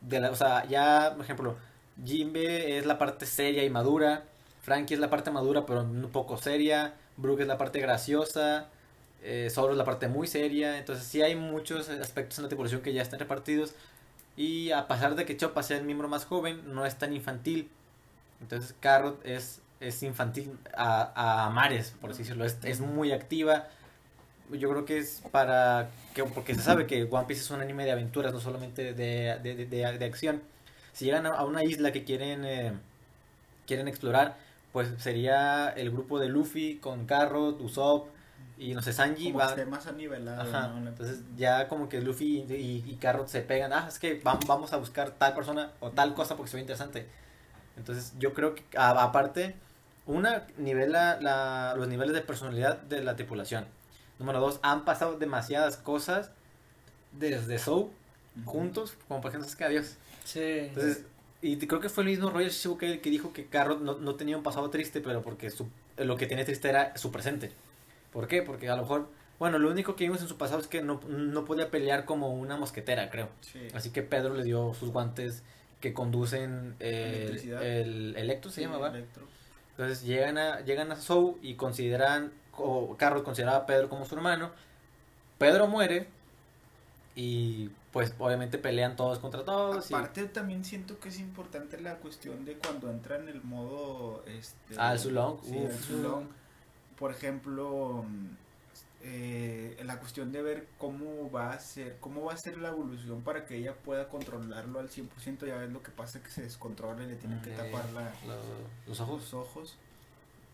de 0.00 0.20
la... 0.20 0.30
O 0.30 0.36
sea, 0.36 0.66
ya, 0.66 1.12
por 1.16 1.24
ejemplo, 1.24 1.56
Jinbe 2.04 2.78
es 2.78 2.86
la 2.86 2.98
parte 2.98 3.26
seria 3.26 3.64
y 3.64 3.70
madura. 3.70 4.24
Frankie 4.62 4.94
es 4.94 5.00
la 5.00 5.10
parte 5.10 5.30
madura 5.30 5.66
pero 5.66 5.82
un 5.82 6.10
poco 6.12 6.36
seria. 6.38 6.94
Brooke 7.16 7.42
es 7.42 7.48
la 7.48 7.58
parte 7.58 7.80
graciosa. 7.80 8.68
Eh, 9.22 9.48
Zoro 9.50 9.72
es 9.72 9.78
la 9.78 9.84
parte 9.84 10.08
muy 10.08 10.26
seria. 10.26 10.78
Entonces 10.78 11.06
sí 11.06 11.22
hay 11.22 11.36
muchos 11.36 11.88
aspectos 11.88 12.38
en 12.38 12.44
la 12.44 12.48
tripulación 12.48 12.80
que 12.82 12.92
ya 12.92 13.02
están 13.02 13.18
repartidos. 13.20 13.74
Y 14.36 14.70
a 14.72 14.86
pesar 14.88 15.14
de 15.16 15.24
que 15.24 15.36
Choppa 15.36 15.62
sea 15.62 15.78
el 15.78 15.84
miembro 15.84 16.08
más 16.08 16.24
joven, 16.26 16.62
no 16.74 16.84
es 16.86 16.96
tan 16.96 17.12
infantil. 17.14 17.70
Entonces 18.40 18.74
Carrot 18.80 19.24
es, 19.24 19.60
es 19.80 20.02
infantil 20.02 20.58
a, 20.76 21.46
a 21.46 21.50
mares, 21.50 21.94
por 22.00 22.10
así 22.10 22.22
decirlo. 22.22 22.44
Es, 22.44 22.58
es 22.64 22.80
muy 22.80 23.12
activa. 23.12 23.68
Yo 24.52 24.70
creo 24.70 24.84
que 24.84 24.98
es 24.98 25.22
para... 25.32 25.88
que 26.14 26.24
Porque 26.24 26.54
se 26.54 26.62
sabe 26.62 26.86
que 26.86 27.04
One 27.10 27.26
Piece 27.26 27.42
es 27.42 27.50
un 27.50 27.60
anime 27.60 27.84
de 27.84 27.92
aventuras, 27.92 28.32
no 28.32 28.40
solamente 28.40 28.92
de, 28.94 29.38
de, 29.42 29.54
de, 29.66 29.66
de- 29.98 30.04
acción. 30.04 30.42
Si 30.92 31.04
llegan 31.04 31.26
a, 31.26 31.44
una 31.44 31.64
isla 31.64 31.92
que 31.92 32.04
quieren, 32.04 32.44
eh, 32.44 32.72
quieren 33.66 33.88
explorar, 33.88 34.36
pues 34.72 34.88
sería 34.98 35.68
el 35.70 35.90
grupo 35.90 36.18
de 36.18 36.28
Luffy 36.28 36.76
con 36.78 37.06
Carrot, 37.06 37.60
Usopp 37.60 38.08
y 38.58 38.74
no 38.74 38.82
sé, 38.82 38.92
Sanji 38.92 39.26
Como 39.26 39.38
va... 39.38 39.46
que 39.46 39.60
esté 39.60 39.66
más 39.66 39.86
anivelado, 39.86 40.42
Ajá, 40.42 40.72
entonces 40.86 41.20
ya 41.36 41.68
como 41.68 41.88
que 41.88 42.00
Luffy 42.00 42.44
y, 42.48 42.54
y, 42.54 42.84
y 42.90 42.96
Carrot 42.96 43.28
se 43.28 43.42
pegan, 43.42 43.72
ah, 43.72 43.86
es 43.88 43.98
que 43.98 44.22
vam- 44.22 44.46
vamos 44.46 44.72
a 44.72 44.78
buscar 44.78 45.10
tal 45.12 45.34
persona 45.34 45.72
o 45.80 45.90
tal 45.90 46.14
cosa 46.14 46.36
porque 46.36 46.50
se 46.50 46.56
ve 46.56 46.62
interesante. 46.62 47.06
Entonces 47.76 48.14
yo 48.18 48.32
creo 48.34 48.54
que 48.54 48.64
a- 48.76 49.02
aparte, 49.02 49.56
una 50.06 50.46
nivela 50.58 51.18
la, 51.20 51.74
los 51.76 51.88
niveles 51.88 52.14
de 52.14 52.22
personalidad 52.22 52.78
de 52.78 53.02
la 53.02 53.16
tripulación. 53.16 53.66
Número 54.18 54.40
dos, 54.40 54.60
han 54.62 54.84
pasado 54.84 55.18
demasiadas 55.18 55.76
cosas 55.76 56.30
desde 57.12 57.56
Ujú. 57.56 57.90
juntos, 58.44 58.94
como 59.08 59.20
por 59.20 59.30
ejemplo, 59.30 59.48
es 59.48 59.56
que 59.56 59.64
adiós. 59.64 59.96
Sí. 60.24 60.40
Entonces, 60.42 61.04
y 61.42 61.56
creo 61.58 61.80
que 61.80 61.88
fue 61.88 62.04
el 62.04 62.10
mismo 62.10 62.30
Royal 62.30 62.50
Shichibukai 62.50 62.92
el 62.92 63.00
que 63.00 63.10
dijo 63.10 63.32
que 63.32 63.46
Carrot 63.46 63.80
no, 63.80 63.98
no 63.98 64.14
tenía 64.16 64.36
un 64.36 64.42
pasado 64.42 64.70
triste, 64.70 65.00
pero 65.00 65.22
porque 65.22 65.50
su, 65.50 65.68
lo 65.98 66.16
que 66.16 66.26
tiene 66.26 66.44
triste 66.44 66.68
era 66.68 66.96
su 66.96 67.12
presente. 67.12 67.52
¿Por 68.12 68.26
qué? 68.26 68.42
Porque 68.42 68.68
a 68.68 68.76
lo 68.76 68.82
mejor, 68.82 69.08
bueno, 69.38 69.58
lo 69.58 69.70
único 69.70 69.94
que 69.96 70.04
vimos 70.04 70.20
en 70.22 70.28
su 70.28 70.36
pasado 70.38 70.60
es 70.60 70.66
que 70.66 70.82
no, 70.82 71.00
no 71.08 71.44
podía 71.44 71.70
pelear 71.70 72.04
como 72.06 72.34
una 72.34 72.56
mosquetera, 72.56 73.10
creo. 73.10 73.28
Sí. 73.42 73.68
Así 73.74 73.90
que 73.90 74.02
Pedro 74.02 74.34
le 74.34 74.44
dio 74.44 74.72
sus 74.74 74.90
guantes 74.90 75.42
que 75.80 75.92
conducen 75.92 76.74
eh, 76.80 77.16
Electricidad. 77.18 77.62
el 77.64 78.16
Electro, 78.16 78.50
se 78.50 78.56
Sí, 78.56 78.60
llama, 78.62 78.78
¿va? 78.78 78.88
Electro. 78.88 79.24
Entonces 79.72 80.02
llegan 80.04 80.38
a, 80.38 80.60
llegan 80.62 80.90
a 80.90 80.96
Sou 80.96 81.38
y 81.42 81.54
consideran, 81.54 82.32
o 82.58 82.96
Carrot 82.96 83.22
consideraba 83.24 83.58
a 83.58 83.66
Pedro 83.66 83.88
como 83.88 84.04
su 84.04 84.14
hermano. 84.14 84.50
Pedro 85.38 85.66
muere 85.66 86.08
y 87.14 87.70
pues 87.92 88.12
obviamente 88.18 88.58
pelean 88.58 88.94
todos 88.96 89.18
contra 89.18 89.44
todos. 89.44 89.90
y- 89.90 89.94
Aparte 89.94 90.26
también 90.26 90.64
siento 90.64 90.98
que 91.00 91.08
es 91.08 91.18
importante 91.18 91.80
la 91.80 91.96
cuestión 91.96 92.44
de 92.44 92.54
cuando 92.58 92.90
entra 92.90 93.16
en 93.16 93.28
el 93.28 93.42
modo 93.42 94.22
este 94.26 94.74
Ah, 94.78 94.92
el 94.92 94.98
sí, 94.98 95.04
Sulong. 95.08 96.26
por 96.98 97.10
ejemplo 97.10 98.04
eh, 99.02 99.78
la 99.84 99.98
cuestión 100.00 100.32
de 100.32 100.42
ver 100.42 100.66
cómo 100.78 101.30
va 101.30 101.52
a 101.52 101.58
ser 101.60 101.96
cómo 102.00 102.24
va 102.24 102.32
a 102.32 102.36
ser 102.36 102.58
la 102.58 102.68
evolución 102.70 103.22
para 103.22 103.44
que 103.46 103.56
ella 103.56 103.74
pueda 103.74 104.08
controlarlo 104.08 104.80
al 104.80 104.88
100% 104.88 105.46
ya 105.46 105.56
ves 105.56 105.70
lo 105.70 105.82
que 105.82 105.90
pasa 105.92 106.22
que 106.22 106.30
se 106.30 106.42
descontrola 106.42 107.04
y 107.04 107.06
le 107.06 107.16
tienen 107.16 107.40
que 107.42 107.50
tapar 107.50 107.88
la, 107.92 108.10
lo- 108.26 108.88
los 108.88 109.00
ojos. 109.00 109.20
los 109.22 109.34
ojos 109.34 109.76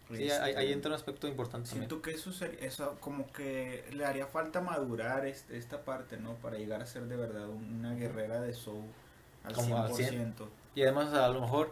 Sí, 0.09 0.15
ahí, 0.25 0.29
Este, 0.29 0.57
ahí 0.59 0.73
entra 0.73 0.91
un 0.91 0.95
aspecto 0.95 1.27
importante 1.29 1.69
también. 1.71 1.89
Siento 1.89 2.03
que 2.03 2.11
eso 2.13 2.33
sería, 2.33 2.59
eso 2.61 2.97
como 3.01 3.31
que 3.33 3.85
le 3.93 4.05
haría 4.05 4.27
falta 4.27 4.61
madurar 4.61 5.27
este, 5.27 5.57
esta 5.57 5.83
parte, 5.83 6.17
¿no? 6.19 6.35
Para 6.35 6.59
llegar 6.59 6.83
a 6.83 6.87
ser 6.87 7.05
de 7.05 7.17
verdad 7.17 7.49
un- 7.49 7.77
una 7.81 7.95
guerrera 7.95 8.41
de 8.41 8.53
Soul 8.53 8.85
al 9.45 9.55
Como 9.55 9.77
al 9.79 9.93
100%. 9.93 10.49
Y 10.75 10.83
además 10.83 11.13
a 11.15 11.29
lo 11.29 11.41
mejor 11.41 11.71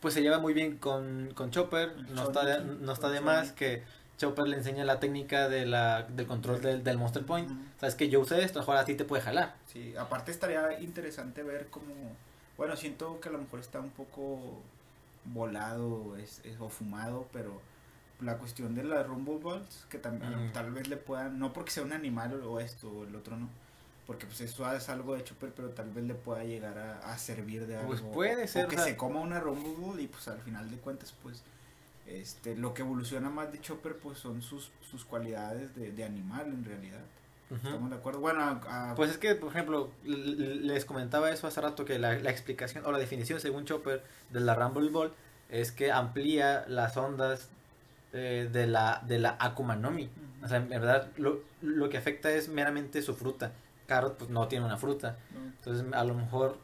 pues 0.00 0.12
se 0.14 0.20
lleva 0.22 0.38
muy 0.38 0.52
bien 0.52 0.76
con, 0.78 1.32
con 1.34 1.50
Chopper. 1.50 1.94
No 2.10 2.24
está, 2.24 2.44
de, 2.44 2.60
no 2.64 2.92
está 2.92 3.08
de 3.10 3.20
más 3.20 3.52
que 3.52 3.82
Chopper 4.18 4.46
le 4.46 4.56
enseña 4.56 4.84
la 4.84 5.00
técnica 5.00 5.48
de 5.48 5.64
la, 5.66 6.02
del 6.02 6.26
control 6.26 6.60
del, 6.60 6.84
del 6.84 6.98
Monster 6.98 7.24
Point. 7.24 7.50
Sabes 7.80 7.94
que 7.94 8.08
yo 8.08 8.20
usé 8.20 8.42
esto, 8.44 8.58
mejor 8.60 8.76
a 8.76 8.84
ti 8.84 8.94
te 8.94 9.04
puede 9.04 9.22
jalar. 9.22 9.54
Sí, 9.72 9.94
aparte 9.96 10.30
estaría 10.30 10.78
interesante 10.80 11.42
ver 11.42 11.68
cómo, 11.70 11.86
bueno, 12.56 12.76
siento 12.76 13.18
que 13.20 13.30
a 13.30 13.32
lo 13.32 13.38
mejor 13.38 13.60
está 13.60 13.80
un 13.80 13.90
poco 13.90 14.60
volado 15.24 16.16
es, 16.16 16.40
es- 16.44 16.58
o 16.60 16.68
fumado, 16.68 17.28
pero 17.32 17.60
la 18.20 18.38
cuestión 18.38 18.74
de 18.74 18.84
las 18.84 19.06
Rumble 19.06 19.38
Balls, 19.42 19.86
que 19.88 19.98
también 19.98 20.48
Mm. 20.48 20.52
tal 20.52 20.72
vez 20.72 20.88
le 20.88 20.96
puedan, 20.96 21.38
no 21.38 21.52
porque 21.52 21.70
sea 21.70 21.82
un 21.82 21.92
animal 21.92 22.40
o 22.44 22.60
esto 22.60 22.88
o 22.90 23.04
el 23.04 23.14
otro 23.16 23.36
no, 23.36 23.48
porque 24.06 24.26
pues 24.26 24.40
eso 24.42 24.70
es 24.72 24.88
algo 24.88 25.14
de 25.14 25.24
Chopper, 25.24 25.52
pero 25.54 25.70
tal 25.70 25.90
vez 25.90 26.04
le 26.04 26.14
pueda 26.14 26.44
llegar 26.44 26.78
a, 26.78 27.12
a 27.12 27.18
servir 27.18 27.66
de 27.66 27.76
algo. 27.76 27.88
Pues 27.88 28.00
puede 28.02 28.44
o- 28.44 28.48
ser, 28.48 28.66
O 28.66 28.68
que 28.68 28.78
se 28.78 28.96
coma 28.96 29.20
una 29.20 29.40
Rumble 29.40 29.74
Ball 29.78 30.00
y 30.00 30.06
pues 30.08 30.28
al 30.28 30.40
final 30.40 30.70
de 30.70 30.76
cuentas 30.76 31.12
pues 31.22 31.42
este 32.06 32.54
lo 32.54 32.74
que 32.74 32.82
evoluciona 32.82 33.30
más 33.30 33.50
de 33.50 33.60
Chopper 33.60 33.96
pues 33.98 34.18
son 34.18 34.42
sus, 34.42 34.70
sus 34.90 35.04
cualidades 35.06 35.74
de, 35.74 35.90
de 35.92 36.04
animal 36.04 36.46
en 36.48 36.64
realidad. 36.64 37.00
¿Estamos 37.50 37.90
de 37.90 37.96
acuerdo? 37.96 38.20
Bueno, 38.20 38.40
a- 38.42 38.94
Pues 38.96 39.10
es 39.10 39.18
que, 39.18 39.34
por 39.34 39.50
ejemplo, 39.50 39.90
les 40.04 40.84
comentaba 40.84 41.30
eso 41.30 41.46
hace 41.46 41.60
rato, 41.60 41.84
que 41.84 41.98
la, 41.98 42.14
la 42.18 42.30
explicación 42.30 42.84
o 42.86 42.92
la 42.92 42.98
definición 42.98 43.40
según 43.40 43.64
Chopper 43.64 44.02
de 44.30 44.40
la 44.40 44.54
Rumble 44.54 44.90
Ball 44.90 45.12
es 45.50 45.70
que 45.72 45.92
amplía 45.92 46.64
las 46.68 46.96
ondas 46.96 47.48
eh, 48.12 48.48
de 48.52 48.66
la 48.66 49.02
de 49.06 49.18
la 49.18 49.36
Akuma 49.38 49.76
no 49.76 49.90
Mi. 49.90 50.08
O 50.42 50.48
sea, 50.48 50.58
en 50.58 50.68
verdad, 50.68 51.08
lo, 51.16 51.40
lo 51.62 51.88
que 51.90 51.96
afecta 51.98 52.30
es 52.30 52.48
meramente 52.48 53.02
su 53.02 53.14
fruta. 53.14 53.52
Carrot 53.86 54.16
pues 54.16 54.30
no 54.30 54.48
tiene 54.48 54.64
una 54.64 54.76
fruta. 54.78 55.16
Entonces, 55.34 55.84
a 55.92 56.04
lo 56.04 56.14
mejor, 56.14 56.56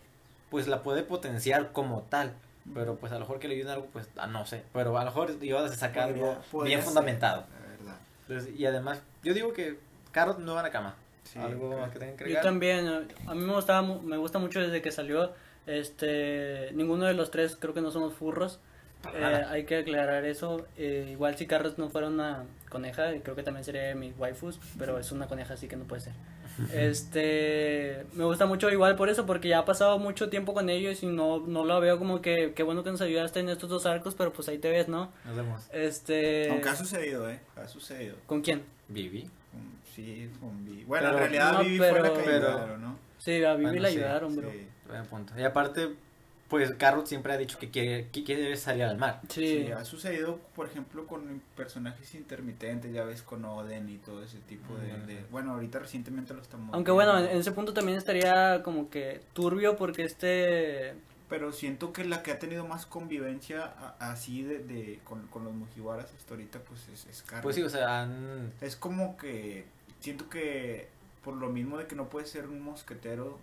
pues 0.51 0.66
la 0.66 0.83
puede 0.83 1.03
potenciar 1.03 1.73
como 1.73 2.03
tal. 2.03 2.33
Pero 2.75 2.97
pues 2.97 3.11
a 3.12 3.16
lo 3.16 3.21
mejor 3.23 3.38
que 3.38 3.49
le 3.49 3.57
ayude 3.57 3.73
algo, 3.73 3.87
pues 3.93 4.09
ah, 4.16 4.27
no 4.27 4.45
sé. 4.47 4.64
Pero 4.73 4.97
a 4.97 5.05
lo 5.05 5.11
mejor 5.11 5.38
Yoda 5.40 5.69
se 5.69 5.77
saca 5.77 6.07
Podría- 6.07 6.25
algo 6.31 6.40
podría 6.53 6.69
bien 6.69 6.81
ser, 6.81 6.87
fundamentado. 6.87 7.45
la 7.53 7.66
verdad. 7.71 7.97
Entonces, 8.29 8.55
y 8.59 8.66
además, 8.66 9.01
yo 9.23 9.35
digo 9.35 9.53
que 9.53 9.79
Carrot 10.12 10.38
no 10.38 10.55
va 10.55 10.61
a 10.61 10.65
la 10.65 10.71
cama. 10.71 10.94
Sí, 11.25 11.38
algo 11.38 11.71
ok. 11.71 11.81
más 11.81 11.90
que 11.90 11.98
tengan 11.98 12.17
que 12.17 12.25
Yo 12.25 12.27
agregar. 12.27 12.44
también, 12.44 12.87
eh, 12.88 13.00
a 13.27 13.35
mí 13.35 13.44
me 13.44 13.52
gustaba, 13.52 13.83
me 13.83 14.17
gusta 14.17 14.38
mucho 14.38 14.61
desde 14.61 14.83
que 14.83 14.90
salió, 14.90 15.33
este, 15.67 16.71
ninguno 16.73 17.04
de 17.06 17.15
los 17.15 17.31
tres 17.31 17.56
creo 17.56 17.73
que 17.75 17.81
no 17.81 17.90
somos 17.90 18.15
furros, 18.15 18.58
Eh, 19.15 19.44
hay 19.48 19.65
que 19.65 19.79
aclarar 19.79 20.25
eso, 20.27 20.67
eh, 20.77 21.08
igual 21.11 21.37
si 21.37 21.46
Carlos 21.46 21.79
no 21.79 21.88
fuera 21.88 22.08
una 22.08 22.44
coneja, 22.69 23.11
creo 23.23 23.35
que 23.35 23.42
también 23.42 23.65
sería 23.65 23.94
mi 23.94 24.13
waifus, 24.13 24.61
pero 24.79 24.98
es 24.98 25.11
una 25.11 25.27
coneja 25.27 25.54
así 25.54 25.69
que 25.69 25.77
no 25.77 25.85
puede 25.85 26.02
ser. 26.02 26.13
Este, 26.75 28.04
me 28.13 28.25
gusta 28.25 28.44
mucho 28.44 28.69
igual 28.69 28.96
por 28.96 29.08
eso, 29.08 29.25
porque 29.25 29.48
ya 29.48 29.61
ha 29.61 29.65
pasado 29.65 29.98
mucho 29.98 30.29
tiempo 30.29 30.52
con 30.52 30.69
ellos 30.69 31.02
y 31.02 31.06
no, 31.06 31.38
no 31.38 31.65
lo 31.65 31.81
veo 31.81 31.98
como 31.98 32.21
que, 32.21 32.52
qué 32.54 32.63
bueno 32.63 32.85
que 32.85 32.90
nos 32.90 33.00
ayudaste 33.00 33.40
en 33.40 33.48
estos 33.48 33.71
dos 33.71 33.87
arcos, 33.87 34.15
pero 34.15 34.33
pues 34.33 34.48
ahí 34.48 34.58
te 34.58 34.69
ves, 34.71 34.88
¿no? 34.88 35.11
Nos 35.25 35.37
vemos. 35.37 35.63
Este, 35.73 36.50
Aunque 36.50 36.69
ha 36.69 36.77
sucedido, 36.77 37.31
¿eh? 37.31 37.40
Ha 37.56 37.69
sucedido. 37.69 38.17
¿con 38.27 38.42
quién? 38.42 38.65
Vivi. 38.88 39.31
Sí, 39.95 40.31
con 40.41 40.65
Vivi. 40.65 40.85
Bueno, 40.85 41.07
Pero- 41.07 41.13
en 41.15 41.19
realidad 41.21 41.53
no, 41.53 41.61
Vivi 41.61 41.79
fue 41.79 41.93
la 41.93 42.13
que 42.13 42.21
pero- 42.25 42.49
ayudaron, 42.49 42.83
¿no? 42.83 42.99
Sí, 43.19 43.45
a 43.45 43.53
Vivi 43.55 43.65
Bueno, 43.65 43.83
le 43.83 43.91
sí, 43.91 43.97
ayudaron, 43.99 44.37
bro. 44.37 44.51
Sí. 44.51 44.67
Buen 44.88 45.07
punto. 45.07 45.33
Y 45.38 45.43
aparte, 45.45 45.91
pues 46.49 46.73
Carrot 46.75 47.07
siempre 47.07 47.33
ha 47.33 47.37
dicho 47.37 47.59
que 47.59 47.71
quiere, 47.71 48.09
que 48.09 48.25
quiere 48.25 48.57
salir 48.57 48.83
al 48.85 48.97
mar. 48.99 49.21
Sí. 49.29 49.65
Sí, 49.67 49.73
ha 49.73 49.85
sucedido, 49.85 50.38
por 50.55 50.67
ejemplo, 50.67 51.07
con 51.07 51.41
personajes 51.57 52.15
intermitentes, 52.15 52.93
ya 52.93 53.05
ves, 53.05 53.23
con 53.23 53.45
Oden 53.45 53.88
y 53.88 53.99
todo 53.99 54.23
ese 54.25 54.38
tipo 54.38 54.75
de... 54.77 54.93
Mm. 54.95 55.07
de- 55.07 55.25
bueno, 55.31 55.53
ahorita 55.53 55.79
recientemente 55.79 56.35
lo 56.35 56.43
estamos... 56.43 56.75
Aunque 56.75 56.91
bueno, 56.93 57.19
en 57.19 57.37
ese 57.37 57.53
punto 57.53 57.73
también 57.73 57.99
estaría 57.99 58.63
como 58.63 58.91
que 58.91 59.21
turbio 59.33 59.77
porque 59.77 60.03
este... 60.03 60.95
Pero 61.29 61.53
siento 61.53 61.93
que 61.93 62.05
la 62.05 62.25
que 62.25 62.33
ha 62.33 62.41
tenido 62.41 62.67
más 62.67 62.87
convivencia 62.87 63.73
así 64.01 64.43
de, 64.43 64.59
de- 64.59 64.99
con, 65.05 65.29
con 65.29 65.45
los 65.45 65.53
Mugiwaras 65.53 66.07
hasta 66.19 66.35
ahorita, 66.35 66.59
pues 66.61 66.88
es, 66.93 67.07
es 67.07 67.23
Carrot. 67.23 67.45
Pues 67.45 67.55
sí, 67.55 67.63
o 67.63 67.71
sea, 67.71 68.03
han... 68.03 68.53
Es 68.61 68.75
como 68.75 69.17
que 69.17 69.65
siento 70.01 70.29
que 70.29 70.88
por 71.25 71.35
lo 71.35 71.48
mismo 71.51 71.79
de 71.79 71.87
que 71.87 71.94
no 71.96 72.09
puede 72.09 72.27
ser 72.27 72.46
un 72.48 72.63
mosquetero, 72.63 73.38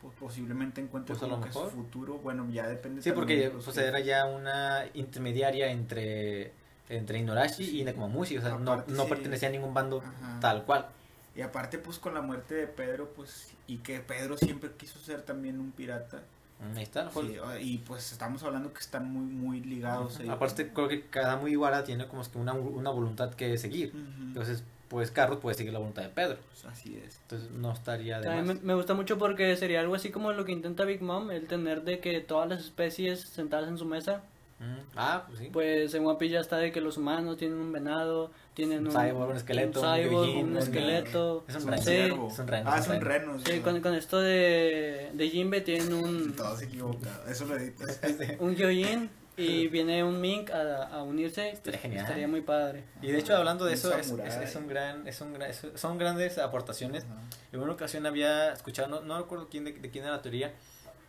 pues 0.00 0.14
posiblemente 0.18 0.80
encuentre 0.80 1.14
Pues 1.14 1.30
como 1.30 1.42
que 1.44 1.52
su 1.52 1.60
futuro, 1.70 2.18
bueno, 2.18 2.48
ya 2.50 2.66
depende 2.66 3.02
Sí, 3.02 3.12
porque 3.12 3.50
pues, 3.50 3.66
que- 3.76 3.84
era 3.84 4.00
ya 4.00 4.24
una 4.26 4.84
intermediaria 4.94 5.70
entre, 5.70 6.52
entre 6.88 7.18
Inuarashi 7.18 7.64
Sí. 7.64 7.80
y 7.80 7.84
Nekomamushi. 7.84 8.38
O 8.38 8.40
sea, 8.40 8.56
no, 8.58 8.72
Aparte, 8.72 8.92
no 8.92 9.02
sí. 9.04 9.08
pertenecía 9.10 9.48
a 9.48 9.52
ningún 9.52 9.74
bando 9.74 9.98
Ajá. 10.00 10.40
tal 10.40 10.64
cual. 10.64 10.88
Y 11.36 11.42
aparte 11.42 11.78
pues 11.78 11.98
con 11.98 12.14
la 12.14 12.22
muerte 12.22 12.54
de 12.54 12.66
Pedro, 12.66 13.10
pues 13.14 13.52
y 13.68 13.76
que 13.78 14.00
Pedro 14.00 14.36
siempre 14.36 14.70
quiso 14.76 14.98
ser 14.98 15.22
también 15.22 15.60
un 15.60 15.70
pirata. 15.70 16.22
Mm, 16.60 16.76
Ahí 16.76 16.82
está. 16.82 17.10
Sí, 17.12 17.36
y 17.60 17.78
pues 17.78 18.10
estamos 18.12 18.42
hablando 18.42 18.72
que 18.72 18.80
están 18.80 19.10
muy 19.12 19.24
muy 19.32 19.60
ligados 19.60 20.18
ellos. 20.18 20.34
Aparte, 20.34 20.72
creo 20.72 20.88
que 20.88 21.06
cada 21.06 21.36
Mugiwara 21.36 21.84
tiene 21.84 22.08
como 22.08 22.22
que 22.28 22.36
una, 22.38 22.52
una 22.54 22.90
voluntad 22.90 23.32
que 23.34 23.56
seguir. 23.58 23.92
Entonces, 23.94 24.64
pues 24.90 25.10
Carrot 25.10 25.40
puede 25.40 25.56
seguir 25.56 25.72
la 25.72 25.78
voluntad 25.78 26.02
de 26.02 26.10
Pedro. 26.10 26.36
Así 26.70 27.00
es. 27.02 27.18
Entonces, 27.22 27.50
no 27.52 27.72
estaría 27.72 28.18
de 28.18 28.24
También 28.26 28.46
me, 28.46 28.54
más. 28.54 28.62
me 28.62 28.74
gusta 28.74 28.92
mucho 28.92 29.16
porque 29.16 29.56
sería 29.56 29.80
algo 29.80 29.94
así 29.94 30.10
como 30.10 30.32
lo 30.32 30.44
que 30.44 30.52
intenta 30.52 30.84
Big 30.84 31.00
Mom, 31.00 31.30
el 31.30 31.46
tener 31.46 31.84
de 31.84 32.00
que 32.00 32.20
todas 32.20 32.46
las 32.48 32.60
especies 32.60 33.20
sentadas 33.20 33.68
en 33.68 33.78
su 33.78 33.86
mesa. 33.86 34.22
Mm, 34.58 34.74
Ah, 34.94 35.24
pues 35.26 35.38
sí. 35.38 35.48
Pues 35.50 35.94
en 35.94 36.04
One 36.04 36.18
Piece 36.18 36.34
ya 36.34 36.40
está 36.40 36.58
de 36.58 36.70
que 36.70 36.82
los 36.82 36.98
humanos 36.98 37.38
tienen 37.38 37.56
un 37.56 37.72
venado, 37.72 38.30
tienen 38.52 38.80
Un 38.80 38.88
un, 38.88 38.92
cyborg, 38.92 39.30
un 39.30 39.36
esqueleto, 39.36 39.80
un, 39.80 39.86
un 39.86 39.94
cyborg, 39.94 40.26
Gyojin, 40.26 40.44
un 40.44 40.50
un- 40.52 40.58
esqueleto. 40.58 41.44
Es 41.48 41.54
un 41.56 41.62
reno. 41.70 41.76
Sí. 41.78 41.84
ciervo. 41.90 42.28
Es 42.28 42.38
un 42.40 42.46
reno, 42.48 42.70
Ah, 42.70 42.78
es 42.78 42.88
un 42.88 43.00
reno. 43.00 43.38
Sí, 43.38 43.60
con, 43.60 43.80
con 43.80 43.94
esto 43.94 44.20
de, 44.20 45.10
de 45.14 45.30
Jinbe 45.30 45.62
tienen 45.62 45.94
un, 45.94 46.34
Todos 46.36 46.60
equivocados. 46.60 47.26
Eso 47.30 47.46
lo 47.46 47.56
editas. 47.56 48.00
un 48.40 48.54
Gyojin 48.54 49.08
y 49.40 49.68
viene 49.68 50.04
un 50.04 50.20
Mink 50.20 50.50
a, 50.50 50.84
a 50.88 51.02
unirse. 51.02 51.50
Estaría 51.50 51.80
genial. 51.80 52.02
Estaría 52.04 52.28
muy 52.28 52.40
padre. 52.42 52.84
Y 53.02 53.10
de 53.12 53.18
hecho, 53.18 53.36
hablando 53.36 53.64
de 53.64 53.72
Un 53.72 53.78
eso, 53.78 53.96
es, 53.96 54.06
samurái. 54.06 54.28
es, 54.28 54.36
es 54.36 54.56
un 54.56 54.68
gran, 54.68 55.06
es 55.08 55.20
un 55.20 55.32
gran, 55.32 55.50
es- 55.50 55.66
son 55.74 55.98
grandes 55.98 56.38
aportaciones. 56.38 57.04
Ajá. 57.04 57.20
En 57.52 57.60
una 57.60 57.72
ocasión 57.72 58.06
había 58.06 58.52
escuchado, 58.52 58.88
no, 58.88 59.00
no 59.00 59.18
recuerdo 59.18 59.48
quién 59.48 59.64
de, 59.64 59.72
de 59.72 59.90
quién 59.90 60.04
era 60.04 60.14
la 60.16 60.22
teoría, 60.22 60.52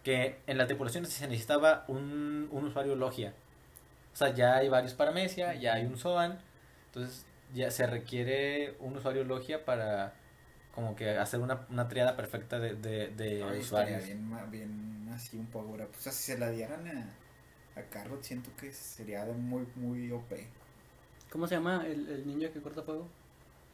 que 0.03 0.39
en 0.47 0.57
la 0.57 0.65
tripulación 0.67 1.05
se 1.05 1.27
necesitaba 1.27 1.85
un, 1.87 2.47
un 2.51 2.65
usuario 2.65 2.95
logia. 2.95 3.33
O 4.13 4.15
sea, 4.17 4.33
ya 4.33 4.55
hay 4.57 4.67
varios 4.69 4.93
paramecia, 4.93 5.53
ya 5.55 5.75
hay 5.75 5.85
un 5.85 5.97
Zoan, 5.97 6.39
entonces 6.87 7.25
ya 7.53 7.69
se 7.71 7.85
requiere 7.87 8.75
un 8.79 8.97
usuario 8.97 9.23
logia 9.23 9.63
para 9.63 10.13
como 10.73 10.95
que 10.95 11.09
hacer 11.17 11.39
una, 11.41 11.65
una 11.69 11.87
triada 11.89 12.15
perfecta 12.15 12.57
de, 12.59 12.75
de, 12.75 13.09
de 13.09 13.43
Ay, 13.43 13.59
usuarios. 13.59 14.03
bien, 14.49 15.09
así 15.13 15.37
un 15.37 15.45
poco. 15.47 15.75
Pues 15.77 15.89
o 15.97 16.01
sea, 16.01 16.11
si 16.11 16.31
se 16.33 16.37
la 16.39 16.49
dieran 16.49 16.87
a, 16.87 17.05
a 17.75 17.81
Carrot, 17.83 18.23
siento 18.23 18.49
que 18.59 18.71
sería 18.71 19.25
de 19.25 19.33
muy, 19.33 19.65
muy 19.75 20.11
OP. 20.11 20.31
¿Cómo 21.31 21.47
se 21.47 21.55
llama 21.55 21.83
el, 21.85 22.07
el 22.09 22.27
ninja 22.27 22.49
que 22.51 22.61
corta 22.61 22.81
fuego? 22.83 23.07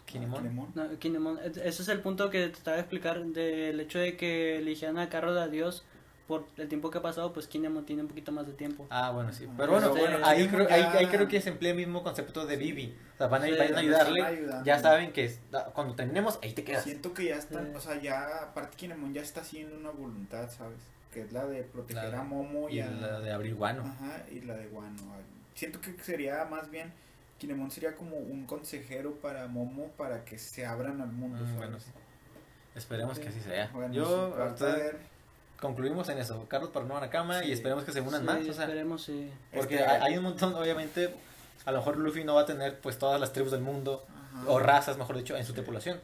Kinemon. 0.06 0.42
Kinemon. 0.44 0.72
No, 0.76 1.00
Kinemon. 1.00 1.40
E- 1.40 1.48
Ese 1.68 1.82
es 1.82 1.88
el 1.90 2.00
punto 2.02 2.30
que 2.30 2.48
te 2.48 2.54
estaba 2.54 2.78
a 2.78 2.80
explicar 2.80 3.24
del 3.26 3.80
hecho 3.80 4.00
de 4.00 4.16
que 4.16 4.58
eligieran 4.58 4.98
a 5.00 5.10
Carro 5.10 5.34
de 5.34 5.50
Dios 5.50 5.84
por 6.28 6.46
el 6.58 6.68
tiempo 6.68 6.92
que 6.92 6.98
ha 6.98 7.02
pasado, 7.02 7.32
pues 7.34 7.48
Kinemon 7.48 7.86
tiene 7.86 8.02
un 8.04 8.10
poquito 8.10 8.32
más 8.34 8.46
de 8.46 8.54
tiempo. 8.54 8.86
Ah, 8.90 9.12
bueno, 9.12 9.32
sí. 9.34 9.46
Ah, 9.50 9.54
Pero 9.58 9.72
bueno, 9.72 9.94
pero 9.94 10.06
bueno, 10.12 10.26
ahí, 10.26 10.48
creo, 10.48 10.68
ahí, 10.70 10.82
ya- 10.82 10.92
ahí 10.94 11.06
creo 11.08 11.28
que 11.28 11.40
se 11.42 11.50
emplea 11.50 11.72
el 11.72 11.78
mismo 11.78 12.04
concepto 12.04 12.46
de 12.46 12.58
Vivi. 12.58 12.96
O 13.16 13.18
sea, 13.18 13.28
van 13.28 13.44
a, 13.44 13.46
Sí, 13.46 13.52
van 13.58 13.74
a 13.76 13.80
ayudarle. 13.80 14.22
ayudando. 14.24 14.66
Ya 14.66 14.78
saben 14.80 15.12
que 15.14 15.24
está- 15.26 15.66
cuando 15.74 15.96
terminemos, 15.96 16.38
ahí 16.44 16.54
te 16.54 16.64
quedas. 16.66 16.84
Siento 16.84 17.14
que 17.14 17.26
ya 17.26 17.36
están, 17.38 17.68
Sí. 17.68 17.72
o 17.76 17.80
sea, 17.80 18.02
ya 18.02 18.44
aparte 18.44 18.76
Kinemon 18.78 19.14
ya 19.14 19.22
está 19.22 19.42
haciendo 19.42 19.76
una 19.78 19.90
voluntad, 19.92 20.50
¿sabes? 20.52 20.78
Que 21.14 21.22
es 21.22 21.32
la 21.32 21.46
de 21.46 21.64
proteger 21.64 22.10
La- 22.12 22.20
a 22.20 22.24
Momo 22.24 22.70
y, 22.70 22.76
Y 22.76 22.82
a 22.82 22.90
la 22.92 23.20
de 23.20 23.32
abrir 23.32 23.56
guano. 23.56 23.84
Ajá, 23.86 24.24
y 24.32 24.42
la 24.42 24.56
de 24.56 24.68
Wano. 24.68 24.96
Siento 25.56 25.82
que 25.82 25.96
sería 26.04 26.46
más 26.46 26.70
bien 26.70 26.92
Kinemon 27.40 27.70
sería 27.72 27.96
como 27.96 28.18
un 28.18 28.46
consejero 28.46 29.14
para 29.16 29.48
Momo 29.48 29.88
para 29.98 30.26
que 30.26 30.38
se 30.40 30.66
abran 30.66 31.02
al 31.02 31.12
mundo, 31.12 31.44
Mm, 31.44 31.56
bueno, 31.58 31.80
sí. 31.80 31.92
Esperemos 32.76 33.18
que 33.20 33.28
así 33.30 33.40
sea. 33.42 33.70
Bueno, 33.74 33.94
Yo, 33.94 34.36
concluimos 35.60 36.10
en 36.10 36.18
eso. 36.20 36.46
Carlos 36.48 36.70
para 36.72 36.86
una 36.86 37.10
cama 37.10 37.44
y 37.44 37.52
esperemos 37.52 37.84
que 37.84 37.92
se 37.92 38.02
unan 38.02 38.22
Sí, 38.22 38.26
más. 38.28 38.38
O 38.48 38.54
sea, 38.54 38.66
esperemos, 38.66 39.04
sí. 39.04 39.32
porque 39.54 39.76
Este- 39.76 39.88
hay, 39.88 40.02
hay 40.14 40.18
un 40.18 40.24
montón, 40.26 40.54
obviamente. 40.56 41.14
A 41.66 41.72
lo 41.72 41.80
mejor 41.80 41.98
Luffy 41.98 42.24
no 42.24 42.36
va 42.36 42.42
a 42.42 42.46
tener 42.46 42.80
pues 42.80 42.98
todas 42.98 43.20
las 43.20 43.34
tribus 43.34 43.52
del 43.52 43.62
mundo, 43.62 44.06
Ajá. 44.36 44.44
o 44.50 44.60
razas, 44.60 44.98
mejor 44.98 45.18
dicho, 45.18 45.36
en 45.36 45.44
su 45.44 45.52
Sí. 45.52 45.56
tripulación. 45.58 46.00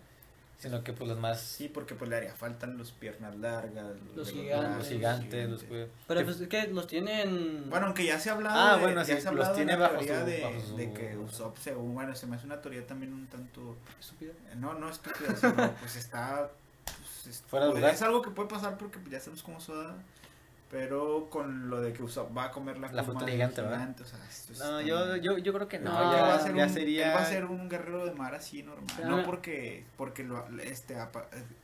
Sino 0.63 0.83
que 0.83 0.93
pues 0.93 1.09
las 1.09 1.17
más. 1.19 1.41
Sí, 1.41 1.67
porque 1.69 1.93
pues 1.95 2.09
le 2.09 2.15
haría 2.17 2.33
falta 2.33 2.65
los 2.67 2.91
piernas 2.91 3.35
largas, 3.37 3.85
Los 4.15 4.27
de 4.27 4.33
gigantes. 4.33 4.63
los 4.63 4.75
brazos, 4.75 4.87
gigantes, 4.89 5.49
los 5.49 5.63
Pero 6.07 6.23
pues 6.25 6.39
es 6.41 6.47
que 6.47 6.67
los 6.67 6.87
tienen... 6.87 7.69
Bueno, 7.69 7.87
aunque 7.87 8.05
ya 8.05 8.19
se 8.19 8.29
ha 8.29 8.33
hablado 8.33 8.57
Ah, 8.59 8.75
de, 8.77 8.81
bueno, 8.83 9.01
ya 9.03 9.15
sí, 9.15 9.21
se 9.21 9.27
ha 9.27 9.31
los 9.31 9.45
hablado 9.47 9.51
de 9.51 9.55
tiene 9.57 9.75
una 9.75 9.87
bajo 9.87 9.95
teoría 9.99 10.19
su- 10.21 10.25
de, 10.25 10.41
bajo 10.41 10.61
su- 10.61 10.75
de 10.77 10.93
que 10.93 11.17
Usopp 11.17 11.57
según, 11.57 11.93
bueno, 11.93 12.15
se 12.15 12.27
me 12.27 12.35
hace 12.37 12.45
una 12.45 12.61
teoría 12.61 12.87
también 12.87 13.13
un 13.13 13.27
tanto, 13.27 13.75
Estúpido. 13.99 14.33
no, 14.57 14.73
no 14.75 14.89
estúpida, 14.89 15.35
sino 15.35 15.53
pues 15.79 15.95
está, 15.95 16.49
pues, 16.85 17.27
es, 17.27 17.41
Fuera 17.47 17.65
de 17.65 17.71
pues, 17.71 17.81
lugar. 17.81 17.95
es 17.95 18.01
algo 18.01 18.21
que 18.21 18.31
puede 18.31 18.49
pasar 18.49 18.77
porque 18.77 18.99
ya 19.09 19.19
sabemos 19.19 19.43
cómo 19.43 19.59
Soda, 19.59 19.95
pero 20.73 21.29
con 21.29 21.69
lo 21.69 21.81
de 21.81 21.93
que 21.93 22.01
Usopp 22.01 22.35
va 22.35 22.45
a 22.45 22.51
comer 22.51 22.79
la, 22.79 22.89
fruta 23.03 23.25
del 23.25 23.35
gigante, 23.35 23.61
¿verdad? 23.61 23.95
o 24.01 24.05
sea, 24.05 24.17
esto 24.27 24.53
No, 24.65 24.81
yo, 24.81 25.15
yo, 25.17 25.37
yo 25.37 25.53
creo 25.53 25.67
que 25.67 25.77
no. 25.77 25.91
Ya, 25.91 26.21
va 26.23 26.33
a 26.33 26.39
ser 26.39 26.55
ya 26.55 26.63
un, 26.63 26.69
sería. 26.71 27.11
él 27.11 27.15
va 27.17 27.21
a 27.21 27.25
ser 27.27 27.45
un 27.45 27.69
guerrero 27.69 28.03
de 28.05 28.11
mar 28.13 28.33
así 28.33 28.63
normal. 28.63 28.89
sea, 28.95 29.05
no 29.07 29.23
porque 29.23 29.85
porque 29.97 30.23
lo, 30.23 30.43
este 30.63 30.97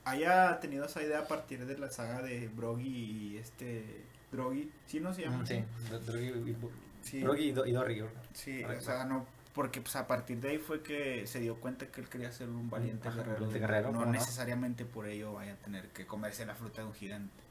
haya 0.06 0.60
tenido 0.60 0.86
esa 0.86 1.02
idea 1.02 1.22
a 1.22 1.28
partir 1.28 1.66
de 1.66 1.76
la 1.80 1.90
saga 1.90 2.22
de 2.22 2.50
Brogy 2.50 2.88
y 3.34 3.38
este 3.40 4.06
Drogi, 4.32 4.72
¿sí 4.86 5.00
no 5.00 5.12
se 5.12 5.24
llama? 5.24 5.40
Mm? 5.40 5.48
Sí, 5.48 5.64
Drogi 6.06 6.28
y, 6.28 6.58
Sí. 7.02 7.22
Drogi 7.22 7.46
y 7.46 7.52
Do- 7.52 7.66
y 7.66 7.72
Dorri. 7.72 8.04
Sí, 8.34 8.62
Correcto. 8.62 8.84
o 8.84 8.86
sea, 8.86 9.06
no 9.06 9.26
porque 9.56 9.82
pues 9.82 9.96
a 9.96 10.06
partir 10.06 10.40
de 10.40 10.50
ahí 10.50 10.58
fue 10.60 10.84
que 10.84 11.26
se 11.26 11.40
dio 11.40 11.56
cuenta 11.56 11.88
que 11.88 12.02
él 12.02 12.08
quería 12.10 12.32
ser 12.32 12.48
un 12.50 12.70
valiente 12.70 13.08
Ajá, 13.08 13.18
guerrero. 13.18 13.34
valiente 13.38 13.60
guerrero, 13.60 13.88
no 13.88 13.94
¿cómo 13.94 14.06
no? 14.06 14.12
necesariamente 14.12 14.86
por 14.86 15.08
ello 15.08 15.34
vaya 15.34 15.54
a 15.54 15.56
tener 15.56 15.88
que 15.88 16.06
comerse 16.06 16.46
la 16.46 16.54
fruta 16.54 16.82
de 16.82 16.88
un 16.88 16.94
gigante. 16.94 17.49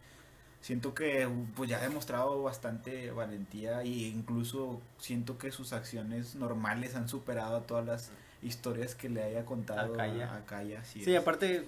Siento 0.61 0.93
que 0.95 1.29
pues 1.57 1.71
ya 1.71 1.79
ha 1.79 1.83
demostrado 1.83 2.43
bastante 2.43 3.11
valentía 3.13 3.83
e 3.83 3.89
incluso 3.89 4.81
siento 4.99 5.39
que 5.39 5.51
sus 5.53 5.73
acciones 5.73 6.35
normales 6.35 6.95
han 6.97 7.09
superado 7.09 7.57
a 7.57 7.61
todas 7.63 7.87
las 7.87 8.11
historias 8.43 8.95
que 8.95 9.09
le 9.09 9.23
haya 9.23 9.45
contado 9.45 9.95
A 9.95 9.97
Kaya. 9.97 10.35
a 10.35 10.45
Kaya, 10.47 10.81
así 10.81 11.03
Sí, 11.05 11.15
es. 11.15 11.21
aparte, 11.21 11.65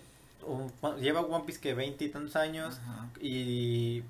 lleva 1.01 1.21
One 1.21 1.45
Piece 1.45 1.61
que 1.61 1.75
20 1.75 2.05
y 2.05 2.09
tantos 2.09 2.37
años. 2.37 2.81
Ajá. 2.85 3.09
Y 3.21 4.03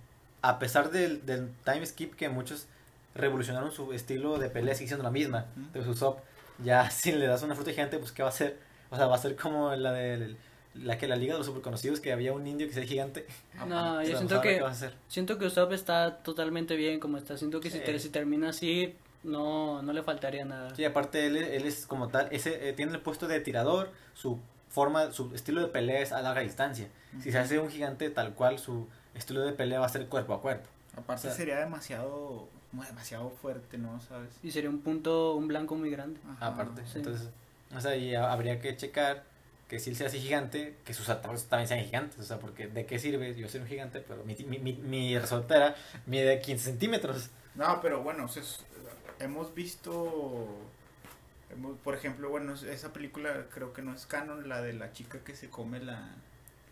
a 0.43 0.59
pesar 0.59 0.91
del, 0.91 1.25
del 1.27 1.51
time 1.65 1.85
skip 1.85 2.15
que 2.15 2.29
muchos 2.29 2.67
revolucionaron 3.15 3.73
su 3.73 3.93
estilo 3.93 4.39
de 4.39 4.49
pelea, 4.49 4.75
sigue 4.75 4.89
siendo 4.89 5.05
la 5.05 5.11
misma. 5.11 5.47
Ujú. 5.57 5.67
Entonces 5.67 5.91
Usopp, 5.91 6.21
ya 6.65 6.91
si 6.91 7.13
le 7.13 7.27
das 7.27 7.43
una 7.43 7.55
fruta 7.55 7.71
gigante, 7.71 7.99
pues 7.99 8.13
¿qué 8.13 8.23
va 8.23 8.29
a 8.29 8.33
hacer? 8.33 8.59
O 8.91 8.97
sea, 8.97 9.07
va 9.07 9.17
a 9.17 9.19
ser 9.19 9.37
como 9.37 9.75
la 9.77 9.93
de 9.93 10.37
la 10.75 10.99
que 10.99 11.09
la 11.09 11.17
liga 11.17 11.35
de 11.35 11.39
los 11.39 11.47
superconocidos, 11.47 12.01
que 12.01 12.13
había 12.13 12.33
un 12.33 12.47
indio 12.47 12.67
que 12.69 12.75
sea 12.75 12.85
gigante. 12.85 13.27
No, 13.67 14.03
yo 14.03 14.17
siento 14.17 14.41
que 14.41 14.57
¿Qué 14.57 14.61
va 14.63 14.69
a 14.69 14.73
hacer? 14.73 14.95
siento 15.09 15.39
que 15.39 15.47
Usopp 15.47 15.73
está 15.73 16.19
totalmente 16.19 16.77
bien 16.77 17.01
como 17.01 17.17
está. 17.19 17.37
Siento 17.37 17.61
que 17.61 17.71
si, 17.71 17.81
si 17.99 18.09
termina 18.11 18.51
así, 18.51 18.95
no, 19.25 19.83
no 19.83 19.93
le 19.93 20.03
faltaría 20.03 20.45
nada. 20.45 20.75
Sí, 20.75 20.85
aparte 20.85 21.27
él, 21.27 21.37
él 21.37 21.67
es 21.67 21.87
como 21.87 22.09
tal, 22.09 22.29
ese 22.31 22.69
eh, 22.69 22.73
tiene 22.73 22.93
el 22.93 23.01
puesto 23.01 23.27
de 23.29 23.41
tirador, 23.41 23.91
su 24.15 24.39
forma, 24.69 25.11
su 25.13 25.35
estilo 25.35 25.61
de 25.61 25.67
pelea 25.69 26.01
es 26.01 26.13
a 26.13 26.23
larga 26.23 26.41
distancia. 26.43 26.89
Si 27.21 27.33
se 27.33 27.39
hace 27.39 27.59
un 27.59 27.69
gigante 27.69 28.09
tal 28.09 28.35
cual, 28.35 28.61
su 28.61 28.87
estilo 29.15 29.41
de 29.41 29.53
pelea 29.53 29.81
va 29.81 29.87
a 29.87 29.89
ser 29.91 30.07
cuerpo 30.07 30.33
a 30.35 30.41
cuerpo. 30.41 30.69
Aparte 30.97 31.27
O 31.27 31.31
sea- 31.31 31.33
sería 31.37 31.59
demasiado 31.59 32.49
muy- 32.71 32.87
demasiado 32.87 33.31
fuerte, 33.31 33.79
¿no? 33.79 34.01
¿Sabes? 34.01 34.31
Y 34.45 34.53
sería 34.53 34.71
un 34.71 34.81
punto, 34.81 35.35
un 35.35 35.49
blanco 35.49 35.75
muy 35.75 35.91
grande. 35.91 36.21
Ajá. 36.37 36.47
aparte. 36.47 36.83
sí. 36.87 36.99
Entonces, 36.99 37.29
o 37.77 37.81
sea, 37.81 37.97
y 37.97 38.15
ha- 38.15 38.33
habría 38.33 38.61
que 38.61 38.77
checar 38.77 39.25
que 39.71 39.79
si 39.79 39.91
él 39.91 39.97
se 39.97 40.05
hace 40.05 40.19
gigante, 40.19 40.75
que 40.85 40.93
sus 40.93 41.09
ataques 41.09 41.45
también 41.45 41.69
sean 41.69 41.85
gigantes. 41.85 42.19
O 42.19 42.25
sea, 42.25 42.41
porque 42.41 42.67
¿de 42.67 42.87
qué 42.87 42.99
sirve 42.99 43.35
yo 43.37 43.49
ser 43.49 43.61
un 43.63 43.69
gigante? 43.69 44.01
Pero 44.01 44.25
mi, 44.25 44.35
mi, 44.35 44.59
mi, 44.59 44.73
mi 44.75 45.17
resortera 45.17 45.77
mide 46.07 46.41
15 46.41 46.65
centímetros. 46.65 47.31
No, 47.55 47.81
pero 47.81 48.03
bueno, 48.03 48.25
o 48.25 48.29
sea, 48.29 48.43
es- 48.43 48.65
hemos 49.21 49.55
visto, 49.55 50.49
hemos- 51.53 51.79
por 51.79 51.95
ejemplo, 51.95 52.31
bueno, 52.31 52.55
esa 52.55 52.93
película 52.93 53.47
creo 53.55 53.73
que 53.73 53.81
no 53.83 53.95
es 53.95 54.07
canon, 54.07 54.49
la 54.49 54.61
de 54.61 54.73
la 54.73 54.93
chica 54.93 55.21
que 55.21 55.37
se 55.37 55.49
come 55.51 55.79
la, 55.79 56.17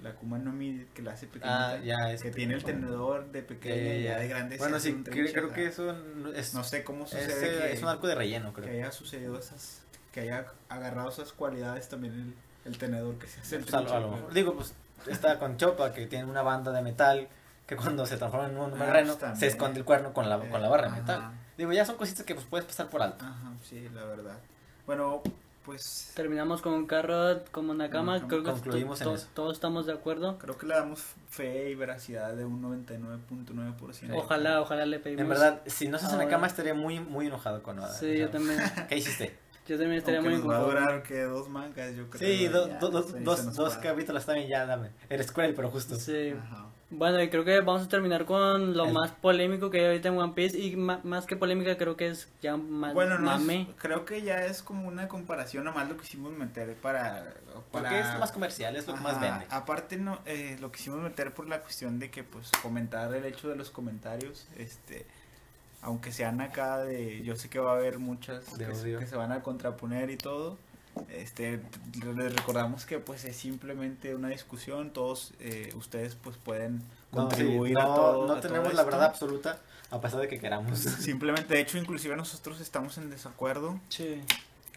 la 0.02 0.14
Kuma 0.16 0.38
no 0.38 0.52
Mi, 0.52 0.84
que 0.92 1.02
la 1.02 1.12
hace 1.12 1.26
pequeñita, 1.26 1.72
Ah, 1.74 1.78
ya, 1.78 2.12
es 2.12 2.22
que 2.22 2.32
tiene 2.32 2.54
el 2.54 2.64
tenedor 2.64 3.30
de 3.30 3.42
pequeña 3.42 3.94
y 3.94 4.02
ya 4.02 4.18
de 4.18 4.26
grande. 4.28 4.56
Bueno, 4.58 4.80
sí, 4.80 4.92
creo 5.04 5.52
que 5.52 5.66
eso 5.66 5.96
es, 6.34 6.52
No 6.52 6.64
sé 6.64 6.82
cómo 6.82 7.06
sucede 7.06 7.58
que, 7.58 7.72
es 7.74 7.82
un 7.82 7.88
arco 7.88 8.08
de 8.08 8.16
relleno, 8.16 8.52
que 8.52 8.62
creo. 8.62 8.74
haya 8.74 8.90
sucedido 8.92 9.38
esas, 9.38 9.82
que 10.12 10.20
haya 10.20 10.46
agarrado 10.68 11.10
esas 11.10 11.32
cualidades 11.32 11.88
también 11.88 12.14
el, 12.14 12.34
el 12.64 12.78
tenedor 12.78 13.16
que 13.18 13.26
se 13.26 13.40
hace 13.40 13.56
el 13.56 13.62
Pues, 13.62 13.74
a, 13.74 13.80
lo- 13.80 13.84
trinche, 13.86 13.96
a 13.96 14.00
lo 14.00 14.10
¿no? 14.10 14.16
mejor. 14.16 14.32
Digo, 14.34 14.54
pues 14.54 14.74
está 15.06 15.38
con 15.38 15.56
Chopa, 15.56 15.92
que 15.92 16.06
tiene 16.06 16.24
una 16.24 16.42
banda 16.42 16.72
de 16.72 16.82
metal 16.82 17.28
que 17.66 17.76
cuando 17.76 18.06
se 18.06 18.16
transforma 18.16 18.48
en 18.48 18.56
un 18.58 18.72
Ah, 18.72 18.76
marrano 18.76 19.16
pues, 19.16 19.38
se 19.38 19.46
esconde 19.46 19.78
el 19.80 19.84
cuerno 19.84 20.12
con 20.12 20.28
la, 20.28 20.38
con 20.38 20.62
la 20.62 20.68
barra 20.68 20.88
de 20.90 21.00
metal. 21.00 21.30
Digo, 21.56 21.72
ya 21.72 21.84
son 21.84 21.96
cositas 21.96 22.24
que 22.24 22.34
pues 22.34 22.46
puedes 22.46 22.66
pasar 22.66 22.88
por 22.88 23.02
alto. 23.02 23.24
Ajá, 23.24 23.52
sí, 23.62 23.88
la 23.94 24.04
verdad. 24.04 24.38
Bueno, 24.86 25.22
pues 25.64 26.12
Terminamos 26.14 26.62
con 26.62 26.86
Carrot 26.86 27.50
como 27.50 27.74
Nakama. 27.74 28.14
Nakama. 28.14 28.28
Creo 28.28 28.42
que 28.42 28.50
Concluimos 28.52 29.00
to- 29.00 29.10
en 29.10 29.16
eso. 29.16 29.26
todos 29.34 29.52
estamos 29.54 29.84
de 29.84 29.92
acuerdo. 29.92 30.38
creo 30.38 30.56
que 30.56 30.64
le 30.66 30.74
damos 30.74 31.02
fe 31.28 31.68
y 31.70 31.74
veracidad 31.74 32.32
de 32.34 32.44
un 32.46 32.62
99.9%. 32.62 34.14
Ojalá, 34.16 34.60
ojalá 34.62 34.86
le 34.86 34.98
pedimos. 34.98 35.20
En 35.22 35.28
verdad, 35.28 35.60
si 35.66 35.88
no 35.88 35.98
se 35.98 36.06
hace 36.06 36.14
en 36.14 36.18
la 36.20 36.24
Ahora- 36.24 36.36
cama 36.36 36.46
estaría 36.46 36.74
muy, 36.74 37.00
muy 37.00 37.26
enojado 37.26 37.62
con 37.62 37.78
Oda. 37.78 37.92
Sí, 37.92 38.16
yo 38.18 38.30
también. 38.30 38.58
¿Qué 38.88 38.96
hiciste? 38.96 39.36
Yo 39.68 39.76
también 39.76 39.98
estaría 39.98 40.20
Aunque 40.20 40.34
muy 40.36 40.38
nos 40.42 40.50
va 40.50 40.56
a 40.56 40.62
durar 40.62 41.02
que 41.02 41.20
dos 41.24 41.48
mangas, 41.48 41.94
yo 41.94 42.08
creo. 42.08 42.28
Sí, 42.38 42.48
do- 42.48 42.68
ya, 42.68 42.78
do- 42.78 42.88
dos, 42.90 43.54
dos, 43.54 43.76
capítulos 43.76 44.24
también 44.24 44.48
ya, 44.48 44.64
dame. 44.64 44.90
Eres 45.10 45.30
cruel, 45.30 45.54
pero 45.54 45.70
justo. 45.70 45.96
Sí. 45.96 46.30
Ajá. 46.30 46.64
Bueno, 46.90 47.22
y 47.22 47.28
creo 47.28 47.44
que 47.44 47.60
vamos 47.60 47.82
a 47.82 47.88
terminar 47.90 48.24
con 48.24 48.74
lo 48.74 48.86
El- 48.86 48.94
más 48.94 49.10
polémico 49.10 49.68
que 49.68 49.80
hay 49.80 49.86
ahorita 49.88 50.08
en 50.08 50.16
One 50.16 50.32
Piece. 50.32 50.58
Y 50.58 50.74
más 50.74 51.26
que 51.26 51.36
polémica, 51.36 51.76
creo 51.76 51.96
que 51.98 52.08
es 52.08 52.30
ya 52.40 52.56
más 52.56 52.94
Bueno, 52.94 53.18
no 53.18 53.30
es- 53.30 53.40
mame. 53.40 53.68
creo 53.76 54.06
que 54.06 54.22
ya 54.22 54.46
es 54.46 54.62
como 54.62 54.88
una 54.88 55.06
comparación, 55.06 55.64
nomás 55.64 55.86
lo 55.86 55.98
quisimos 55.98 56.32
meter 56.32 56.74
para... 56.76 57.34
para 57.70 57.88
Porque 57.88 58.00
es 58.00 58.18
más 58.18 58.32
comercial, 58.32 58.74
es 58.74 58.86
lo 58.86 58.94
que 58.94 59.00
más 59.00 59.20
vende. 59.20 59.44
Aparte, 59.50 59.98
no, 59.98 60.18
eh, 60.24 60.56
lo 60.62 60.72
quisimos 60.72 61.00
meter 61.00 61.34
por 61.34 61.46
la 61.46 61.60
cuestión 61.60 61.98
de 61.98 62.10
que, 62.10 62.24
pues, 62.24 62.50
comentar 62.62 63.14
el 63.14 63.26
hecho 63.26 63.50
de 63.50 63.56
los 63.56 63.68
comentarios, 63.68 64.48
este, 64.56 65.04
aunque 65.82 66.12
sean 66.12 66.40
acá 66.40 66.78
de, 66.78 67.22
yo 67.22 67.36
sé 67.36 67.48
que 67.48 67.58
va 67.58 67.72
a 67.72 67.76
haber 67.76 67.98
muchas 67.98 68.56
De 68.58 68.66
que, 68.66 68.98
que 68.98 69.06
se 69.06 69.16
van 69.16 69.32
a 69.32 69.42
contraponer 69.42 70.10
y 70.10 70.16
todo, 70.16 70.58
este, 71.08 71.60
les 72.16 72.34
recordamos 72.34 72.84
que, 72.84 72.98
pues, 72.98 73.24
es 73.24 73.36
simplemente 73.36 74.14
una 74.14 74.28
discusión, 74.28 74.90
todos 74.92 75.32
eh, 75.40 75.72
ustedes, 75.76 76.16
pues, 76.16 76.36
pueden 76.36 76.78
No, 77.12 77.30
sí, 77.30 77.46
contribuir 77.46 77.78
a 77.78 77.84
no, 77.84 77.94
todo. 77.94 78.26
no 78.26 78.32
a 78.32 78.40
todo 78.40 78.48
tenemos 78.48 78.74
la 78.74 78.80
esto. 78.82 78.90
verdad 78.90 79.04
absoluta, 79.06 79.58
a 79.90 80.00
pesar 80.00 80.20
de 80.20 80.28
que 80.28 80.40
queramos. 80.40 80.78
Simplemente, 80.80 81.54
de 81.54 81.60
hecho, 81.60 81.78
inclusive 81.78 82.16
nosotros 82.16 82.60
estamos 82.60 82.98
en 82.98 83.10
desacuerdo. 83.10 83.78
Sí. 83.88 84.20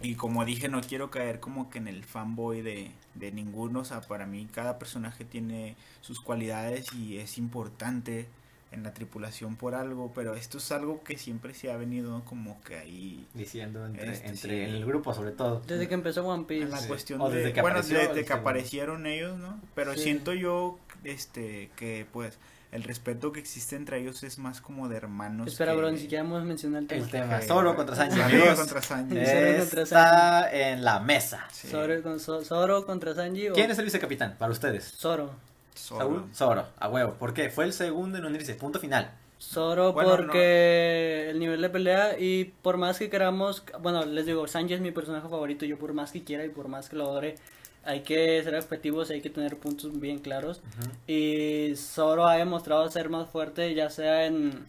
Y 0.04 0.16
como 0.16 0.46
dije, 0.46 0.68
no 0.68 0.82
quiero 0.82 1.12
caer 1.12 1.40
como 1.40 1.70
que 1.70 1.78
en 1.80 1.88
el 1.88 2.04
fanboy 2.04 2.62
de, 2.62 2.92
de 3.16 3.32
ninguno. 3.32 3.80
O 3.82 3.86
sea, 3.86 4.02
para 4.02 4.26
mí 4.26 4.48
cada 4.52 4.80
personaje 4.80 5.26
tiene 5.26 5.76
sus 6.02 6.20
cualidades 6.20 6.92
y 6.94 7.18
es 7.18 7.38
importante 7.38 8.28
en 8.72 8.84
la 8.84 8.94
tripulación 8.94 9.56
por 9.58 9.76
algo. 9.76 10.12
Pero 10.16 10.34
esto 10.36 10.58
es 10.60 10.72
algo 10.72 11.04
que 11.04 11.18
siempre 11.18 11.54
se 11.54 11.72
ha 11.72 11.78
venido 11.78 12.24
como 12.26 12.62
que 12.62 12.78
ahí 12.78 13.26
Diciendo 13.34 13.86
entre, 13.86 14.12
Este, 14.14 14.28
entre 14.30 14.50
sí. 14.66 14.70
en 14.70 14.76
el 14.76 14.86
grupo, 14.86 15.14
sobre 15.14 15.32
todo. 15.32 15.62
Desde 15.68 15.88
que 15.88 15.94
empezó 15.94 16.26
One 16.26 16.46
Piece. 16.46 16.64
en 16.64 16.72
la 16.72 16.78
Sí. 16.78 16.88
cuestión 16.88 17.22
O 17.22 17.30
de... 17.30 17.38
desde 17.38 17.54
que 17.54 17.62
bueno, 17.62 17.78
apareció 17.80 18.00
desde 18.00 18.26
que 18.26 18.34
aparecieron 18.34 19.06
ellos, 19.06 19.38
¿no? 19.38 19.60
Pero 19.76 19.94
Sí. 19.94 20.00
siento 20.04 20.34
yo 20.34 20.80
este 21.04 21.70
que 21.76 22.06
pues 22.14 22.38
el 22.72 22.84
respeto 22.84 23.34
que 23.34 23.42
existe 23.42 23.76
entre 23.76 24.00
ellos 24.00 24.24
es 24.24 24.38
más 24.40 24.62
como 24.62 24.88
de 24.88 24.96
hermanos. 24.96 25.46
Espera, 25.48 25.74
que- 25.74 25.78
bro, 25.80 25.92
ni 25.92 25.98
siquiera 25.98 26.24
hemos 26.24 26.42
mencionado 26.46 26.80
el 26.84 26.88
tema. 26.88 27.04
El 27.04 27.10
tema. 27.12 27.42
Zoro 27.42 27.76
contra 27.76 27.96
Sanji, 27.98 28.16
Zoro 28.16 28.26
amigos. 28.30 28.60
contra 28.60 28.82
Sanji. 28.82 29.18
Eh, 29.18 29.58
Está 29.58 30.50
en 30.72 30.82
la 30.86 31.02
mesa. 31.02 31.46
Sí. 31.52 31.68
Zoro, 31.68 32.02
con- 32.02 32.20
Zoro 32.22 32.86
contra 32.86 33.14
Sanji 33.14 33.50
o 33.50 33.54
¿Quién 33.54 33.70
es 33.72 33.78
el 33.78 33.84
vicecapitán 33.84 34.38
para 34.38 34.54
ustedes? 34.54 34.86
Zoro. 34.98 35.34
Zoro. 35.82 36.00
Saúl 36.00 36.24
Zoro, 36.34 36.66
a 36.80 36.90
huevo. 36.90 37.14
¿Por 37.14 37.34
qué? 37.34 37.50
Fue 37.50 37.66
el 37.66 37.74
segundo 37.74 38.18
en 38.18 38.26
unirse. 38.26 38.56
Punto 38.56 38.80
final. 38.80 39.12
Zoro 39.40 39.92
Bueno, 39.94 40.12
porque 40.12 41.30
el 41.30 41.40
nivel 41.40 41.62
de 41.62 41.70
pelea 41.70 42.20
y 42.20 42.46
por 42.62 42.78
más 42.78 43.00
que 43.00 43.10
queramos, 43.10 43.64
bueno, 43.82 44.06
les 44.06 44.26
digo, 44.28 44.48
Sanji 44.48 44.76
es 44.76 44.82
mi 44.82 44.92
personaje 44.92 45.28
favorito, 45.28 45.66
yo 45.66 45.80
por 45.80 45.94
más 45.94 46.12
que 46.12 46.24
quiera 46.24 46.46
y 46.46 46.50
por 46.50 46.68
más 46.68 46.90
que 46.90 46.96
lo 46.96 47.06
adore, 47.06 47.36
hay 47.84 48.02
que 48.02 48.42
ser 48.44 48.56
objetivos, 48.56 49.10
hay 49.10 49.22
que 49.22 49.32
tener 49.32 49.58
puntos 49.58 50.00
bien 50.00 50.20
claros. 50.20 50.62
Y 51.08 51.74
Zoro 51.76 52.28
ha 52.28 52.36
demostrado 52.36 52.88
ser 52.92 53.10
más 53.10 53.30
fuerte, 53.30 53.74
ya 53.74 53.90
sea 53.90 54.28
en, 54.28 54.66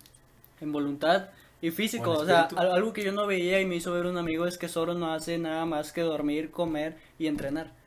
en 0.62 0.72
voluntad 0.72 1.28
y 1.60 1.70
físico. 1.70 2.12
O 2.12 2.20
O 2.20 2.24
sea, 2.24 2.48
algo 2.56 2.94
que 2.94 3.04
yo 3.04 3.12
no 3.12 3.26
veía 3.26 3.60
y 3.60 3.66
me 3.66 3.76
hizo 3.76 3.92
ver 3.92 4.06
un 4.06 4.16
amigo 4.16 4.46
es 4.46 4.56
que 4.56 4.68
Zoro 4.68 4.94
no 4.94 5.12
hace 5.12 5.36
nada 5.36 5.66
más 5.66 5.92
que 5.92 6.00
dormir, 6.00 6.50
comer 6.50 6.96
y 7.18 7.26
entrenar. 7.26 7.81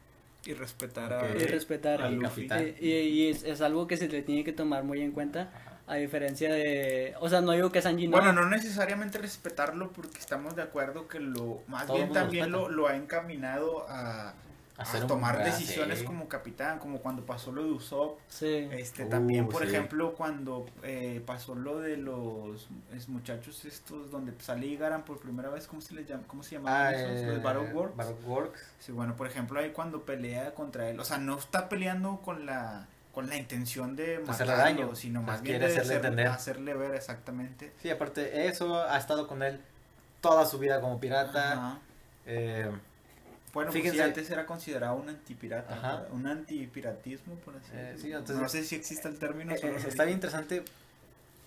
Y 0.45 0.53
respetar 0.53 1.11
a... 1.13 1.29
Y 1.35 1.39
respetar. 1.45 2.01
a 2.01 2.05
al 2.05 2.19
capitán. 2.21 2.73
Y, 2.79 2.87
y- 2.87 2.93
y 3.09 3.29
es, 3.29 3.43
es 3.43 3.61
algo 3.61 3.87
que 3.87 3.97
se 3.97 4.07
le 4.07 4.21
tiene 4.21 4.43
que 4.43 4.53
tomar 4.53 4.83
muy 4.83 5.01
en 5.01 5.11
cuenta. 5.11 5.51
A 5.87 5.95
diferencia 5.97 6.51
de. 6.51 7.13
O 7.19 7.29
sea, 7.29 7.41
no 7.41 7.51
digo 7.51 7.71
que 7.71 7.79
Sanji 7.79 8.07
no. 8.07 8.17
Bueno, 8.17 8.33
no 8.33 8.49
necesariamente 8.49 9.19
respetarlo 9.19 9.91
porque 9.91 10.17
estamos 10.17 10.55
de 10.55 10.63
acuerdo 10.63 11.07
que 11.07 11.19
lo 11.19 11.61
más 11.67 11.85
Todo 11.85 11.97
bien 11.97 12.11
también 12.11 12.51
lo, 12.51 12.69
lo 12.69 12.87
ha 12.87 12.95
encaminado 12.95 13.85
a 13.87 14.33
Hacer 14.77 15.03
un- 15.03 15.07
tomar 15.07 15.37
ah, 15.39 15.45
decisiones 15.45 15.99
sí. 15.99 16.05
como 16.05 16.27
capitán, 16.27 16.79
como 16.79 16.99
cuando 16.99 17.25
pasó 17.25 17.51
lo 17.53 17.63
de 17.63 17.71
Usopp. 17.71 18.19
Sí. 18.27 18.67
Este, 18.71 19.05
Uh, 19.05 19.09
también, 19.09 19.47
por 19.47 19.61
sí. 19.63 19.69
ejemplo, 19.69 20.13
cuando 20.15 20.65
eh, 20.83 21.21
pasó 21.25 21.55
lo 21.55 21.79
de 21.79 21.95
los 21.95 22.67
es, 22.93 23.07
muchachos 23.07 23.63
estos 23.63 24.11
donde 24.11 24.33
salí 24.39 24.73
y 24.73 24.77
Garan 24.77 25.03
por 25.05 25.19
primera 25.19 25.49
vez, 25.49 25.65
¿cómo 25.67 25.81
se 25.81 25.93
les 25.93 26.05
llama? 26.07 26.23
¿Cómo 26.27 26.43
se 26.43 26.55
llamaban 26.55 26.87
Ah, 26.87 26.91
esos? 26.93 27.21
eh, 27.21 27.27
Los 27.27 27.41
Battle 27.43 27.71
Works. 27.73 27.95
Battle 27.95 28.15
Works. 28.25 28.59
Sí, 28.79 28.91
bueno, 28.91 29.15
por 29.15 29.27
ejemplo, 29.27 29.59
ahí 29.59 29.69
cuando 29.71 30.01
pelea 30.03 30.53
contra 30.53 30.89
él, 30.89 30.99
o 30.99 31.05
sea, 31.05 31.17
no 31.19 31.37
está 31.37 31.69
peleando 31.69 32.19
con 32.21 32.45
la 32.45 32.87
con 33.13 33.29
la 33.29 33.37
intención 33.37 33.95
de 33.95 34.17
Hacerle 34.27 34.55
matarlo, 34.57 34.57
daño, 34.81 34.95
sino 34.95 35.21
más 35.21 35.41
bien 35.41 35.61
de 35.61 35.67
hacerle 35.67 36.25
hacerle 36.25 36.73
ver 36.73 36.95
exactamente. 36.95 37.71
Sí, 37.81 37.89
aparte, 37.89 38.47
eso 38.49 38.81
ha 38.83 38.97
estado 38.97 39.25
con 39.29 39.41
él 39.41 39.61
toda 40.19 40.45
su 40.45 40.59
vida 40.59 40.81
como 40.81 40.99
pirata. 40.99 41.53
Ajá. 41.53 41.79
Eh, 42.25 42.69
Bueno, 43.55 43.71
pues 43.71 43.81
Fíjense- 43.83 43.97
sí, 43.97 44.03
antes 44.03 44.29
era 44.29 44.45
considerado 44.45 44.95
un 44.97 45.07
antipirata, 45.09 45.73
Ajá. 45.73 46.03
un 46.11 46.27
antipiratismo, 46.27 47.35
por 47.35 47.55
así 47.55 47.71
Eh, 47.73 47.77
decirlo. 47.77 48.01
sí, 48.01 48.11
entonces- 48.11 48.35
no 48.41 48.49
sé 48.49 48.63
si 48.65 48.75
existe 48.75 49.07
el 49.07 49.17
término. 49.17 49.53
Eh, 49.55 49.59
eh, 49.63 49.75
está 49.87 50.03
bien 50.03 50.15
interesante. 50.17 50.63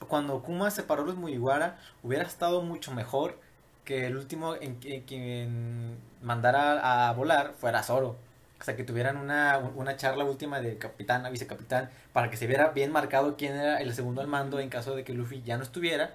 Cuando 0.08 0.42
Kuma 0.42 0.70
separó 0.70 1.04
los 1.04 1.16
Mugiwara, 1.16 1.78
hubiera 2.02 2.24
estado 2.24 2.62
mucho 2.62 2.92
mejor 2.92 3.38
que 3.84 4.06
el 4.06 4.16
último 4.16 4.54
en 4.54 4.80
que- 4.80 5.02
quien 5.04 5.98
mandara 6.22 7.08
a 7.08 7.12
volar 7.12 7.52
fuera 7.58 7.82
Zoro. 7.82 8.16
O 8.60 8.64
sea, 8.64 8.74
que 8.74 8.84
tuvieran 8.84 9.18
una, 9.18 9.58
una 9.76 9.96
charla 9.96 10.24
última 10.24 10.60
de 10.60 10.78
capitán 10.78 11.26
a 11.26 11.30
vicecapitán 11.30 11.90
para 12.12 12.30
que 12.30 12.36
se 12.36 12.46
viera 12.46 12.70
bien 12.70 12.90
marcado 12.90 13.36
quién 13.36 13.54
era 13.54 13.80
el 13.80 13.94
segundo 13.94 14.20
al 14.20 14.26
mando 14.28 14.58
en 14.60 14.68
caso 14.70 14.96
de 14.96 15.04
que 15.04 15.12
Luffy 15.12 15.42
ya 15.42 15.58
no 15.58 15.62
estuviera. 15.62 16.14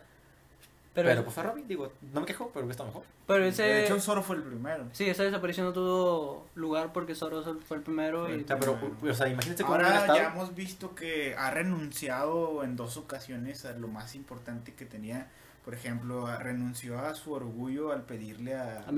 Pero, 0.93 1.09
Pero, 1.09 1.23
pues 1.23 1.33
fue 1.33 1.43
Robin, 1.43 1.67
digo, 1.67 1.91
no 2.13 2.19
me 2.21 2.25
quejo, 2.27 2.51
pero 2.53 2.69
está 2.69 2.83
mejor. 2.83 3.01
pero 3.25 3.43
De 3.43 3.49
ese. 3.49 3.85
hecho, 3.85 3.99
Zoro 3.99 4.21
fue 4.21 4.35
el 4.35 4.43
primero. 4.43 4.87
Sí, 4.91 5.09
esa 5.09 5.23
desaparición 5.23 5.65
no 5.65 5.73
tuvo 5.73 6.47
lugar 6.53 6.93
porque 6.93 7.15
Zoro 7.15 7.43
fue 7.67 7.77
el 7.77 7.83
primero. 7.83 8.29
Y, 8.29 8.43
O 8.43 8.47
sea, 8.47 8.59
pero, 8.59 8.77
o 9.01 9.13
sea, 9.15 9.27
imagínense 9.27 9.63
cómo 9.63 9.73
Ahora 9.75 10.01
estado. 10.01 10.15
ya 10.19 10.27
hemos 10.31 10.53
visto 10.53 10.93
que 10.93 11.35
ha 11.35 11.49
renunciado 11.49 12.63
en 12.63 12.75
dos 12.75 12.97
ocasiones 12.97 13.65
a 13.65 13.73
lo 13.73 13.87
más 13.87 14.15
importante 14.15 14.73
que 14.75 14.85
tenía. 14.85 15.29
Por 15.65 15.73
ejemplo, 15.73 16.27
renunció 16.39 16.99
a 16.99 17.15
su 17.15 17.31
orgullo 17.31 17.91
al 17.93 18.03
pedirle 18.03 18.53
a, 18.55 18.79
A 18.79 18.91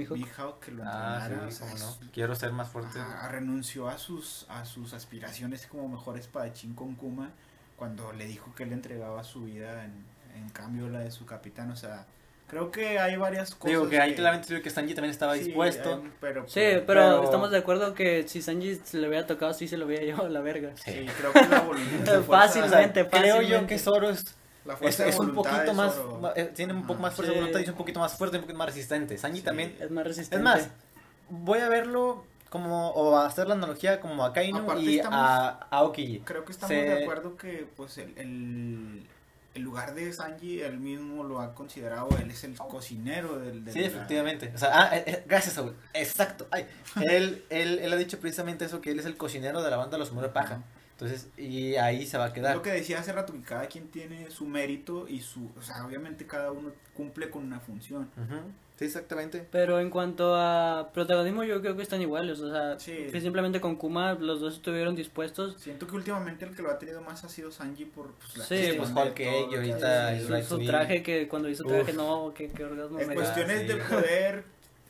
que 0.59 0.71
lo 0.71 0.83
Ah, 0.83 1.19
entrenara. 1.21 1.27
sí, 1.27 1.47
o 1.47 1.51
sea, 1.51 1.67
cómo 1.67 1.79
no. 1.79 1.89
es- 1.91 1.99
Quiero 2.11 2.35
ser 2.35 2.51
más 2.51 2.69
fuerte. 2.69 2.99
Ajá, 2.99 3.27
renunció 3.29 3.87
a 3.87 3.97
sus 3.99 4.45
a 4.49 4.65
sus 4.65 4.93
aspiraciones 4.93 5.67
como 5.67 5.87
mejor 5.87 6.17
espadachín 6.17 6.73
con 6.73 6.95
Kuma 6.95 7.29
cuando 7.77 8.11
le 8.13 8.25
dijo 8.25 8.53
que 8.55 8.63
él 8.63 8.73
entregaba 8.73 9.23
su 9.23 9.43
vida 9.43 9.85
en, 9.85 10.05
en 10.35 10.49
cambio 10.49 10.89
la 10.89 10.99
de 10.99 11.11
su 11.11 11.25
capitán 11.25 11.71
o 11.71 11.75
sea 11.75 12.05
creo 12.47 12.69
que 12.71 12.99
hay 12.99 13.15
varias 13.17 13.55
cosas 13.55 13.71
Digo 13.71 13.89
que 13.89 13.99
ahí 13.99 14.13
claramente 14.13 14.61
que 14.61 14.69
Sanji 14.69 14.93
también 14.93 15.11
estaba 15.11 15.33
sí, 15.35 15.45
dispuesto. 15.45 15.95
hay- 16.03 16.11
pero, 16.21 16.43
Sí, 16.47 16.53
pero, 16.55 16.85
Pero- 16.85 17.23
estamos 17.23 17.49
de 17.51 17.57
acuerdo 17.57 17.93
que 17.95 18.27
si 18.27 18.41
Sanji 18.41 18.75
se 18.75 18.97
le 18.99 19.07
hubiera 19.07 19.25
tocado, 19.25 19.51
sí 19.53 19.67
se 19.67 19.77
lo 19.77 19.85
hubiera 19.87 20.03
llevado 20.05 20.27
a 20.27 20.29
la 20.29 20.41
verga. 20.41 20.71
sí, 20.75 21.07
creo 21.17 21.33
que 21.33 21.47
la 21.47 21.61
voluntad 21.61 22.21
Fácilmente. 22.21 23.01
O 23.01 23.09
sea, 23.09 23.19
creo 23.21 23.41
yo 23.41 23.65
que 23.65 23.79
Zoro 23.79 24.09
es 24.11 24.35
la 24.63 24.75
Es, 24.81 24.97
de 24.99 25.09
es 25.09 25.19
un 25.19 25.33
poquito 25.33 25.57
de 25.61 25.73
más, 25.73 25.95
eh, 26.35 26.51
tiene 26.55 26.73
un 26.73 26.81
poco 26.83 26.93
Ajá. 26.93 27.01
más 27.03 27.13
fuerza 27.15 27.31
de 27.31 27.35
Sí. 27.35 27.39
voluntad 27.41 27.59
y 27.59 27.63
es 27.63 27.69
un 27.69 27.75
poquito 27.75 27.99
más 27.99 28.13
fuerte, 28.17 28.37
un 28.37 28.41
poquito 28.43 28.57
más 28.59 28.67
resistente. 28.67 29.17
Sanji 29.17 29.39
Sí. 29.39 29.43
también. 29.43 29.75
Es 29.79 29.89
más 29.91 30.03
resistente. 30.05 30.35
Es 30.37 30.41
más, 30.43 30.69
voy 31.29 31.59
a 31.59 31.69
verlo 31.69 32.25
como, 32.51 32.89
o 32.91 33.17
a 33.17 33.25
hacer 33.25 33.47
la 33.47 33.55
analogía 33.55 33.99
como 33.99 34.23
a 34.23 34.33
Kainu 34.33 34.59
Aparte 34.59 34.81
y 34.83 34.95
estamos- 34.97 35.19
a 35.19 35.67
Aokiji. 35.71 36.19
creo 36.19 36.45
que 36.45 36.51
estamos 36.51 36.75
Se- 36.75 36.81
de 36.83 37.03
acuerdo 37.03 37.35
que 37.37 37.67
pues 37.75 37.97
el, 37.97 38.13
el, 38.17 39.07
el 39.55 39.63
lugar 39.63 39.95
de 39.95 40.13
Sanji 40.13 40.61
él 40.61 40.77
mismo 40.79 41.23
lo 41.23 41.39
ha 41.41 41.55
considerado 41.55 42.09
él 42.21 42.29
es 42.29 42.43
el 42.43 42.55
cocinero 42.57 43.39
del, 43.39 43.65
del 43.65 43.73
Sí, 43.73 43.79
lugar. 43.79 43.95
efectivamente. 43.95 44.51
O 44.53 44.57
sea, 44.57 44.69
ah, 44.73 44.97
eh, 44.97 45.03
eh, 45.07 45.23
gracias, 45.27 45.55
Saúl. 45.55 45.75
Exacto. 45.93 46.47
Ay, 46.51 46.67
él, 47.01 47.43
él, 47.49 47.79
él 47.79 47.91
ha 47.93 47.95
dicho 47.95 48.19
precisamente 48.19 48.65
eso, 48.65 48.81
que 48.81 48.91
él 48.91 48.99
es 48.99 49.05
el 49.05 49.17
cocinero 49.17 49.63
de 49.63 49.69
la 49.71 49.77
banda 49.77 49.97
Los 49.97 50.15
de 50.15 50.29
Paja. 50.29 50.61
Entonces, 50.91 51.27
y 51.37 51.75
ahí 51.75 52.05
se 52.05 52.17
va 52.17 52.25
a 52.25 52.33
quedar. 52.33 52.55
lo 52.55 52.61
que 52.61 52.71
decía 52.71 52.99
hace 52.99 53.11
rato, 53.11 53.33
que 53.33 53.41
cada 53.41 53.67
quien 53.67 53.89
tiene 53.89 54.29
su 54.31 54.45
mérito 54.45 55.07
y 55.09 55.19
su, 55.19 55.51
o 55.57 55.61
sea, 55.61 55.85
obviamente 55.85 56.25
cada 56.25 56.51
uno 56.53 56.71
cumple 56.93 57.29
con 57.29 57.43
una 57.43 57.59
función. 57.59 58.09
Sí, 58.77 58.85
exactamente. 58.85 59.47
Pero 59.51 59.79
en 59.79 59.89
cuanto 59.89 60.35
a 60.35 60.89
protagonismo, 60.93 61.45
yo 61.45 61.61
creo 61.61 61.77
que 61.77 61.81
están 61.81 62.01
iguales. 62.01 62.41
O 62.41 62.51
sea, 62.51 62.77
Sí. 62.77 63.07
que 63.09 63.21
simplemente 63.21 63.61
con 63.61 63.77
Kuma 63.77 64.13
los 64.15 64.41
dos 64.41 64.55
estuvieron 64.55 64.95
dispuestos. 64.95 65.55
Siento 65.57 65.87
que 65.87 65.95
últimamente 65.95 66.43
el 66.45 66.55
que 66.55 66.61
lo 66.61 66.69
ha 66.71 66.77
tenido 66.77 67.01
más 67.01 67.23
ha 67.23 67.29
sido 67.29 67.51
Sanji 67.51 67.85
por 67.85 68.11
pues, 68.15 68.37
la 68.37 68.43
Sí, 68.45 68.73
pues, 68.77 68.89
que 69.13 69.29
ahorita 69.29 70.43
Su, 70.43 70.65
traje, 70.65 71.01
que 71.03 71.27
cuando 71.29 71.47
hizo 71.49 71.63
traje, 71.63 71.91
Uf. 71.91 71.97
no, 71.97 72.33
que, 72.35 72.49
que 72.49 72.65
orgasmo 72.65 72.99
En 72.99 73.07
me 73.07 73.15
cuestiones 73.15 73.61
sí. 73.61 73.67
de 73.67 73.75
poder, 73.77 74.43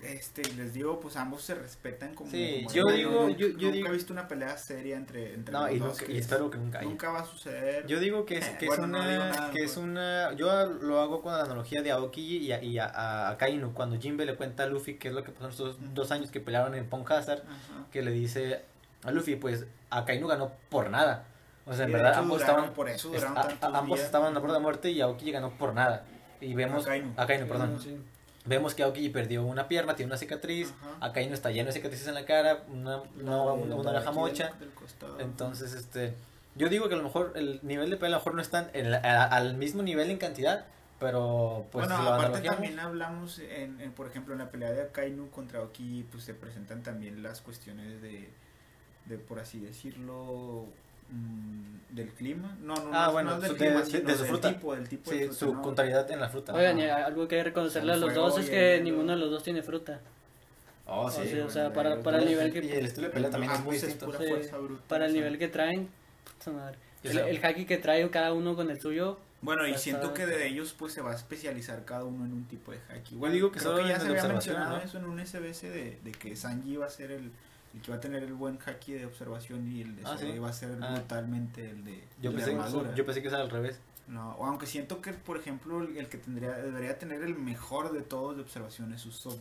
este, 0.04 0.44
les 0.56 0.74
digo, 0.74 1.00
pues 1.00 1.16
ambos 1.16 1.42
se 1.42 1.56
respetan 1.56 2.14
como. 2.14 2.30
Sí, 2.30 2.62
como 2.66 2.76
yo 2.76 2.84
digo- 2.94 3.12
Nunca- 3.28 3.38
yo- 3.38 3.48
yo 3.48 3.54
nunca 3.54 3.72
digo- 3.72 3.88
he 3.88 3.92
visto 3.92 4.14
una 4.14 4.28
pelea 4.28 4.58
seria 4.58 4.98
entre, 4.98 5.34
entre 5.34 5.52
No, 5.54 5.62
los 5.66 5.72
y, 5.72 5.80
dos, 5.80 5.88
nunca- 5.90 6.06
que 6.06 6.12
y 6.14 6.18
espero 6.18 6.52
que 6.52 6.58
nunca 6.58 6.80
haya. 6.80 6.88
nunca 6.90 7.10
va 7.12 7.20
a 7.22 7.26
suceder. 7.26 7.88
Yo 7.88 8.00
digo 8.00 8.26
que 8.26 8.38
es, 8.38 8.50
que 8.52 8.68
Bueno, 8.68 8.84
es 8.84 8.90
no 8.90 8.98
una, 9.00 9.10
digo 9.10 9.24
nada, 9.24 9.52
que 9.52 9.64
es 9.64 9.74
pues. 9.74 9.78
una, 9.78 10.34
yo 10.34 10.66
lo 10.74 11.00
hago 11.02 11.22
con 11.22 11.34
la 11.34 11.42
analogía 11.44 11.82
de 11.82 11.92
Aoki 11.92 12.38
y 12.38 12.52
a, 12.52 12.62
y 12.64 12.78
a, 12.78 13.30
a- 13.30 13.38
Kainu, 13.38 13.74
cuando 13.74 14.00
Jinbe 14.00 14.26
le 14.26 14.36
cuenta 14.36 14.64
a 14.64 14.68
Luffy 14.68 14.96
qué 14.96 15.08
es 15.08 15.14
lo 15.14 15.24
que 15.24 15.32
pasó 15.32 15.46
en 15.46 15.52
estos 15.52 15.76
Ujú. 15.78 15.86
dos 15.94 16.12
años 16.12 16.30
que 16.30 16.40
pelearon 16.40 16.76
en 16.76 16.88
Pong 16.88 17.10
Hazard, 17.12 17.42
Ajá. 17.44 17.88
que 17.92 18.02
le 18.04 18.12
dice 18.12 18.62
a 19.04 19.12
Luffy, 19.12 19.36
pues 19.38 19.66
a 19.90 20.06
Kainu 20.06 20.28
ganó 20.28 20.52
por 20.70 20.90
nada. 20.90 21.26
O 21.68 21.74
sea, 21.74 21.86
en 21.86 21.94
verdad 21.94 22.14
ambos 22.16 22.42
duraron- 22.42 22.56
estaban, 22.66 22.74
por 22.76 22.90
eso 22.90 23.12
a- 23.12 23.78
ambos 23.80 23.98
días. 23.98 24.06
estaban 24.06 24.36
a 24.38 24.40
borde 24.40 24.54
de 24.54 24.60
muerte 24.60 24.92
y 24.92 25.02
Aoki 25.02 25.32
ganó 25.32 25.50
por 25.58 25.74
nada. 25.74 26.06
Y 26.40 26.54
vemos 26.54 26.84
A 26.86 26.90
Kainu. 26.90 27.14
a 27.18 27.26
Kainu, 27.26 27.48
perdón. 27.48 27.80
Sí. 27.82 27.98
Vemos 28.46 28.76
que 28.76 28.84
Aoki 28.84 29.10
perdió 29.10 29.44
una 29.44 29.68
pierna, 29.68 29.96
tiene 29.96 30.12
una 30.12 30.18
cicatriz, 30.18 30.72
Ajá. 30.82 31.08
a 31.08 31.14
Kainu 31.14 31.34
está 31.34 31.50
lleno 31.52 31.68
de 31.68 31.74
cicatrices 31.74 32.08
en 32.08 32.14
la 32.14 32.26
cara, 32.26 32.64
una, 32.72 33.02
una, 33.20 33.42
una, 33.54 33.76
oreja 33.76 34.10
aquí 34.10 34.18
mocha. 34.20 34.50
del- 34.52 34.60
del 34.60 34.70
costado. 34.72 35.20
Entonces, 35.20 35.74
este, 35.74 36.14
yo 36.56 36.70
digo 36.70 36.88
que 36.88 36.94
a 36.94 36.98
lo 36.98 37.04
mejor 37.04 37.34
el 37.36 37.60
nivel 37.64 37.90
de 37.90 37.98
pelea 37.98 38.18
a 38.18 38.20
lo 38.20 38.22
mejor 38.22 38.36
no 38.36 38.42
están 38.42 38.70
en 38.74 38.92
la- 38.92 38.98
a- 39.00 39.26
al 39.26 39.56
mismo 39.56 39.82
nivel 39.82 40.12
en 40.12 40.18
cantidad, 40.18 40.66
pero 41.00 41.66
pues 41.72 41.88
bueno, 41.88 42.02
aparte 42.14 42.42
también 42.42 42.80
hablamos, 42.80 43.40
en, 43.40 43.82
en, 43.82 43.92
por 43.94 44.08
ejemplo, 44.08 44.34
en 44.34 44.40
la 44.40 44.50
pelea 44.52 44.72
de 44.72 44.84
Akainu 44.84 45.30
contra 45.32 45.62
Oki, 45.62 46.06
pues 46.12 46.24
se 46.24 46.34
presentan 46.36 46.84
también 46.84 47.24
las 47.24 47.42
cuestiones 47.42 48.02
de, 48.02 48.30
de 49.08 49.18
por 49.18 49.40
así 49.40 49.60
decirlo, 49.60 50.68
del 51.92 52.10
clima. 52.10 52.56
No, 52.62 52.76
no, 52.76 52.90
Ah, 52.94 53.06
no, 53.08 53.12
bueno, 53.14 53.32
no 53.36 53.40
del 53.42 53.56
clima, 53.56 53.74
de- 53.76 53.80
de- 53.80 53.86
sino 53.86 54.00
de 54.08 54.14
su 54.14 54.20
del 54.24 54.28
fruta. 54.32 54.50
tipo, 54.54 54.76
del 54.76 54.90
tipo 54.90 55.12
sí, 55.12 55.18
de 55.18 55.26
fruta, 55.28 55.40
su 55.40 55.54
¿no? 55.54 55.62
contrariedad 55.62 56.12
en 56.12 56.20
la 56.20 56.30
fruta. 56.30 56.54
Oigan, 56.54 56.80
y 56.80 56.86
algo 56.86 57.28
que 57.28 57.36
hay 57.36 57.42
que 57.42 57.50
reconocerle 57.50 57.94
a 57.94 57.96
los 57.98 58.14
dos 58.14 58.38
y 58.38 58.42
es 58.42 58.50
que 58.50 58.82
ninguno 58.84 59.12
de 59.14 59.18
los 59.18 59.32
dos 59.32 59.44
tiene 59.44 59.64
fruta. 59.64 60.02
Oh, 60.88 61.06
o 61.06 61.12
sí. 61.12 61.28
sea, 61.28 61.46
o 61.46 61.50
sea, 61.50 61.64
bueno, 61.70 61.74
para, 61.76 61.94
el- 61.96 62.02
para 62.02 62.18
el 62.20 62.26
nivel 62.26 62.48
Y 62.50 62.52
que 62.52 62.78
el 62.80 62.86
estilo 62.86 63.08
de 63.08 63.14
pelea 63.14 63.30
también 63.32 63.52
es 63.54 63.60
muy 63.60 63.76
Ambos 63.76 63.76
es 63.76 63.82
distinto. 63.84 64.06
pura 64.08 64.20
Sí, 64.20 64.28
fuerza 64.28 64.58
bruta, 64.58 64.84
para 64.88 65.06
el 65.06 65.14
nivel 65.14 65.38
que 65.40 65.48
traen. 65.48 65.90
puta 66.38 66.52
madre. 66.52 66.78
O 67.04 67.08
El, 67.08 67.18
el 67.20 67.46
haki 67.46 67.66
que 67.66 67.78
trae 67.78 68.08
cada 68.10 68.34
uno 68.34 68.56
con 68.56 68.70
el 68.70 68.80
suyo. 68.82 69.18
Bueno, 69.42 69.68
y 69.68 69.76
siento 69.78 70.14
que 70.14 70.26
de 70.26 70.48
ellos 70.48 70.76
pues 70.78 70.92
se 70.94 71.02
va 71.02 71.12
a 71.12 71.16
especializar 71.16 71.86
cada 71.86 72.04
uno 72.04 72.26
en 72.26 72.34
un 72.34 72.46
tipo 72.46 72.72
de 72.72 72.80
haki. 72.90 73.18
Yo 73.20 73.30
digo 73.30 73.52
que 73.52 73.60
creo 73.60 73.76
que 73.78 73.88
ya 73.88 74.00
se 74.00 74.08
había 74.08 74.24
mencionado 74.28 74.78
eso 74.78 74.98
en 74.98 75.06
un 75.06 75.20
SBS 75.20 75.70
de, 75.70 76.00
de 76.04 76.12
que 76.12 76.36
Sanji 76.36 76.78
va 76.78 76.88
a 76.88 76.90
ser 76.90 77.12
el, 77.12 77.32
el 77.76 77.82
que 77.82 77.92
va 77.92 77.98
a 77.98 78.00
tener 78.00 78.24
el 78.24 78.34
buen 78.34 78.58
haki 78.66 78.94
de 78.94 79.06
observación 79.06 79.68
y 79.68 79.82
el 79.82 79.96
de 79.98 80.02
Ah, 80.06 80.16
sí. 80.18 80.40
va 80.40 80.50
a 80.50 80.54
ser 80.54 80.78
Ah. 80.82 80.94
brutalmente 80.94 81.70
el 81.70 81.84
de, 81.84 82.04
yo, 82.22 82.32
de 82.32 82.38
pensé, 82.38 82.58
yo 82.96 83.06
pensé 83.06 83.22
que 83.22 83.28
era 83.28 83.42
al 83.42 83.50
revés. 83.50 83.80
No, 84.08 84.34
o 84.36 84.46
aunque 84.46 84.68
siento 84.68 85.02
que, 85.02 85.14
por 85.14 85.36
ejemplo, 85.38 85.82
el, 85.82 85.98
el 85.98 86.08
que 86.10 86.20
tendría 86.20 86.52
debería 86.52 87.00
tener 87.00 87.24
el 87.24 87.36
mejor 87.36 87.92
de 87.92 88.02
todos 88.02 88.36
de 88.36 88.44
observación 88.44 88.94
es 88.94 89.04
Usopp 89.08 89.40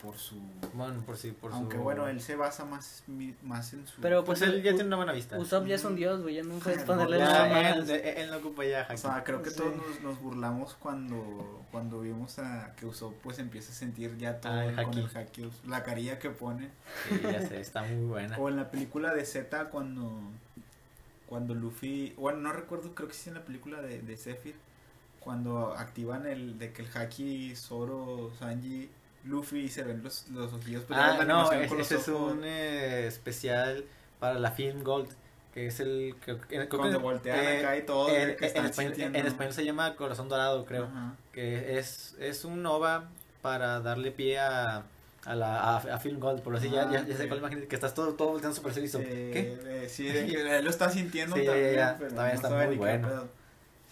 por, 0.00 0.16
su... 0.16 0.36
Bueno, 0.72 1.02
por 1.04 1.18
si, 1.18 1.32
por 1.32 1.52
aunque 1.52 1.76
su... 1.76 1.82
bueno, 1.82 2.08
él 2.08 2.22
se 2.22 2.34
basa 2.34 2.64
más, 2.64 3.02
mi- 3.06 3.34
más 3.42 3.74
en 3.74 3.86
su... 3.86 4.00
Pero 4.00 4.24
Pues 4.24 4.38
pues, 4.38 4.50
él 4.50 4.62
ya 4.62 4.70
U- 4.70 4.74
tiene 4.76 4.86
una 4.86 4.96
buena 4.96 5.12
vista. 5.12 5.38
Usopp 5.38 5.66
ya 5.66 5.74
es 5.74 5.84
un 5.84 5.94
dios, 5.94 6.22
güey. 6.22 6.36
Ya 6.36 6.42
no 6.42 6.54
puedes 6.54 6.82
ponerle 6.84 7.18
nada 7.18 7.70
él, 7.72 7.80
más. 7.80 7.88
él- 7.90 8.30
no 8.30 8.38
ocupa 8.38 8.64
ya 8.64 8.88
O 8.90 8.96
sea, 8.96 9.22
creo 9.24 9.42
que 9.42 9.50
Sí. 9.50 9.56
todos 9.58 9.76
nos, 9.76 10.00
nos 10.00 10.20
burlamos 10.22 10.74
cuando, 10.76 11.62
cuando 11.70 12.00
vimos 12.00 12.38
a 12.38 12.74
que 12.76 12.86
Usopp 12.86 13.12
pues 13.22 13.38
empieza 13.38 13.72
a 13.72 13.74
sentir 13.74 14.16
ya 14.16 14.40
todo 14.40 14.52
Ah, 14.52 14.64
el 14.64 14.74
con 14.84 14.96
el 14.96 15.04
haki, 15.14 15.50
la 15.66 15.82
carilla 15.84 16.18
que 16.18 16.30
pone. 16.30 16.70
Sí, 17.10 17.20
ya 17.22 17.46
sé, 17.46 17.60
está 17.60 17.82
muy 17.82 18.06
buena. 18.06 18.38
O 18.38 18.48
en 18.48 18.56
la 18.56 18.70
película 18.70 19.12
de 19.12 19.26
Z 19.26 19.66
cuando 19.68 20.18
cuando 21.28 21.54
Luffy, 21.54 22.14
bueno, 22.16 22.38
no 22.40 22.52
recuerdo, 22.52 22.94
creo 22.94 23.08
que 23.08 23.14
sí 23.14 23.28
en 23.28 23.34
la 23.34 23.44
película 23.44 23.80
de, 23.82 24.00
de 24.00 24.16
Zephyr, 24.16 24.54
cuando 25.20 25.74
activan 25.76 26.26
el 26.26 26.58
de 26.58 26.72
que 26.72 26.82
el 26.82 26.88
haki 26.96 27.54
Zoro, 27.56 28.30
Sanji, 28.38 28.88
Luffy 29.24 29.60
y 29.60 29.68
se 29.68 29.82
ven 29.82 30.02
los, 30.02 30.28
los 30.30 30.52
ojillos 30.52 30.84
pero 30.88 31.00
Ah, 31.00 31.22
no, 31.26 31.52
es- 31.52 31.70
ese 31.72 31.96
es 31.96 32.08
un 32.08 32.42
eh, 32.44 33.06
especial 33.06 33.84
para 34.20 34.38
la 34.38 34.52
Film 34.52 34.82
Gold, 34.82 35.10
que 35.52 35.66
es 35.66 35.80
el... 35.80 36.14
que- 36.24 36.36
que- 36.36 36.46
creo 36.46 36.68
que- 36.68 36.76
Cuando 36.76 37.00
voltean 37.00 37.38
eh, 37.44 37.58
acá 37.58 37.76
y 37.76 37.82
todo, 37.84 38.08
en, 38.08 38.36
que 38.36 38.46
español, 38.46 38.72
sintiendo. 38.74 39.18
en 39.18 39.26
español 39.26 39.52
se 39.52 39.64
llama 39.64 39.96
Corazón 39.96 40.28
Dorado, 40.28 40.64
creo. 40.64 40.88
Que 41.32 41.78
es, 41.78 42.16
es 42.20 42.44
un 42.44 42.64
OVA 42.64 43.08
para 43.42 43.80
darle 43.80 44.12
pie 44.12 44.38
a, 44.38 44.84
a, 45.24 45.34
la, 45.34 45.60
a, 45.60 45.76
a 45.76 45.98
Film 45.98 46.18
Gold, 46.20 46.42
por 46.42 46.56
así 46.56 46.70
ya, 46.70 46.82
Ah, 46.82 46.92
ya, 46.92 47.06
ya 47.06 47.16
sé 47.16 47.22
ok. 47.24 47.28
cuál 47.28 47.40
imagen, 47.40 47.66
que 47.66 47.74
estás 47.74 47.94
todo, 47.94 48.14
todo 48.14 48.28
volteando 48.30 48.54
super 48.56 48.72
serio 48.72 48.90
Eh, 49.00 49.30
¿Qué? 49.32 49.58
eh, 49.84 49.88
sí, 49.88 50.06
él 50.08 50.64
lo 50.64 50.70
está 50.70 50.88
sintiendo 50.90 51.36
Sí, 51.36 51.44
ya, 51.44 51.50
también, 51.52 51.74
ya, 51.74 51.96
pero 51.98 52.14
también 52.14 52.40
no 52.40 52.48
está 52.48 52.66
muy 52.66 52.76
bueno. 52.76 53.08
pedo. 53.08 53.28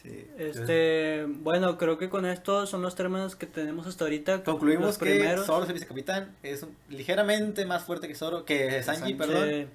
Sí. 0.03 0.27
Este, 0.39 1.25
bueno, 1.29 1.77
creo 1.79 1.99
que 1.99 2.09
con 2.09 2.27
esto 2.27 2.65
son 2.67 2.81
los 2.81 2.95
términos 2.95 3.35
que 3.35 3.47
tenemos 3.47 3.87
hasta 3.89 4.05
ahorita. 4.05 4.45
Concluimos 4.45 4.87
los 4.87 4.99
que 4.99 5.07
primeros. 5.07 5.47
Zoro 5.47 5.65
es 5.65 5.69
el 5.69 5.75
vicecapitán, 5.75 6.35
es 6.45 6.63
un- 6.63 6.77
ligeramente 6.89 7.67
más 7.67 7.83
fuerte 7.83 8.07
que 8.07 8.15
Zoro, 8.15 8.45
que 8.45 8.83
Sanji, 8.85 9.01
Sanji. 9.01 9.15
perdón, 9.15 9.69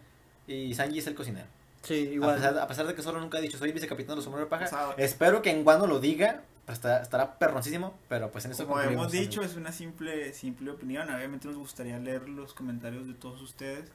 Sí, 0.47 0.53
y 0.53 0.73
Sanji 0.73 0.99
es 0.99 1.07
el 1.07 1.15
cocinero. 1.15 1.47
sí, 1.83 2.07
A 2.07 2.11
igual. 2.13 2.35
pesar, 2.35 2.57
a 2.59 2.67
pesar 2.67 2.87
de 2.87 2.95
que 2.95 3.01
Zoro 3.01 3.19
nunca 3.19 3.39
ha 3.39 3.41
dicho 3.41 3.57
soy 3.57 3.71
vicecapitán 3.73 4.11
de 4.11 4.15
los 4.17 4.23
sombreros 4.23 4.47
de 4.47 4.49
paja, 4.49 4.65
O 4.65 4.69
sea, 4.69 4.95
espero 5.05 5.41
que 5.41 5.49
en 5.51 5.63
Guano 5.65 5.85
lo 5.85 5.99
diga, 5.99 6.41
estará, 6.73 7.01
estará 7.01 7.37
perroncísimo, 7.37 7.93
pero 8.09 8.31
pues 8.31 8.45
en 8.45 8.51
eso 8.51 8.65
Como 8.67 8.79
hemos 8.81 9.11
dicho, 9.11 9.41
es 9.43 9.55
una 9.55 9.71
simple, 9.71 10.33
simple 10.33 10.71
opinión. 10.71 11.09
Obviamente 11.13 11.47
nos 11.47 11.57
gustaría 11.57 11.97
leer 11.99 12.27
los 12.29 12.53
comentarios 12.53 13.07
de 13.07 13.13
todos 13.13 13.41
ustedes. 13.41 13.89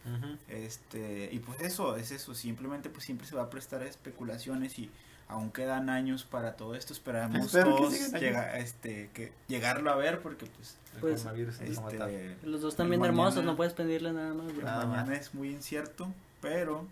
Este, 0.49 1.29
y 1.33 1.39
pues 1.41 1.61
eso, 1.61 1.97
es 1.97 2.11
eso. 2.11 2.35
Simplemente 2.35 2.89
pues 2.91 3.05
siempre 3.05 3.27
se 3.27 3.35
va 3.37 3.43
a 3.43 3.51
prestar 3.51 3.83
a 3.83 3.87
especulaciones 3.87 4.79
y 4.79 4.91
aún 5.29 5.51
quedan 5.51 5.91
años 5.91 6.25
para 6.25 6.55
todo 6.57 6.75
esto. 6.75 6.93
Esperamos 6.93 7.47
Espero 7.47 7.73
que 7.75 7.77
todos 7.83 7.93
sigan 7.95 8.09
años. 8.11 8.21
llega, 8.23 8.59
este, 8.59 9.11
que 9.13 9.33
llegarlo 9.49 9.91
a 9.91 9.97
ver 9.97 10.21
porque 10.21 10.47
pues 10.47 10.77
El 10.95 11.01
Pues, 11.01 11.27
este, 11.61 12.37
Los 12.45 12.61
dos 12.61 12.77
también 12.77 13.01
mañana- 13.01 13.19
hermosos, 13.21 13.45
no 13.45 13.57
puedes 13.57 13.73
pedirle 13.75 14.13
nada 14.13 14.33
más, 14.35 14.55
bro. 14.55 14.65
Nada 14.65 14.87
mañana 14.87 15.11
más. 15.11 15.19
es 15.21 15.35
muy 15.35 15.51
incierto, 15.51 16.09
pero 16.41 16.87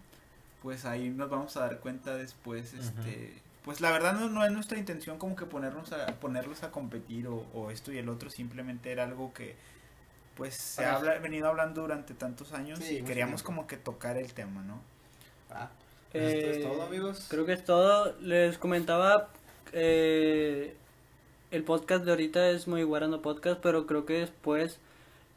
pues 0.63 0.85
ahí 0.85 1.11
nos 1.11 1.29
vamos 1.31 1.57
a 1.57 1.61
dar 1.61 1.79
cuenta 1.81 2.15
después, 2.17 2.73
este, 2.75 3.35
pues 3.65 3.81
la 3.81 3.91
verdad 3.91 4.13
no, 4.15 4.29
no 4.29 4.45
es 4.45 4.53
nuestra 4.53 4.79
intención 4.79 5.19
como 5.19 5.37
que 5.37 5.47
ponernos 5.47 5.93
a 5.93 6.07
ponerlos 6.21 6.63
a 6.63 6.71
competir 6.71 7.27
o, 7.29 7.47
o 7.55 7.71
esto 7.71 7.93
y 7.93 7.99
el 7.99 8.09
otro, 8.09 8.31
simplemente 8.31 8.93
era 8.93 9.05
algo 9.05 9.33
que 9.33 9.57
pues 10.37 10.55
se 10.55 10.85
ha 10.85 10.97
habla- 10.97 11.19
venido 11.19 11.49
hablando 11.49 11.83
durante 11.83 12.13
tantos 12.15 12.53
años 12.53 12.79
Sí, 12.81 12.99
y 12.99 13.03
queríamos 13.03 13.43
como 13.43 13.67
que 13.67 13.77
tocar 13.77 14.17
el 14.17 14.33
tema, 14.35 14.63
¿no? 14.63 14.81
Ah, 15.51 15.71
pues 16.13 16.25
esto 16.35 16.51
es 16.51 16.57
Eh, 16.59 16.61
todo, 16.63 16.83
amigos. 16.83 17.27
Creo 17.31 17.47
que 17.47 17.53
es 17.53 17.65
todo. 17.65 18.17
Les 18.21 18.59
comentaba, 18.59 19.29
eh, 19.73 20.77
el 21.53 21.63
podcast 21.65 22.05
de 22.05 22.11
ahorita 22.11 22.51
es 22.51 22.67
muy 22.67 22.83
guarano 22.83 23.23
podcast, 23.23 23.61
pero 23.61 23.87
creo 23.87 24.05
que 24.07 24.15
después 24.15 24.79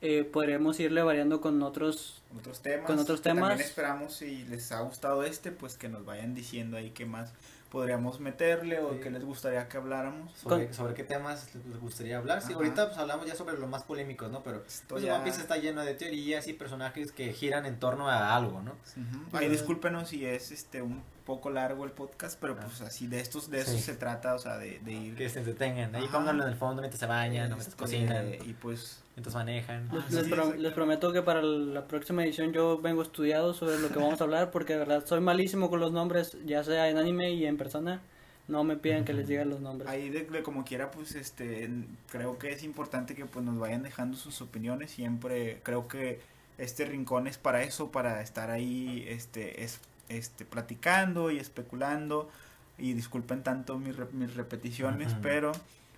eh, 0.02 0.24
podremos 0.24 0.80
irle 0.80 1.02
variando 1.04 1.42
con 1.42 1.62
otros. 1.62 2.22
Otros 2.38 2.62
temas. 2.62 2.86
Con 2.88 2.98
otros 3.00 3.20
que 3.22 3.30
También 3.30 3.50
temas. 3.50 3.66
esperamos 3.66 4.16
si 4.16 4.44
les 4.46 4.72
ha 4.72 4.82
gustado 4.82 5.24
este, 5.24 5.52
pues 5.52 5.78
que 5.78 5.90
nos 5.90 6.06
vayan 6.06 6.34
diciendo 6.34 6.78
ahí 6.78 6.90
qué 6.92 7.06
más 7.06 7.32
podríamos 7.72 8.20
meterle 8.20 8.80
o 8.80 8.94
Sí. 8.94 9.00
qué 9.04 9.10
les 9.12 9.24
gustaría 9.24 9.68
que 9.68 9.78
habláramos. 9.78 10.32
sobre, 10.38 10.74
sobre 10.74 10.94
qué 10.94 11.04
temas 11.04 11.50
les 11.68 11.80
gustaría 11.80 12.18
hablar. 12.18 12.42
Sí, 12.42 12.48
Ajá. 12.48 12.56
ahorita 12.56 12.88
pues 12.88 12.98
hablamos 12.98 13.26
ya 13.28 13.36
sobre 13.36 13.58
lo 13.58 13.68
más 13.68 13.84
polémicos, 13.84 14.32
¿no? 14.32 14.42
Pero 14.44 14.64
pues, 14.88 15.04
ya- 15.04 15.16
One 15.16 15.24
Piece 15.26 15.42
está 15.42 15.58
lleno 15.58 15.84
de 15.84 15.94
teorías 15.94 16.48
y 16.48 16.54
personajes 16.54 17.12
que 17.12 17.34
giran 17.34 17.66
en 17.66 17.80
torno 17.80 18.08
a 18.10 18.36
algo, 18.36 18.62
¿no? 18.62 18.72
Ujú. 18.72 19.38
Ahí 19.38 19.50
discúlpenos 19.50 20.10
si 20.10 20.26
es 20.26 20.52
este 20.52 20.82
un 20.82 21.04
poco 21.26 21.50
largo 21.50 21.84
el 21.84 21.92
podcast, 21.92 22.40
pero 22.40 22.56
pues 22.56 22.80
así 22.82 23.08
de 23.08 23.20
estos 23.20 23.50
de 23.50 23.60
eso 23.60 23.72
Sí. 23.72 23.80
se 23.82 23.96
trata, 23.96 24.34
o 24.34 24.40
sea, 24.40 24.58
de, 24.58 24.80
de 24.80 24.94
ir 24.94 25.16
Que 25.16 25.28
se 25.30 25.40
entretengan. 25.40 25.94
Ahí 25.94 26.04
Ajá. 26.06 26.14
pónganlo 26.18 26.44
en 26.44 26.50
el 26.50 26.56
fondo 26.56 26.82
mientras 26.82 27.00
se 27.00 27.06
bañan, 27.06 27.48
mientras 27.48 27.68
este, 27.68 27.76
cocinan, 27.78 28.34
y 28.46 28.54
pues 28.54 29.04
mientras 29.18 29.34
manejan. 29.36 29.90
Les, 29.92 30.04
Ah, 30.04 30.06
les 30.12 30.24
sí, 30.26 30.30
pro- 30.30 30.44
exacto. 30.44 30.62
les 30.62 30.74
prometo 30.74 31.12
que 31.12 31.22
para 31.24 31.42
la 31.42 31.88
próxima 31.88 32.24
edición 32.24 32.54
yo 32.54 32.80
vengo 32.80 33.02
estudiado 33.02 33.54
sobre 33.56 33.80
lo 33.80 33.90
que 33.90 33.98
vamos 34.00 34.22
a 34.22 34.24
hablar, 34.24 34.52
porque 34.52 34.74
de 34.74 34.80
verdad 34.80 35.04
soy 35.06 35.20
malísimo 35.22 35.70
con 35.72 35.80
los 35.80 35.92
nombres, 35.92 36.38
ya 36.46 36.64
sea 36.64 36.88
en 36.90 36.98
anime 36.98 37.32
y 37.32 37.46
en 37.46 37.58
persona. 37.58 38.00
No 38.48 38.64
me 38.64 38.78
piden 38.78 39.04
que 39.04 39.12
les 39.12 39.28
diga 39.28 39.44
los 39.44 39.60
nombres. 39.60 39.90
ahí 39.90 40.10
de, 40.10 40.22
de 40.24 40.42
como 40.44 40.64
quiera 40.64 40.90
pues 40.92 41.16
este 41.16 41.70
creo 42.10 42.38
que 42.40 42.52
es 42.54 42.64
importante 42.64 43.14
que 43.14 43.26
pues 43.26 43.44
nos 43.44 43.60
vayan 43.60 43.84
dejando 43.84 44.16
sus 44.16 44.40
opiniones, 44.42 44.92
siempre 44.92 45.60
creo 45.64 45.90
que 45.90 46.22
este 46.58 46.86
rincón 46.86 47.28
es 47.28 47.38
para 47.38 47.64
eso, 47.64 47.92
para 47.92 48.22
estar 48.22 48.50
ahí 48.50 49.04
este 49.10 49.64
es 49.66 49.82
este 50.08 50.46
platicando 50.46 51.30
y 51.30 51.40
especulando 51.40 52.30
y 52.78 52.94
disculpen 52.94 53.44
tanto 53.44 53.78
mis, 53.80 53.98
re- 53.98 54.08
mis 54.14 54.34
repeticiones, 54.36 55.14
pero 55.22 55.52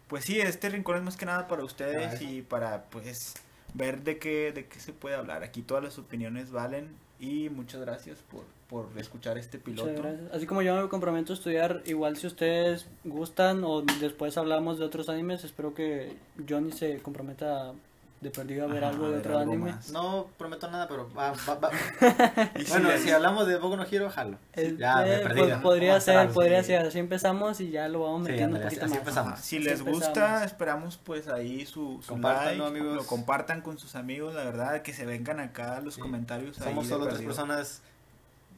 pues 0.09 0.25
sí, 0.25 0.41
este 0.41 0.69
rincón 0.69 0.97
es 0.97 1.03
más 1.03 1.15
que 1.15 1.25
nada 1.25 1.47
para 1.47 1.63
ustedes 1.63 2.21
y 2.21 2.41
para 2.41 2.83
pues 2.85 3.35
ver 3.73 4.03
de 4.03 4.17
qué 4.17 4.51
de 4.51 4.65
qué 4.65 4.79
se 4.79 4.91
puede 4.91 5.15
hablar. 5.15 5.43
Aquí 5.43 5.61
todas 5.61 5.83
las 5.83 5.97
opiniones 5.97 6.51
valen 6.51 6.89
y 7.19 7.49
muchas 7.49 7.79
gracias 7.81 8.17
por 8.19 8.43
por 8.69 8.87
escuchar 8.97 9.37
este 9.37 9.57
piloto. 9.57 10.03
Así 10.31 10.45
como 10.45 10.61
yo 10.61 10.79
me 10.79 10.87
comprometo 10.89 11.33
a 11.33 11.35
estudiar, 11.35 11.81
igual 11.85 12.17
si 12.17 12.27
ustedes 12.27 12.85
gustan 13.03 13.63
o 13.63 13.81
después 13.81 14.37
hablamos 14.37 14.77
de 14.77 14.85
otros 14.85 15.09
animes, 15.09 15.43
espero 15.43 15.73
que 15.73 16.15
Johnny 16.47 16.71
se 16.71 16.99
comprometa 16.99 17.69
a 17.69 17.73
de 18.21 18.31
perdido 18.31 18.65
a 18.65 18.67
ver 18.67 18.83
Ajá, 18.83 18.93
algo 18.93 19.05
a 19.05 19.09
de 19.11 19.17
otro 19.19 19.37
algo 19.39 19.53
anime. 19.53 19.71
más. 19.71 19.91
No 19.91 20.27
prometo 20.37 20.69
nada, 20.69 20.87
pero 20.89 21.09
va, 21.13 21.31
va, 21.47 21.55
va. 21.55 21.69
Si 22.57 22.65
Bueno, 22.71 22.89
si 22.97 23.09
hablamos 23.11 23.47
de 23.47 23.57
Boku 23.57 23.77
no 23.77 23.85
Hero, 23.89 24.09
jalo. 24.09 24.37
Eh, 24.53 24.75
ya, 24.77 24.97
me 24.97 25.15
eh, 25.15 25.19
perdí. 25.19 25.39
pues, 25.41 25.55
¿no? 25.57 25.61
podría 25.61 25.99
ser, 26.01 26.29
podría 26.31 26.61
sí. 26.61 26.67
ser. 26.67 26.85
Así 26.87 26.99
empezamos 26.99 27.61
y 27.61 27.69
ya 27.71 27.87
lo 27.87 28.01
vamos 28.01 28.25
Sí, 28.25 28.31
metiendo 28.31 28.57
ándale, 28.57 28.65
un 28.65 28.69
poquito 28.69 28.85
así 28.85 28.91
más. 28.91 28.99
empezamos. 28.99 29.33
Ajá, 29.33 29.41
Si 29.41 29.55
Así 29.55 29.65
les 29.65 29.79
empezamos. 29.79 29.99
gusta, 30.07 30.43
esperamos 30.43 30.97
pues 30.97 31.27
ahí 31.29 31.65
su, 31.65 32.01
su 32.01 32.17
like, 32.17 32.61
amigos. 32.61 32.95
lo 32.95 33.05
compartan 33.05 33.61
con 33.61 33.77
sus 33.79 33.95
amigos, 33.95 34.33
la 34.35 34.43
verdad, 34.43 34.81
que 34.81 34.93
se 34.93 35.05
vengan 35.05 35.39
acá 35.39 35.77
a 35.77 35.81
los 35.81 35.95
Sí. 35.95 36.01
comentarios. 36.01 36.57
Somos 36.57 36.87
solo 36.87 37.07
tres 37.07 37.21
personas 37.21 37.81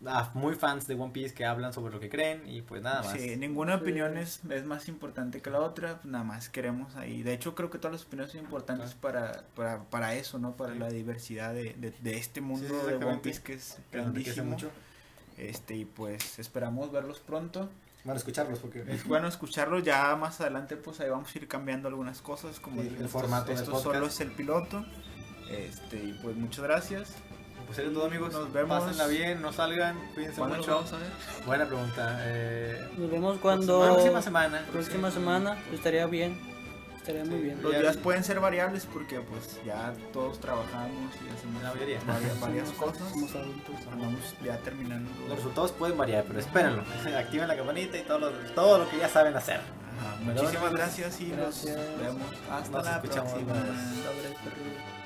ah, 0.07 0.31
muy 0.33 0.55
fans 0.55 0.87
de 0.87 0.95
One 0.95 1.11
Piece 1.11 1.33
que 1.33 1.45
hablan 1.45 1.73
sobre 1.73 1.93
lo 1.93 1.99
que 1.99 2.09
creen 2.09 2.47
y 2.47 2.61
pues 2.61 2.81
nada 2.81 3.03
más. 3.03 3.13
Sí, 3.13 3.35
ninguna 3.37 3.75
Sí. 3.77 3.81
opinión 3.83 4.17
es, 4.17 4.41
es 4.49 4.65
más 4.65 4.87
importante 4.87 5.41
que 5.41 5.49
la 5.49 5.59
otra, 5.61 5.99
nada 6.03 6.23
más 6.23 6.49
queremos 6.49 6.95
ahí. 6.95 7.23
De 7.23 7.33
hecho, 7.33 7.55
creo 7.55 7.69
que 7.69 7.77
todas 7.77 7.93
las 7.93 8.05
opiniones 8.05 8.31
son 8.33 8.41
importantes 8.41 8.93
para, 8.95 9.43
para, 9.55 9.83
para 9.83 10.15
eso, 10.15 10.39
¿no? 10.39 10.55
Para 10.57 10.73
Sí. 10.73 10.79
la 10.79 10.89
diversidad 10.89 11.53
de, 11.53 11.73
de, 11.73 11.91
de 11.91 12.17
este 12.17 12.41
mundo 12.41 12.67
Sí, 12.67 12.87
de 12.89 12.95
One. 13.05 13.17
Piece 13.19 13.41
que 13.41 13.53
es 13.53 13.77
Que 13.91 13.97
nos 13.97 14.07
enriquece 14.07 14.35
grandísimo. 14.41 14.69
mucho. 14.69 14.71
Este, 15.37 15.75
y 15.75 15.85
pues 15.85 16.39
esperamos 16.39 16.91
verlos 16.91 17.19
pronto. 17.19 17.69
Bueno, 18.03 18.17
escucharlos 18.17 18.57
porque 18.59 18.83
Es 18.87 19.05
bueno 19.05 19.27
escucharlos, 19.27 19.83
ya 19.83 20.15
más 20.15 20.41
adelante 20.41 20.75
pues 20.75 20.99
ahí 20.99 21.09
vamos 21.09 21.33
a 21.35 21.37
ir 21.37 21.47
cambiando 21.47 21.87
algunas 21.87 22.21
cosas, 22.21 22.59
como 22.59 22.81
Sí, 22.81 22.87
el 22.87 22.95
estos- 22.95 23.11
formato 23.11 23.51
esto 23.51 23.79
solo 23.79 24.07
es 24.07 24.19
el 24.21 24.31
piloto. 24.31 24.83
Este, 25.49 26.03
y 26.03 26.13
pues 26.23 26.35
muchas 26.35 26.63
gracias. 26.63 27.13
Pues 27.75 27.87
es 27.87 27.93
todo 27.93 28.05
amigos. 28.05 28.33
Nos 28.33 28.51
vemos. 28.53 28.79
Pásenla 28.83 29.07
bien, 29.07 29.41
no 29.41 29.53
salgan, 29.53 29.97
cuídense 30.13 30.37
¿Cuándo 30.37 30.57
mucho. 30.57 30.75
vamos 30.75 30.93
a 30.93 30.97
ver? 30.97 31.07
Buena 31.45 31.65
pregunta. 31.65 32.17
Eh, 32.21 32.89
Nos 32.97 33.11
vemos 33.11 33.37
cuando. 33.39 33.85
La 33.85 33.93
próxima 33.93 34.21
semana. 34.21 34.65
próxima 34.71 35.11
semana. 35.11 35.57
Estaría 35.71 36.05
bien. 36.07 36.37
Estaría 36.97 37.25
muy 37.25 37.39
bien. 37.39 37.61
Los 37.63 37.71
Ya- 37.71 37.79
días 37.81 37.97
pueden 37.97 38.23
ser 38.23 38.39
variables 38.39 38.85
porque 38.85 39.19
pues 39.21 39.59
ya 39.65 39.91
todos 40.13 40.39
trabajamos 40.39 41.11
y 41.15 41.33
hacemos 41.35 41.63
La 41.63 41.73
mayoría. 41.73 41.99
varias, 42.05 42.39
varias 42.39 42.69
Somos- 42.69 42.77
cosas. 42.91 43.09
Somos 43.09 43.35
adultos. 43.35 43.75
Andamos 43.91 44.35
ya 44.45 44.57
terminando. 44.57 45.09
Los 45.27 45.37
resultados 45.37 45.71
pueden 45.71 45.97
variar, 45.97 46.25
pero 46.27 46.39
espérenlo. 46.39 46.83
Activen 47.17 47.47
la 47.47 47.55
campanita 47.55 47.97
y 47.97 48.03
todo 48.03 48.19
lo, 48.19 48.29
todo 48.53 48.77
lo 48.77 48.89
que 48.89 48.97
ya 48.99 49.09
saben 49.09 49.35
hacer. 49.35 49.57
Ajá, 49.57 50.15
Pero 50.19 50.31
muchísimas 50.33 50.61
bueno, 50.61 50.77
gracias 50.77 51.21
y 51.21 51.31
gracias. 51.31 51.75
nos 51.77 51.99
vemos 51.99 52.27
hasta 52.51 52.77
Nos 52.77 52.85
la 52.85 52.95
escuchamos 52.97 53.31
próxima. 53.33 53.55
Sobre. 53.55 55.00